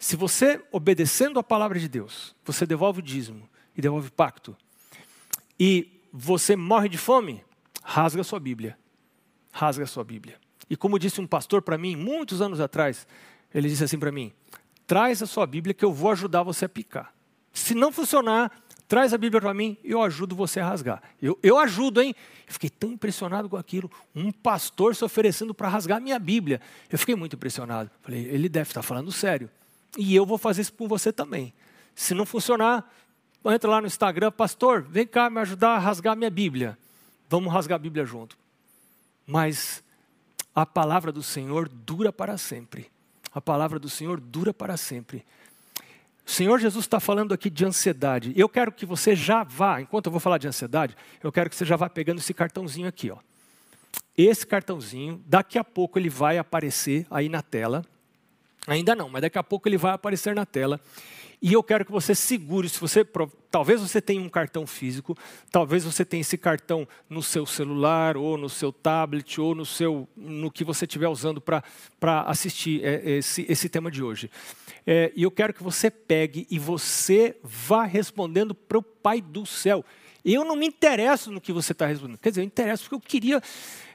Se 0.00 0.16
você, 0.16 0.60
obedecendo 0.72 1.38
a 1.38 1.44
palavra 1.44 1.78
de 1.78 1.88
Deus, 1.88 2.34
você 2.44 2.66
devolve 2.66 2.98
o 2.98 3.02
dízimo 3.02 3.48
e 3.76 3.80
devolve 3.80 4.10
pacto, 4.10 4.56
e 5.58 6.02
você 6.12 6.56
morre 6.56 6.88
de 6.88 6.98
fome, 6.98 7.44
rasga 7.84 8.24
sua 8.24 8.40
Bíblia. 8.40 8.76
Rasga 9.52 9.86
sua 9.86 10.02
Bíblia. 10.02 10.38
E 10.68 10.76
como 10.76 10.98
disse 10.98 11.20
um 11.20 11.26
pastor 11.26 11.62
para 11.62 11.78
mim, 11.78 11.94
muitos 11.94 12.40
anos 12.40 12.60
atrás, 12.60 13.06
ele 13.54 13.68
disse 13.68 13.84
assim 13.84 13.98
para 13.98 14.10
mim: 14.10 14.32
traz 14.86 15.22
a 15.22 15.26
sua 15.26 15.46
Bíblia 15.46 15.74
que 15.74 15.84
eu 15.84 15.92
vou 15.92 16.10
ajudar 16.10 16.42
você 16.42 16.64
a 16.64 16.68
picar. 16.68 17.14
Se 17.52 17.74
não 17.74 17.90
funcionar, 17.92 18.50
traz 18.88 19.14
a 19.14 19.18
Bíblia 19.18 19.40
para 19.40 19.54
mim 19.54 19.76
e 19.84 19.92
eu 19.92 20.02
ajudo 20.02 20.34
você 20.34 20.60
a 20.60 20.68
rasgar. 20.68 21.02
Eu, 21.22 21.38
eu 21.42 21.58
ajudo, 21.58 22.00
hein? 22.00 22.14
Eu 22.46 22.52
fiquei 22.52 22.68
tão 22.68 22.90
impressionado 22.92 23.48
com 23.48 23.56
aquilo. 23.56 23.90
Um 24.14 24.32
pastor 24.32 24.96
se 24.96 25.04
oferecendo 25.04 25.54
para 25.54 25.68
rasgar 25.68 25.98
a 25.98 26.00
minha 26.00 26.18
Bíblia. 26.18 26.60
Eu 26.90 26.98
fiquei 26.98 27.14
muito 27.14 27.36
impressionado. 27.36 27.90
Falei, 28.02 28.24
ele 28.26 28.48
deve 28.48 28.70
estar 28.70 28.82
falando 28.82 29.12
sério. 29.12 29.48
E 29.96 30.14
eu 30.14 30.26
vou 30.26 30.38
fazer 30.38 30.62
isso 30.62 30.72
com 30.72 30.88
você 30.88 31.12
também. 31.12 31.52
Se 31.94 32.14
não 32.14 32.26
funcionar, 32.26 32.90
entra 33.44 33.70
lá 33.70 33.80
no 33.80 33.86
Instagram, 33.86 34.32
pastor, 34.32 34.82
vem 34.82 35.06
cá 35.06 35.30
me 35.30 35.40
ajudar 35.40 35.70
a 35.70 35.78
rasgar 35.78 36.12
a 36.12 36.16
minha 36.16 36.30
Bíblia. 36.30 36.76
Vamos 37.28 37.52
rasgar 37.52 37.76
a 37.76 37.78
Bíblia 37.78 38.04
junto. 38.04 38.36
Mas 39.26 39.82
a 40.54 40.66
palavra 40.66 41.12
do 41.12 41.22
Senhor 41.22 41.68
dura 41.68 42.12
para 42.12 42.36
sempre. 42.36 42.90
A 43.32 43.40
palavra 43.40 43.78
do 43.78 43.88
Senhor 43.88 44.18
dura 44.18 44.52
para 44.52 44.76
sempre. 44.76 45.24
O 46.26 46.30
Senhor 46.30 46.58
Jesus 46.58 46.84
está 46.84 47.00
falando 47.00 47.34
aqui 47.34 47.50
de 47.50 47.64
ansiedade. 47.64 48.32
Eu 48.36 48.48
quero 48.48 48.70
que 48.70 48.86
você 48.86 49.16
já 49.16 49.42
vá, 49.42 49.80
enquanto 49.80 50.06
eu 50.06 50.12
vou 50.12 50.20
falar 50.20 50.38
de 50.38 50.46
ansiedade, 50.46 50.96
eu 51.22 51.32
quero 51.32 51.50
que 51.50 51.56
você 51.56 51.64
já 51.64 51.76
vá 51.76 51.88
pegando 51.88 52.18
esse 52.18 52.32
cartãozinho 52.32 52.88
aqui. 52.88 53.10
Ó. 53.10 53.16
Esse 54.16 54.46
cartãozinho, 54.46 55.22
daqui 55.26 55.58
a 55.58 55.64
pouco 55.64 55.98
ele 55.98 56.08
vai 56.08 56.38
aparecer 56.38 57.06
aí 57.10 57.28
na 57.28 57.42
tela. 57.42 57.84
Ainda 58.66 58.94
não, 58.94 59.08
mas 59.08 59.22
daqui 59.22 59.38
a 59.38 59.42
pouco 59.42 59.68
ele 59.68 59.78
vai 59.78 59.92
aparecer 59.92 60.34
na 60.34 60.44
tela. 60.44 60.80
E 61.42 61.54
eu 61.54 61.62
quero 61.62 61.86
que 61.86 61.90
você 61.90 62.14
segure, 62.14 62.68
se 62.68 62.78
você 62.78 63.06
talvez 63.50 63.80
você 63.80 64.00
tenha 64.00 64.20
um 64.20 64.28
cartão 64.28 64.66
físico, 64.66 65.16
talvez 65.50 65.84
você 65.84 66.04
tenha 66.04 66.20
esse 66.20 66.36
cartão 66.36 66.86
no 67.08 67.22
seu 67.22 67.46
celular 67.46 68.16
ou 68.16 68.36
no 68.36 68.48
seu 68.48 68.70
tablet 68.70 69.40
ou 69.40 69.54
no 69.54 69.64
seu 69.64 70.06
no 70.14 70.50
que 70.50 70.62
você 70.62 70.84
estiver 70.84 71.08
usando 71.08 71.40
para 71.40 71.62
assistir 72.26 72.84
é, 72.84 73.18
esse, 73.18 73.46
esse 73.48 73.70
tema 73.70 73.90
de 73.90 74.02
hoje. 74.02 74.30
É, 74.86 75.12
e 75.16 75.22
eu 75.22 75.30
quero 75.30 75.54
que 75.54 75.62
você 75.62 75.90
pegue 75.90 76.46
e 76.50 76.58
você 76.58 77.36
vá 77.42 77.84
respondendo 77.84 78.54
para 78.54 78.78
o 78.78 78.82
Pai 78.82 79.22
do 79.22 79.46
céu. 79.46 79.82
Eu 80.22 80.44
não 80.44 80.56
me 80.56 80.66
interesso 80.66 81.30
no 81.30 81.40
que 81.40 81.52
você 81.52 81.72
está 81.72 81.86
respondendo. 81.86 82.18
Quer 82.18 82.30
dizer, 82.30 82.42
eu 82.42 82.46
interesso 82.46 82.84
porque 82.84 82.94
eu 82.96 83.00
queria 83.00 83.42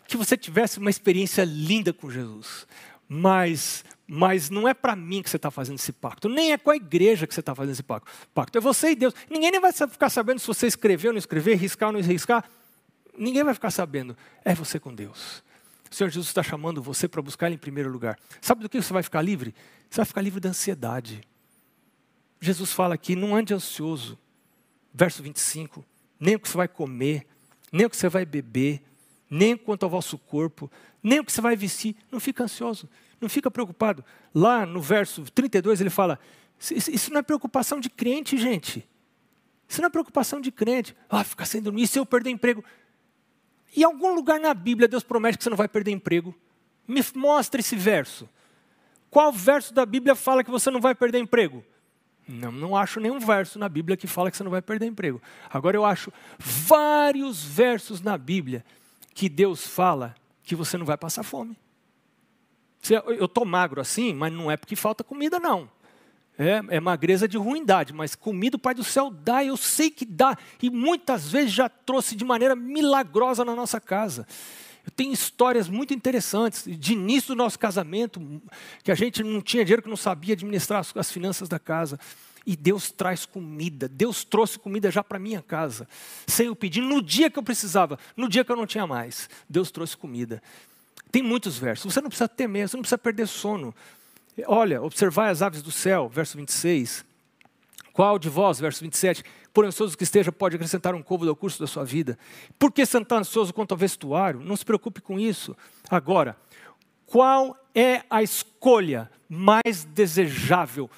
que 0.07 0.17
você 0.17 0.35
tivesse 0.35 0.79
uma 0.79 0.89
experiência 0.89 1.43
linda 1.43 1.93
com 1.93 2.09
Jesus. 2.09 2.65
Mas 3.07 3.85
mas 4.07 4.49
não 4.49 4.67
é 4.67 4.73
para 4.73 4.95
mim 4.95 5.21
que 5.21 5.29
você 5.29 5.35
está 5.35 5.49
fazendo 5.49 5.77
esse 5.77 5.91
pacto, 5.91 6.29
nem 6.29 6.51
é 6.51 6.57
com 6.57 6.69
a 6.69 6.75
igreja 6.75 7.25
que 7.25 7.33
você 7.33 7.39
está 7.39 7.55
fazendo 7.55 7.73
esse 7.73 7.83
pacto. 7.83 8.11
Pacto 8.33 8.57
é 8.57 8.61
você 8.61 8.91
e 8.91 8.95
Deus. 8.95 9.13
Ninguém 9.29 9.51
nem 9.51 9.59
vai 9.59 9.71
ficar 9.73 10.09
sabendo 10.09 10.39
se 10.39 10.47
você 10.47 10.67
escreveu 10.67 11.09
ou 11.09 11.13
não 11.13 11.19
escreveu, 11.19 11.57
riscar 11.57 11.89
ou 11.89 11.93
não 11.93 12.01
riscar. 12.01 12.47
Ninguém 13.17 13.43
vai 13.43 13.53
ficar 13.53 13.71
sabendo. 13.71 14.15
É 14.43 14.53
você 14.53 14.79
com 14.79 14.93
Deus. 14.93 15.43
O 15.89 15.95
Senhor 15.95 16.09
Jesus 16.09 16.27
está 16.27 16.43
chamando 16.43 16.81
você 16.81 17.07
para 17.07 17.21
buscar 17.21 17.47
Ele 17.47 17.55
em 17.55 17.59
primeiro 17.59 17.89
lugar. 17.89 18.19
Sabe 18.41 18.61
do 18.61 18.69
que 18.69 18.81
você 18.81 18.93
vai 18.93 19.01
ficar 19.01 19.21
livre? 19.21 19.55
Você 19.89 19.97
vai 19.97 20.05
ficar 20.05 20.21
livre 20.21 20.39
da 20.39 20.49
ansiedade. 20.49 21.21
Jesus 22.39 22.71
fala 22.73 22.95
aqui: 22.95 23.15
não 23.15 23.35
ande 23.35 23.53
ansioso. 23.53 24.19
Verso 24.93 25.23
25: 25.23 25.83
nem 26.19 26.35
o 26.35 26.39
que 26.39 26.47
você 26.47 26.57
vai 26.57 26.67
comer, 26.67 27.25
nem 27.71 27.85
o 27.85 27.89
que 27.89 27.97
você 27.97 28.09
vai 28.09 28.25
beber, 28.25 28.83
nem 29.29 29.57
quanto 29.57 29.83
ao 29.83 29.89
vosso 29.89 30.17
corpo, 30.17 30.71
nem 31.01 31.19
o 31.19 31.25
que 31.25 31.31
você 31.31 31.41
vai 31.41 31.55
vestir. 31.55 31.95
Não 32.11 32.19
fica 32.19 32.43
ansioso. 32.43 32.89
Não 33.25 33.29
fica 33.29 33.49
preocupado. 33.49 34.05
Lá 34.35 34.67
no 34.67 34.79
verso 34.79 35.23
32 35.31 35.81
ele 35.81 35.89
fala: 35.89 36.19
Isso 36.59 37.11
não 37.11 37.17
é 37.17 37.23
preocupação 37.23 37.79
de 37.79 37.89
crente, 37.89 38.37
gente. 38.37 38.87
Isso 39.67 39.81
não 39.81 39.87
é 39.87 39.89
preocupação 39.89 40.39
de 40.39 40.51
crente. 40.51 40.95
Ah, 41.09 41.23
ficar 41.23 41.45
sem 41.45 41.59
dormir. 41.59 41.87
Se 41.87 41.97
eu 41.97 42.05
perder 42.05 42.29
emprego? 42.29 42.63
Em 43.75 43.83
algum 43.83 44.13
lugar 44.13 44.39
na 44.39 44.53
Bíblia 44.53 44.87
Deus 44.87 45.03
promete 45.03 45.39
que 45.39 45.43
você 45.43 45.49
não 45.49 45.57
vai 45.57 45.67
perder 45.67 45.89
emprego. 45.89 46.35
Me 46.87 47.03
mostra 47.15 47.59
esse 47.59 47.75
verso. 47.75 48.29
Qual 49.09 49.31
verso 49.31 49.73
da 49.73 49.87
Bíblia 49.87 50.13
fala 50.13 50.43
que 50.43 50.51
você 50.51 50.69
não 50.69 50.79
vai 50.79 50.93
perder 50.93 51.17
emprego? 51.17 51.65
Não, 52.27 52.51
não 52.51 52.77
acho 52.77 52.99
nenhum 52.99 53.19
verso 53.19 53.57
na 53.57 53.67
Bíblia 53.67 53.97
que 53.97 54.05
fala 54.05 54.29
que 54.29 54.37
você 54.37 54.43
não 54.43 54.51
vai 54.51 54.61
perder 54.61 54.85
emprego. 54.85 55.19
Agora 55.49 55.75
eu 55.75 55.83
acho 55.83 56.13
vários 56.37 57.43
versos 57.43 58.01
na 58.01 58.19
Bíblia 58.19 58.63
que 59.15 59.27
Deus 59.27 59.65
fala 59.65 60.13
que 60.43 60.53
você 60.53 60.77
não 60.77 60.85
vai 60.85 60.95
passar 60.95 61.23
fome. 61.23 61.57
Eu 62.93 63.25
estou 63.25 63.45
magro 63.45 63.81
assim, 63.81 64.13
mas 64.13 64.31
não 64.31 64.49
é 64.49 64.57
porque 64.57 64.75
falta 64.75 65.03
comida, 65.03 65.39
não. 65.39 65.69
É, 66.37 66.61
é, 66.67 66.79
magreza 66.81 67.27
de 67.27 67.37
ruindade, 67.37 67.93
mas 67.93 68.13
comida 68.13 68.57
o 68.57 68.59
Pai 68.59 68.73
do 68.73 68.83
céu 68.83 69.09
dá, 69.09 69.43
eu 69.43 69.55
sei 69.55 69.89
que 69.89 70.03
dá, 70.03 70.37
e 70.61 70.69
muitas 70.69 71.31
vezes 71.31 71.53
já 71.53 71.69
trouxe 71.69 72.13
de 72.13 72.25
maneira 72.25 72.55
milagrosa 72.57 73.45
na 73.45 73.55
nossa 73.55 73.79
casa. 73.79 74.27
Eu 74.85 74.91
tenho 74.91 75.13
histórias 75.13 75.69
muito 75.69 75.93
interessantes, 75.93 76.65
de 76.67 76.93
início 76.93 77.29
do 77.29 77.35
nosso 77.35 77.57
casamento, 77.57 78.41
que 78.83 78.91
a 78.91 78.95
gente 78.95 79.23
não 79.23 79.41
tinha 79.41 79.63
dinheiro, 79.63 79.81
que 79.81 79.89
não 79.89 79.97
sabia 79.97 80.33
administrar 80.33 80.81
as, 80.81 80.95
as 80.95 81.11
finanças 81.11 81.47
da 81.47 81.57
casa. 81.57 81.97
E 82.45 82.55
Deus 82.55 82.91
traz 82.91 83.25
comida, 83.25 83.87
Deus 83.87 84.23
trouxe 84.23 84.59
comida 84.59 84.91
já 84.91 85.03
para 85.03 85.17
minha 85.17 85.41
casa, 85.41 85.87
sem 86.27 86.45
eu 86.45 86.55
pedir, 86.55 86.81
no 86.81 87.01
dia 87.01 87.29
que 87.29 87.39
eu 87.39 87.43
precisava, 87.43 87.97
no 88.15 88.29
dia 88.29 88.45
que 88.45 88.51
eu 88.51 88.55
não 88.55 88.67
tinha 88.67 88.85
mais. 88.85 89.27
Deus 89.49 89.71
trouxe 89.71 89.97
comida. 89.97 90.43
Tem 91.11 91.23
muitos 91.23 91.57
versos. 91.57 91.93
Você 91.93 92.01
não 92.01 92.09
precisa 92.09 92.27
temer, 92.27 92.67
você 92.67 92.77
não 92.77 92.81
precisa 92.81 92.97
perder 92.97 93.27
sono. 93.27 93.73
Olha, 94.47 94.81
observai 94.81 95.29
as 95.29 95.41
aves 95.41 95.61
do 95.61 95.71
céu, 95.71 96.09
verso 96.09 96.37
26. 96.37 97.05
Qual 97.93 98.19
de 98.19 98.27
vós, 98.27 98.59
verso 98.59 98.81
27, 98.81 99.23
por 99.53 99.63
ansioso 99.63 99.97
que 99.97 100.03
esteja, 100.03 100.29
pode 100.29 100.57
acrescentar 100.57 100.93
um 100.93 101.01
côvado 101.01 101.29
ao 101.29 101.35
curso 101.35 101.57
da 101.57 101.65
sua 101.65 101.85
vida? 101.85 102.19
Por 102.59 102.69
que 102.69 102.85
sentar 102.85 103.19
ansioso 103.19 103.53
quanto 103.53 103.71
ao 103.71 103.77
vestuário? 103.77 104.41
Não 104.41 104.57
se 104.57 104.65
preocupe 104.65 104.99
com 104.99 105.17
isso. 105.17 105.55
Agora, 105.89 106.35
qual 107.05 107.57
é 107.73 108.03
a 108.09 108.21
escolha 108.21 109.09
mais 109.29 109.85
desejável, 109.85 110.91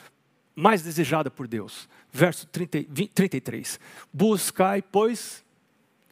mais 0.56 0.82
desejada 0.82 1.30
por 1.30 1.48
Deus? 1.48 1.88
Verso 2.12 2.48
30, 2.48 2.86
20, 2.89 3.12
33. 3.12 3.80
Buscai, 4.12 4.82
pois, 4.82 5.43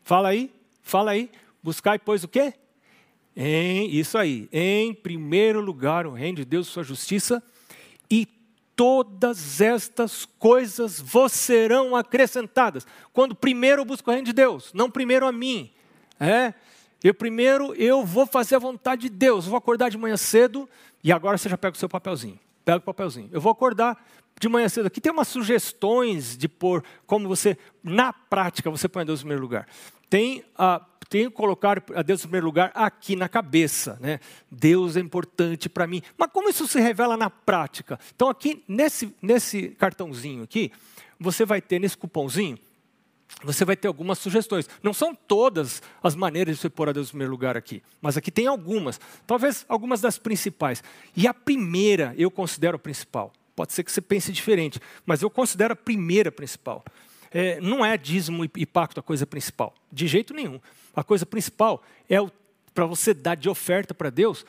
fala 0.03 0.27
aí, 0.27 0.53
fala 0.83 1.11
aí, 1.11 1.31
buscai, 1.63 1.97
pois 1.97 2.23
o 2.23 2.27
quê? 2.27 2.53
Em, 3.35 3.93
isso 3.93 4.17
aí, 4.17 4.47
em 4.51 4.93
primeiro 4.93 5.59
lugar 5.59 6.07
o 6.07 6.13
reino 6.13 6.37
de 6.37 6.45
Deus 6.45 6.67
sua 6.67 6.83
justiça, 6.83 7.43
e 8.09 8.25
todas 8.75 9.59
estas 9.59 10.25
coisas 10.25 10.99
vos 10.99 11.31
serão 11.31 11.95
acrescentadas. 11.95 12.87
Quando 13.11 13.35
primeiro 13.35 13.81
eu 13.81 13.85
busco 13.85 14.09
o 14.09 14.13
reino 14.13 14.25
de 14.25 14.33
Deus, 14.33 14.71
não 14.73 14.89
primeiro 14.89 15.25
a 15.25 15.31
mim. 15.31 15.69
É, 16.19 16.53
eu 17.03 17.13
primeiro 17.13 17.73
eu 17.75 18.05
vou 18.05 18.25
fazer 18.25 18.55
a 18.55 18.59
vontade 18.59 19.03
de 19.03 19.09
Deus, 19.09 19.45
vou 19.45 19.57
acordar 19.57 19.89
de 19.89 19.97
manhã 19.97 20.15
cedo, 20.15 20.69
e 21.03 21.11
agora 21.11 21.37
você 21.37 21.49
já 21.49 21.57
pega 21.57 21.75
o 21.75 21.79
seu 21.79 21.89
papelzinho. 21.89 22.39
Pega 22.63 22.77
o 22.77 22.81
papelzinho. 22.81 23.29
Eu 23.31 23.39
vou 23.39 23.51
acordar 23.51 24.03
de 24.39 24.49
manhã 24.49 24.67
cedo. 24.67 24.87
Aqui 24.87 24.99
tem 24.99 25.11
umas 25.11 25.27
sugestões 25.27 26.35
de 26.35 26.47
pôr 26.47 26.83
como 27.05 27.27
você, 27.27 27.57
na 27.83 28.11
prática, 28.11 28.71
você 28.71 28.87
põe 28.87 29.05
Deus 29.05 29.19
em 29.19 29.23
primeiro 29.23 29.41
lugar. 29.41 29.67
Tem 30.09 30.43
a 30.57 30.81
tenho 31.09 31.29
que 31.29 31.37
colocar 31.37 31.83
a 31.95 32.01
Deus 32.01 32.21
em 32.21 32.23
primeiro 32.23 32.47
lugar 32.47 32.71
aqui 32.73 33.15
na 33.15 33.29
cabeça. 33.29 33.97
Né? 34.01 34.19
Deus 34.49 34.97
é 34.97 34.99
importante 34.99 35.69
para 35.69 35.85
mim. 35.85 36.01
Mas 36.17 36.31
como 36.31 36.49
isso 36.49 36.67
se 36.67 36.79
revela 36.79 37.15
na 37.15 37.29
prática? 37.29 37.99
Então, 38.15 38.27
aqui 38.27 38.63
nesse, 38.67 39.13
nesse 39.21 39.69
cartãozinho 39.69 40.43
aqui, 40.43 40.71
você 41.19 41.45
vai 41.45 41.61
ter 41.61 41.79
nesse 41.79 41.95
cupomzinho, 41.95 42.57
você 43.43 43.65
vai 43.65 43.75
ter 43.75 43.87
algumas 43.87 44.17
sugestões. 44.17 44.69
Não 44.81 44.93
são 44.93 45.13
todas 45.13 45.81
as 46.01 46.15
maneiras 46.15 46.55
de 46.55 46.61
você 46.61 46.69
pôr 46.69 46.89
a 46.89 46.91
Deus 46.91 47.07
em 47.07 47.11
primeiro 47.11 47.31
lugar 47.31 47.55
aqui, 47.55 47.81
mas 48.01 48.17
aqui 48.17 48.31
tem 48.31 48.47
algumas. 48.47 48.99
Talvez 49.27 49.65
algumas 49.67 50.01
das 50.01 50.17
principais. 50.17 50.83
E 51.15 51.27
a 51.27 51.33
primeira 51.33 52.13
eu 52.17 52.31
considero 52.31 52.77
a 52.77 52.79
principal. 52.79 53.31
Pode 53.55 53.71
ser 53.71 53.83
que 53.83 53.91
você 53.91 54.01
pense 54.01 54.31
diferente, 54.31 54.81
mas 55.05 55.21
eu 55.21 55.29
considero 55.29 55.73
a 55.73 55.77
primeira 55.77 56.31
principal. 56.31 56.83
É, 57.37 57.59
não 57.59 57.85
é 57.85 57.97
dízimo 57.97 58.45
e 58.55 58.65
pacto 58.65 59.01
a 59.01 59.03
coisa 59.03 59.27
principal, 59.27 59.75
de 59.91 60.07
jeito 60.07 60.33
nenhum. 60.33 60.57
A 60.95 61.03
coisa 61.03 61.25
principal 61.25 61.83
é 62.09 62.15
para 62.73 62.85
você 62.85 63.13
dar 63.13 63.35
de 63.35 63.49
oferta 63.49 63.93
para 63.93 64.09
Deus 64.09 64.45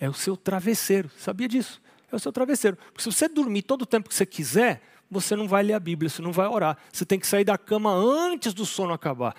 é 0.00 0.08
o 0.08 0.14
seu 0.14 0.38
travesseiro. 0.38 1.10
Sabia 1.18 1.46
disso? 1.46 1.82
É 2.10 2.16
o 2.16 2.18
seu 2.18 2.32
travesseiro. 2.32 2.78
Porque 2.78 3.02
se 3.02 3.12
você 3.12 3.28
dormir 3.28 3.60
todo 3.60 3.82
o 3.82 3.86
tempo 3.86 4.08
que 4.08 4.14
você 4.14 4.24
quiser, 4.24 4.80
você 5.10 5.36
não 5.36 5.46
vai 5.46 5.62
ler 5.62 5.74
a 5.74 5.78
Bíblia, 5.78 6.08
você 6.08 6.22
não 6.22 6.32
vai 6.32 6.46
orar. 6.46 6.78
Você 6.90 7.04
tem 7.04 7.18
que 7.18 7.26
sair 7.26 7.44
da 7.44 7.58
cama 7.58 7.92
antes 7.92 8.54
do 8.54 8.64
sono 8.64 8.94
acabar. 8.94 9.36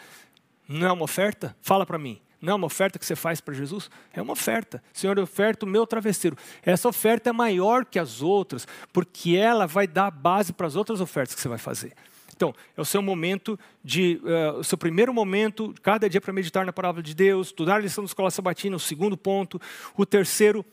Não 0.69 0.87
é 0.87 0.91
uma 0.91 1.03
oferta? 1.03 1.57
Fala 1.59 1.87
para 1.87 1.97
mim. 1.97 2.21
Não 2.39 2.53
é 2.53 2.55
uma 2.55 2.67
oferta 2.67 2.99
que 2.99 3.05
você 3.05 3.15
faz 3.15 3.41
para 3.41 3.55
Jesus? 3.55 3.89
É 4.13 4.21
uma 4.21 4.33
oferta. 4.33 4.83
Senhor, 4.93 5.17
eu 5.17 5.23
oferto 5.23 5.63
o 5.63 5.67
meu 5.67 5.87
travesseiro. 5.87 6.37
Essa 6.61 6.87
oferta 6.87 7.31
é 7.31 7.33
maior 7.33 7.83
que 7.83 7.97
as 7.97 8.21
outras, 8.21 8.67
porque 8.93 9.35
ela 9.35 9.65
vai 9.65 9.87
dar 9.87 10.11
base 10.11 10.53
para 10.53 10.67
as 10.67 10.75
outras 10.75 11.01
ofertas 11.01 11.33
que 11.33 11.41
você 11.41 11.49
vai 11.49 11.57
fazer. 11.57 11.93
Então, 12.35 12.53
é 12.75 12.81
o 12.81 12.85
seu 12.85 13.01
momento 13.01 13.59
de, 13.83 14.19
uh, 14.23 14.59
o 14.59 14.63
seu 14.63 14.77
primeiro 14.77 15.13
momento, 15.13 15.73
cada 15.81 16.09
dia 16.09 16.21
para 16.21 16.33
meditar 16.33 16.65
na 16.65 16.73
palavra 16.73 17.01
de 17.01 17.13
Deus, 17.13 17.47
estudar 17.47 17.75
a 17.75 17.79
lição 17.79 18.03
da 18.03 18.07
escola 18.07 18.31
sabatina, 18.31 18.75
o 18.75 18.79
segundo 18.79 19.17
ponto. 19.17 19.59
O 19.95 20.05
terceiro, 20.05 20.65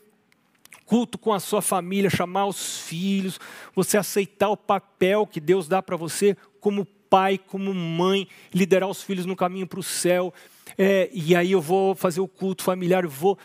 culto 0.85 1.17
com 1.17 1.33
a 1.33 1.39
sua 1.39 1.61
família, 1.61 2.09
chamar 2.09 2.45
os 2.45 2.81
filhos, 2.81 3.39
você 3.75 3.97
aceitar 3.97 4.49
o 4.49 4.57
papel 4.57 5.27
que 5.27 5.39
Deus 5.39 5.67
dá 5.67 5.81
para 5.81 5.95
você 5.95 6.35
como 6.59 6.85
pai, 7.09 7.37
como 7.37 7.73
mãe, 7.73 8.27
liderar 8.53 8.89
os 8.89 9.01
filhos 9.01 9.25
no 9.25 9.35
caminho 9.35 9.67
para 9.67 9.79
o 9.79 9.83
céu. 9.83 10.33
É, 10.77 11.09
e 11.11 11.35
aí 11.35 11.51
eu 11.51 11.61
vou 11.61 11.95
fazer 11.95 12.21
o 12.21 12.27
culto 12.27 12.63
familiar, 12.63 13.05
vou 13.07 13.37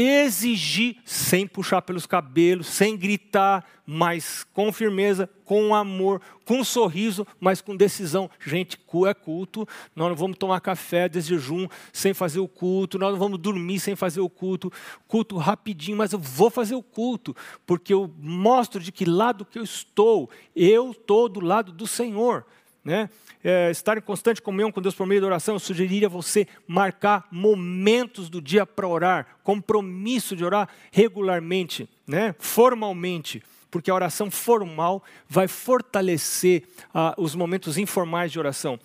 exigir, 0.00 0.96
sem 1.04 1.46
puxar 1.46 1.82
pelos 1.82 2.06
cabelos, 2.06 2.68
sem 2.68 2.96
gritar, 2.96 3.66
mas 3.84 4.44
com 4.54 4.72
firmeza, 4.72 5.28
com 5.44 5.74
amor, 5.74 6.22
com 6.44 6.64
sorriso, 6.64 7.26
mas 7.38 7.60
com 7.60 7.76
decisão. 7.76 8.30
Gente, 8.40 8.78
é 9.06 9.12
culto, 9.12 9.68
nós 9.94 10.08
não 10.08 10.16
vamos 10.16 10.38
tomar 10.38 10.60
café 10.60 11.06
de 11.06 11.20
jejum 11.20 11.66
sem 11.92 12.14
fazer 12.14 12.40
o 12.40 12.48
culto, 12.48 12.98
nós 12.98 13.12
não 13.12 13.18
vamos 13.18 13.38
dormir 13.38 13.78
sem 13.78 13.94
fazer 13.94 14.20
o 14.20 14.30
culto, 14.30 14.72
culto 15.06 15.36
rapidinho, 15.36 15.98
mas 15.98 16.12
eu 16.12 16.18
vou 16.18 16.48
fazer 16.48 16.74
o 16.74 16.82
culto, 16.82 17.36
porque 17.66 17.92
eu 17.92 18.10
mostro 18.18 18.80
de 18.80 18.90
que 18.90 19.04
lado 19.04 19.44
que 19.44 19.58
eu 19.58 19.64
estou, 19.64 20.30
eu 20.56 20.92
estou 20.92 21.28
do 21.28 21.40
lado 21.40 21.72
do 21.72 21.86
Senhor. 21.86 22.46
Né? 22.84 23.10
É, 23.44 23.70
estar 23.70 23.98
em 23.98 24.00
constante 24.00 24.40
comunhão 24.40 24.72
com 24.72 24.80
Deus 24.80 24.94
por 24.94 25.06
meio 25.06 25.20
da 25.20 25.26
oração, 25.26 25.54
eu 25.54 25.58
sugeriria 25.58 26.08
você 26.08 26.46
marcar 26.66 27.26
momentos 27.30 28.28
do 28.28 28.40
dia 28.40 28.64
para 28.64 28.88
orar, 28.88 29.38
compromisso 29.42 30.34
de 30.34 30.44
orar 30.44 30.68
regularmente, 30.90 31.88
né? 32.06 32.34
formalmente. 32.38 33.42
porque 33.70 33.90
a 33.90 33.94
oração 33.94 34.30
formal 34.30 35.02
vai 35.28 35.46
fortalecer 35.46 36.64
ah, 36.92 37.14
os 37.16 37.36
momentos 37.36 37.78
informais 37.78 38.32
de 38.32 38.38
oração. 38.38 38.80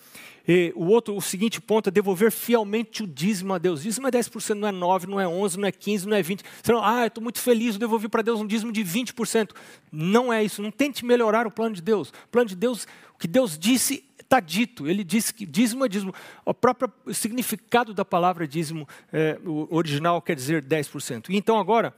E 0.47 0.71
o 0.75 0.85
outro, 0.85 1.15
o 1.15 1.21
seguinte 1.21 1.59
ponto 1.59 1.89
é 1.89 1.91
devolver 1.91 2.31
fielmente 2.31 3.03
o 3.03 3.07
dízimo 3.07 3.53
a 3.53 3.57
Deus. 3.57 3.83
Dízimo 3.83 4.07
é 4.07 4.11
10%, 4.11 4.53
não 4.53 4.67
é 4.67 4.71
9%, 4.71 5.07
não 5.07 5.19
é 5.19 5.25
11%, 5.25 5.55
não 5.57 5.67
é 5.67 5.71
15%, 5.71 6.05
não 6.05 6.17
é 6.17 6.21
20%. 6.21 6.43
Você 6.63 6.73
ah, 6.81 7.07
estou 7.07 7.23
muito 7.23 7.39
feliz, 7.39 7.75
eu 7.75 7.79
devolvi 7.79 8.07
para 8.07 8.21
Deus 8.21 8.39
um 8.39 8.47
dízimo 8.47 8.71
de 8.71 8.83
20%. 8.83 9.51
Não 9.91 10.31
é 10.31 10.43
isso, 10.43 10.61
não 10.61 10.71
tente 10.71 11.03
melhorar 11.05 11.47
o 11.47 11.51
plano 11.51 11.75
de 11.75 11.81
Deus. 11.81 12.09
O 12.09 12.27
plano 12.31 12.49
de 12.49 12.55
Deus, 12.55 12.87
o 13.13 13.17
que 13.17 13.27
Deus 13.27 13.57
disse 13.57 14.03
está 14.19 14.39
dito. 14.39 14.87
Ele 14.87 15.03
disse 15.03 15.33
que 15.33 15.45
dízimo 15.45 15.85
é 15.85 15.87
dízimo. 15.87 16.13
O 16.43 16.53
próprio 16.53 16.91
significado 17.13 17.93
da 17.93 18.03
palavra 18.03 18.47
dízimo, 18.47 18.87
é, 19.11 19.39
original 19.69 20.21
quer 20.21 20.35
dizer 20.35 20.63
10%. 20.63 21.29
E 21.29 21.37
então 21.37 21.57
agora, 21.57 21.93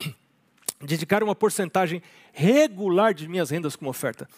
dedicar 0.80 1.22
uma 1.22 1.34
porcentagem 1.34 2.02
regular 2.32 3.12
de 3.12 3.28
minhas 3.28 3.50
rendas 3.50 3.76
como 3.76 3.90
oferta. 3.90 4.28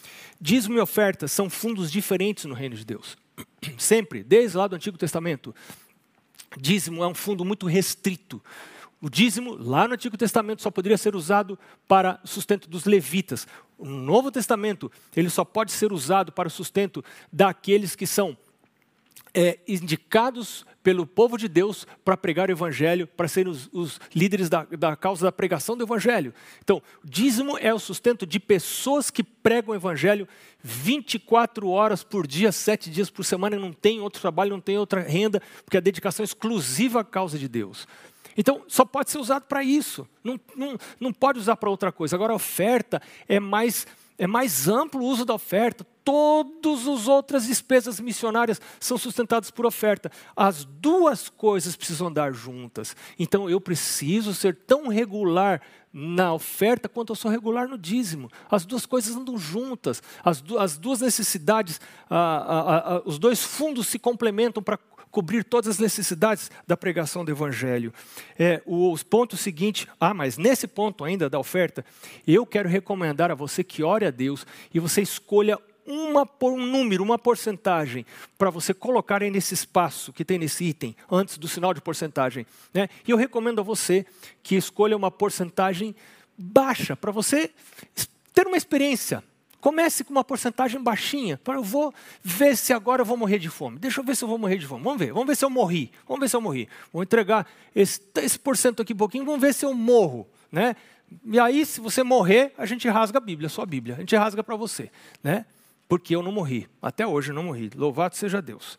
Dízimo 0.41 0.76
e 0.76 0.80
oferta 0.80 1.28
são 1.28 1.51
fundos 1.51 1.93
diferentes 1.93 2.45
no 2.45 2.55
reino 2.55 2.74
de 2.74 2.84
Deus. 2.84 3.22
Sempre, 3.78 4.22
desde 4.22 4.57
lá 4.57 4.66
do 4.66 4.76
Antigo 4.76 4.99
Testamento. 4.99 5.55
Dízimo 6.59 7.03
é 7.03 7.07
um 7.07 7.14
fundo 7.14 7.45
muito 7.45 7.66
restrito. 7.66 8.43
O 9.01 9.11
dízimo, 9.11 9.57
lá 9.57 9.89
no 9.89 9.95
Antigo 9.95 10.16
Testamento, 10.16 10.62
só 10.62 10.70
poderia 10.70 10.97
ser 10.97 11.16
usado 11.16 11.59
para 11.89 12.20
sustento 12.24 12.68
dos 12.68 12.85
levitas. 12.85 13.49
No 13.78 13.99
Novo 13.99 14.30
Testamento, 14.30 14.93
ele 15.16 15.28
só 15.28 15.45
pode 15.45 15.72
ser 15.72 15.93
usado 15.93 16.30
para 16.30 16.47
o 16.47 16.51
sustento 16.51 17.05
daqueles 17.33 17.97
que 17.97 18.07
são 18.07 18.37
é, 19.35 19.59
indicados 19.66 20.64
pelo 20.83 21.07
povo 21.07 21.39
de 21.39 21.49
Deus 21.49 21.87
para 22.05 22.16
pregar 22.16 22.49
o 22.49 22.53
Evangelho, 22.53 23.07
para 23.07 23.28
serem 23.28 23.53
os, 23.53 23.68
os 23.72 24.01
líderes 24.14 24.49
da, 24.49 24.64
da, 24.64 24.97
causa 24.97 25.24
da 25.24 25.33
pregação 25.33 25.76
do 25.76 25.85
Evangelho. 25.85 26.35
Então, 26.62 26.83
dízimo 27.05 27.57
é 27.59 27.72
o 27.72 27.78
sustento 27.78 28.26
de 28.26 28.41
pessoas 28.41 29.11
que 29.11 29.22
pregam 29.22 29.72
o 29.72 29.76
Evangelho 29.76 30.28
24 30.62 31.68
horas 31.68 32.03
por 32.03 32.26
dia, 32.26 32.53
7 32.53 32.91
dias 32.91 33.11
por 33.11 33.24
semana, 33.24 33.57
não 33.57 33.72
tem 33.72 34.01
outro 34.01 34.20
trabalho, 34.20 34.51
não 34.51 34.61
tem 34.61 34.78
outra 34.78 35.01
renda, 35.01 35.41
porque 35.64 35.76
a 35.76 35.80
dedicação 35.80 36.22
é 36.22 36.24
exclusiva 36.24 37.01
à 37.01 37.05
causa 37.05 37.39
de 37.39 37.49
Deus. 37.49 37.87
Então, 38.37 38.62
só 38.66 38.85
pode 38.85 39.11
ser 39.11 39.18
usado 39.18 39.45
para 39.45 39.62
isso, 39.62 40.09
não, 40.24 40.41
não, 40.57 40.78
não 40.99 41.12
pode 41.12 41.39
usar 41.39 41.57
para 41.57 41.68
outra 41.70 41.93
coisa. 41.93 42.16
Agora, 42.16 42.33
a 42.33 42.37
oferta 42.37 43.01
é 43.28 43.39
mais 43.39 43.87
é 44.18 44.26
mais 44.26 44.68
amplo 44.68 45.01
o 45.01 45.05
uso 45.05 45.24
da 45.24 45.35
oferta. 45.35 45.85
Todas 46.05 46.88
as 46.88 47.07
outras 47.07 47.46
despesas 47.46 48.00
missionárias 48.00 48.61
são 48.80 48.98
sustentadas 48.98 49.50
por 49.50 49.64
oferta. 49.64 50.11
As 50.34 50.64
duas 50.64 51.28
coisas 51.28 51.76
precisam 51.76 52.09
andar 52.09 52.32
juntas. 52.32 52.96
Então 53.18 53.48
eu 53.48 53.61
preciso 53.61 54.34
ser 54.34 54.57
tão 54.57 54.88
regular 54.88 55.61
na 55.92 56.32
oferta 56.32 56.88
quanto 56.88 57.12
eu 57.12 57.16
sou 57.16 57.30
regular 57.30 57.68
no 57.68 57.76
dízimo. 57.76 58.30
As 58.50 58.64
duas 58.64 58.86
coisas 58.86 59.14
andam 59.14 59.36
juntas. 59.38 60.03
As, 60.24 60.40
du 60.40 60.59
as 60.59 60.78
duas 60.78 61.00
necessidades, 61.00 61.80
os 63.05 63.18
dois 63.18 63.42
fundos 63.42 63.86
se 63.86 63.98
complementam 63.98 64.62
para 64.62 64.78
cobrir 65.11 65.44
todas 65.44 65.68
as 65.68 65.78
necessidades 65.78 66.50
da 66.66 66.74
pregação 66.74 67.22
do 67.22 67.30
Evangelho. 67.30 67.92
É, 68.38 68.62
o 68.64 68.96
ponto 69.09 69.36
seguinte, 69.36 69.86
ah, 70.00 70.14
mas 70.14 70.38
nesse 70.38 70.66
ponto 70.66 71.05
ainda 71.05 71.28
da 71.28 71.38
oferta, 71.38 71.84
eu 72.26 72.46
quero 72.46 72.68
recomendar 72.68 73.30
a 73.30 73.34
você 73.34 73.62
que 73.62 73.82
ore 73.82 74.07
a 74.07 74.11
Deus 74.11 74.46
e 74.72 74.80
você 74.80 75.03
escolha 75.03 75.59
uma 75.87 76.24
por 76.24 76.53
um 76.53 76.64
número, 76.64 77.03
uma 77.03 77.18
porcentagem, 77.18 78.07
para 78.39 78.51
você 78.51 78.72
colocar 78.72 79.22
aí 79.22 79.30
nesse 79.30 79.55
espaço 79.55 80.12
que 80.12 80.24
tem 80.24 80.39
nesse 80.39 80.64
item, 80.64 80.97
antes 81.11 81.39
do 81.39 81.49
sinal 81.49 81.74
de 81.74 81.80
porcentagem. 81.80 82.47
Né? 82.72 82.89
E 83.07 83.11
eu 83.11 83.16
recomendo 83.16 83.61
a 83.61 83.64
você 83.64 84.07
que 84.43 84.55
escolha 84.57 84.97
uma 84.97 85.11
porcentagem 85.11 85.95
baixa, 86.37 86.97
para 86.97 87.12
você 87.12 87.51
ter 88.33 88.47
uma 88.47 88.57
experiência 88.57 89.22
Comece 89.62 90.03
com 90.03 90.11
uma 90.11 90.24
porcentagem 90.24 90.83
baixinha. 90.83 91.41
Eu 91.47 91.62
vou 91.62 91.95
ver 92.20 92.57
se 92.57 92.72
agora 92.72 93.03
eu 93.03 93.07
vou 93.07 93.16
morrer 93.16 93.39
de 93.39 93.49
fome. 93.49 93.78
Deixa 93.78 94.01
eu 94.01 94.05
ver 94.05 94.16
se 94.16 94.24
eu 94.24 94.28
vou 94.28 94.37
morrer 94.37 94.59
de 94.59 94.66
fome. 94.66 94.83
Vamos 94.83 94.99
ver. 94.99 95.12
Vamos 95.12 95.28
ver 95.28 95.37
se 95.37 95.45
eu 95.45 95.49
morri. 95.49 95.93
Vamos 96.05 96.20
ver 96.20 96.28
se 96.28 96.35
eu 96.35 96.41
morri. 96.41 96.68
Vou 96.93 97.01
entregar 97.01 97.47
esse, 97.72 98.01
esse 98.16 98.37
porcento 98.41 98.83
aqui 98.83 98.93
um 98.93 98.97
pouquinho. 98.97 99.24
Vamos 99.24 99.41
ver 99.41 99.55
se 99.55 99.64
eu 99.64 99.72
morro. 99.72 100.26
Né? 100.51 100.74
E 101.24 101.39
aí, 101.39 101.64
se 101.64 101.80
você 101.80 102.03
morrer, 102.03 102.53
a 102.59 102.66
gente 102.66 102.89
rasga 102.89 103.18
a 103.18 103.20
Bíblia, 103.20 103.47
a 103.47 103.51
sua 103.51 103.64
Bíblia. 103.64 103.95
A 103.95 103.99
gente 104.01 104.16
rasga 104.16 104.43
para 104.43 104.57
você. 104.57 104.91
Né? 105.22 105.47
Porque 105.93 106.16
eu 106.16 106.22
não 106.22 106.32
morri. 106.32 106.66
Até 106.80 107.07
hoje 107.07 107.32
eu 107.32 107.34
não 107.34 107.43
morri. 107.43 107.68
Louvado 107.76 108.16
seja 108.16 108.40
Deus. 108.40 108.78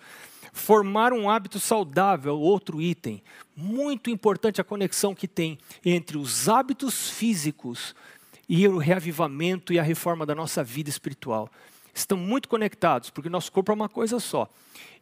Formar 0.51 1.13
um 1.13 1.29
hábito 1.29 1.59
saudável, 1.59 2.39
outro 2.39 2.81
item. 2.81 3.21
Muito 3.55 4.09
importante 4.09 4.59
a 4.59 4.63
conexão 4.63 5.13
que 5.13 5.27
tem 5.27 5.59
entre 5.85 6.17
os 6.17 6.49
hábitos 6.49 7.11
físicos 7.11 7.93
e 8.49 8.67
o 8.67 8.79
reavivamento 8.79 9.71
e 9.71 9.77
a 9.77 9.83
reforma 9.83 10.25
da 10.25 10.33
nossa 10.33 10.63
vida 10.63 10.89
espiritual. 10.89 11.51
Estão 11.93 12.17
muito 12.17 12.49
conectados, 12.49 13.11
porque 13.11 13.29
nosso 13.29 13.51
corpo 13.51 13.71
é 13.71 13.75
uma 13.75 13.89
coisa 13.89 14.19
só. 14.19 14.49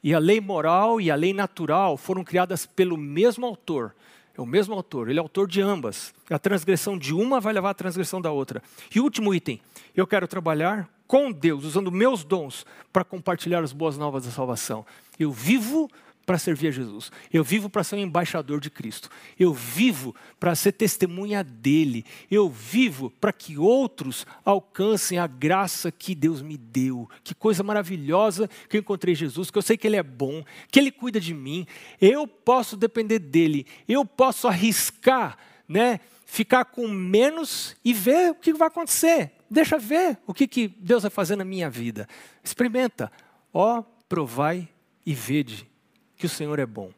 E 0.03 0.14
a 0.14 0.20
lei 0.20 0.41
moral 0.41 0.99
e 0.99 1.09
a 1.09 1.16
lei 1.16 1.32
natural 1.32 1.95
foram 1.95 2.26
criadas 2.26 2.66
pelo 2.66 2.97
mesmo 2.97 3.45
autor. 3.45 3.95
É 4.38 4.41
o 4.41 4.45
mesmo 4.45 4.74
autor, 4.74 5.09
ele 5.09 5.20
é 5.20 5.22
autor 5.22 5.47
de 5.47 5.62
ambas. 5.62 6.14
A 6.30 6.38
transgressão 6.38 6.97
de 6.97 7.14
uma 7.14 7.39
vai 7.39 7.53
levar 7.53 7.70
à 7.70 7.74
transgressão 7.74 8.20
da 8.20 8.32
outra. 8.32 8.62
E 8.93 8.99
último 8.99 9.34
item, 9.34 9.62
eu 9.95 10.05
quero 10.05 10.28
trabalhar 10.28 10.89
com 11.12 11.30
Deus, 11.30 11.66
usando 11.66 11.91
meus 11.91 12.24
dons 12.24 12.66
para 12.93 13.03
compartilhar 13.03 13.62
as 13.62 13.74
boas 13.74 13.97
novas 13.97 14.24
da 14.24 14.32
salvação. 14.32 14.86
Eu 15.20 15.30
vivo 15.30 15.91
para 16.26 16.38
servir 16.38 16.70
a 16.70 16.72
Jesus. 16.72 17.12
Eu 17.34 17.43
vivo 17.43 17.70
para 17.70 17.84
ser 17.84 17.97
um 17.97 17.99
embaixador 17.99 18.62
de 18.62 18.70
Cristo. 18.70 19.09
Eu 19.38 19.53
vivo 19.53 20.16
para 20.39 20.55
ser 20.55 20.72
testemunha 20.72 21.43
dele. 21.43 22.05
Eu 22.32 22.49
vivo 22.49 23.09
para 23.20 23.34
que 23.34 23.57
outros 23.57 24.26
alcancem 24.45 25.20
a 25.20 25.28
graça 25.28 25.91
que 25.91 26.16
Deus 26.16 26.41
me 26.41 26.55
deu. 26.55 27.09
Que 27.26 27.36
coisa 27.36 27.62
maravilhosa 27.62 28.49
que 28.70 28.78
eu 28.78 28.80
encontrei 28.80 29.14
Jesus, 29.14 29.51
que 29.51 29.57
eu 29.57 29.62
sei 29.62 29.76
que 29.76 29.88
ele 29.88 29.97
é 29.97 30.03
bom, 30.03 30.45
que 30.72 30.80
ele 30.80 30.93
cuida 30.93 31.20
de 31.20 31.34
mim. 31.34 31.68
Eu 31.99 32.26
posso 32.26 32.78
depender 32.78 33.20
dele. 33.20 33.68
Eu 33.86 34.05
posso 34.05 34.47
arriscar, 34.47 35.38
né? 35.68 35.99
Ficar 36.26 36.64
com 36.64 36.88
menos 36.88 37.76
e 37.84 37.93
ver 37.93 38.32
o 38.32 38.36
que 38.36 38.53
vai 38.53 38.70
acontecer. 38.70 39.41
Deixa 39.52 39.78
ver 39.78 40.18
o 40.26 40.34
que, 40.34 40.47
que 40.47 40.70
Deus 40.70 41.02
vai 41.02 41.12
fazer 41.12 41.36
na 41.36 41.43
minha 41.43 41.70
vida. 41.70 42.08
Experimenta. 42.41 43.12
Ó, 43.54 43.80
oh, 43.80 43.84
provai 44.08 44.70
e 45.06 45.14
vede 45.14 45.70
que 46.16 46.26
o 46.26 46.30
Senhor 46.30 46.58
é 46.58 46.66
bom. 46.66 46.89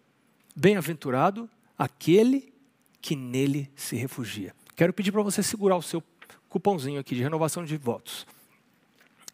Bem-aventurado 0.56 1.50
aquele 1.76 2.54
que 3.02 3.16
nele 3.16 3.72
se 3.76 3.96
refugia. 3.96 4.54
Quero 4.76 4.94
pedir 4.94 5.12
para 5.12 5.24
você 5.24 5.42
segurar 5.42 5.78
o 5.78 5.82
seu 5.82 6.04
cupomzinho 6.48 7.00
aqui 7.00 7.16
de 7.16 7.24
renovação 7.24 7.66
de 7.66 7.76
votos 7.76 8.28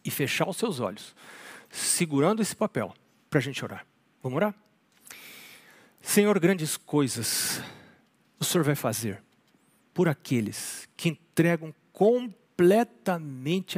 e 0.06 0.10
fechar 0.10 0.48
os 0.48 0.56
seus 0.56 0.80
olhos, 0.80 1.14
segurando 1.70 2.42
esse 2.42 2.56
papel 2.56 2.94
para 3.30 3.40
a 3.40 3.42
gente 3.42 3.62
orar. 3.66 3.86
Vamos 4.24 4.38
orar? 4.38 4.56
Senhor, 6.02 6.40
grandes 6.40 6.78
coisas 6.78 7.62
o 8.40 8.46
Senhor 8.46 8.64
vai 8.64 8.76
fazer 8.76 9.22
por 9.94 10.08
aqueles 10.08 10.88
que 10.96 11.10
entregam 11.10 11.76
completamente 11.92 12.40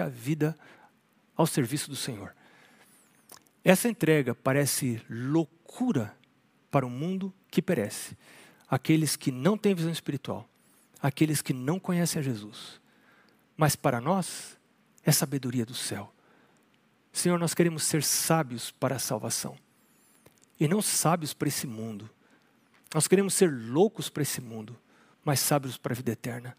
a 0.01 0.07
vida 0.07 0.57
ao 1.35 1.47
serviço 1.47 1.89
do 1.89 1.95
Senhor. 1.95 2.35
Essa 3.63 3.87
entrega 3.87 4.33
parece 4.33 5.01
loucura 5.09 5.61
cura 5.71 6.13
para 6.69 6.85
o 6.85 6.89
mundo 6.89 7.33
que 7.49 7.61
perece, 7.61 8.17
aqueles 8.69 9.15
que 9.15 9.31
não 9.31 9.57
têm 9.57 9.73
visão 9.73 9.91
espiritual, 9.91 10.47
aqueles 11.01 11.41
que 11.41 11.53
não 11.53 11.79
conhecem 11.79 12.19
a 12.19 12.23
Jesus. 12.23 12.79
Mas 13.55 13.75
para 13.75 14.01
nós 14.01 14.57
é 15.03 15.11
sabedoria 15.11 15.65
do 15.65 15.73
céu. 15.73 16.13
Senhor, 17.11 17.39
nós 17.39 17.53
queremos 17.53 17.83
ser 17.83 18.03
sábios 18.03 18.71
para 18.71 18.97
a 18.97 18.99
salvação 18.99 19.57
e 20.59 20.67
não 20.67 20.81
sábios 20.81 21.33
para 21.33 21.47
esse 21.47 21.67
mundo. 21.67 22.09
Nós 22.93 23.07
queremos 23.07 23.33
ser 23.33 23.51
loucos 23.51 24.09
para 24.09 24.23
esse 24.23 24.41
mundo, 24.41 24.77
mas 25.23 25.39
sábios 25.39 25.77
para 25.77 25.93
a 25.93 25.95
vida 25.95 26.11
eterna. 26.11 26.55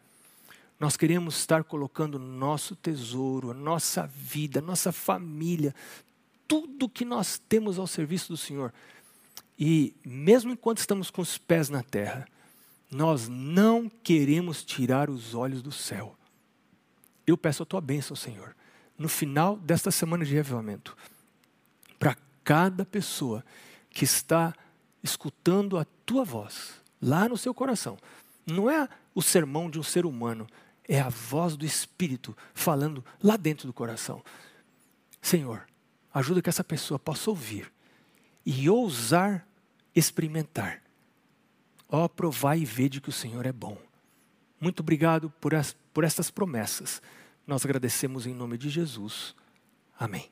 Nós 0.83 0.97
queremos 0.97 1.37
estar 1.39 1.63
colocando 1.63 2.19
nosso 2.19 2.75
tesouro, 2.75 3.55
nossa 3.55 4.05
vida, 4.05 4.61
nossa 4.61 4.91
família, 4.91 5.73
tudo 6.49 6.89
que 6.89 7.05
nós 7.05 7.39
temos 7.49 7.79
ao 7.79 7.87
serviço 7.87 8.33
do 8.33 8.37
Senhor, 8.37 8.75
e 9.57 9.95
mesmo 10.05 10.51
enquanto 10.51 10.79
estamos 10.79 11.09
com 11.09 11.23
os 11.23 11.39
pés 11.39 11.69
na 11.69 11.85
terra, 11.85 12.27
nós 12.91 13.29
não 13.29 13.89
queremos 13.89 14.65
tirar 14.65 15.09
os 15.09 15.37
olhos 15.37 15.63
do 15.63 15.71
céu. 15.71 16.19
Eu 17.25 17.39
peço 17.39 17.63
a 17.63 17.67
tua 17.67 17.81
bênção, 17.81 18.17
Senhor, 18.17 18.53
no 18.99 19.09
final 19.09 19.57
desta 19.59 19.93
semana 19.93 20.25
de 20.25 20.35
revivamento, 20.35 20.97
para 21.97 22.17
cada 22.43 22.85
pessoa 22.85 23.45
que 23.89 24.03
está 24.03 24.53
escutando 25.01 25.79
a 25.79 25.85
tua 26.05 26.25
voz, 26.25 26.73
lá 27.01 27.29
no 27.29 27.37
seu 27.37 27.55
coração. 27.55 27.97
Não 28.45 28.69
é 28.69 28.89
o 29.15 29.23
sermão 29.23 29.71
de 29.71 29.79
um 29.79 29.83
ser 29.85 30.05
humano, 30.05 30.45
é 30.89 31.01
a 31.01 31.09
voz 31.09 31.57
do 31.57 31.65
Espírito 31.65 32.37
falando 32.55 33.05
lá 33.23 33.37
dentro 33.37 33.67
do 33.67 33.73
coração. 33.73 34.23
Senhor, 35.21 35.67
ajuda 36.13 36.43
que 36.43 36.49
essa 36.49 36.65
pessoa 36.65 36.99
possa 36.99 37.31
ouvir 37.31 37.73
e 38.45 38.69
ousar 38.69 39.47
experimentar. 39.95 40.83
Ó, 41.89 42.09
oh, 42.09 42.55
e 42.55 42.65
vede 42.65 43.01
que 43.01 43.11
o 43.11 43.13
Senhor 43.13 43.45
é 43.45 43.53
bom. 43.53 43.79
Muito 44.61 44.81
obrigado 44.81 45.31
por, 45.41 45.55
as, 45.55 45.77
por 45.93 46.05
estas 46.05 46.31
promessas. 46.31 47.03
Nós 47.47 47.65
agradecemos 47.65 48.27
em 48.27 48.35
nome 48.35 48.57
de 48.57 48.71
Jesus. 48.71 49.35
Amém. 49.99 50.31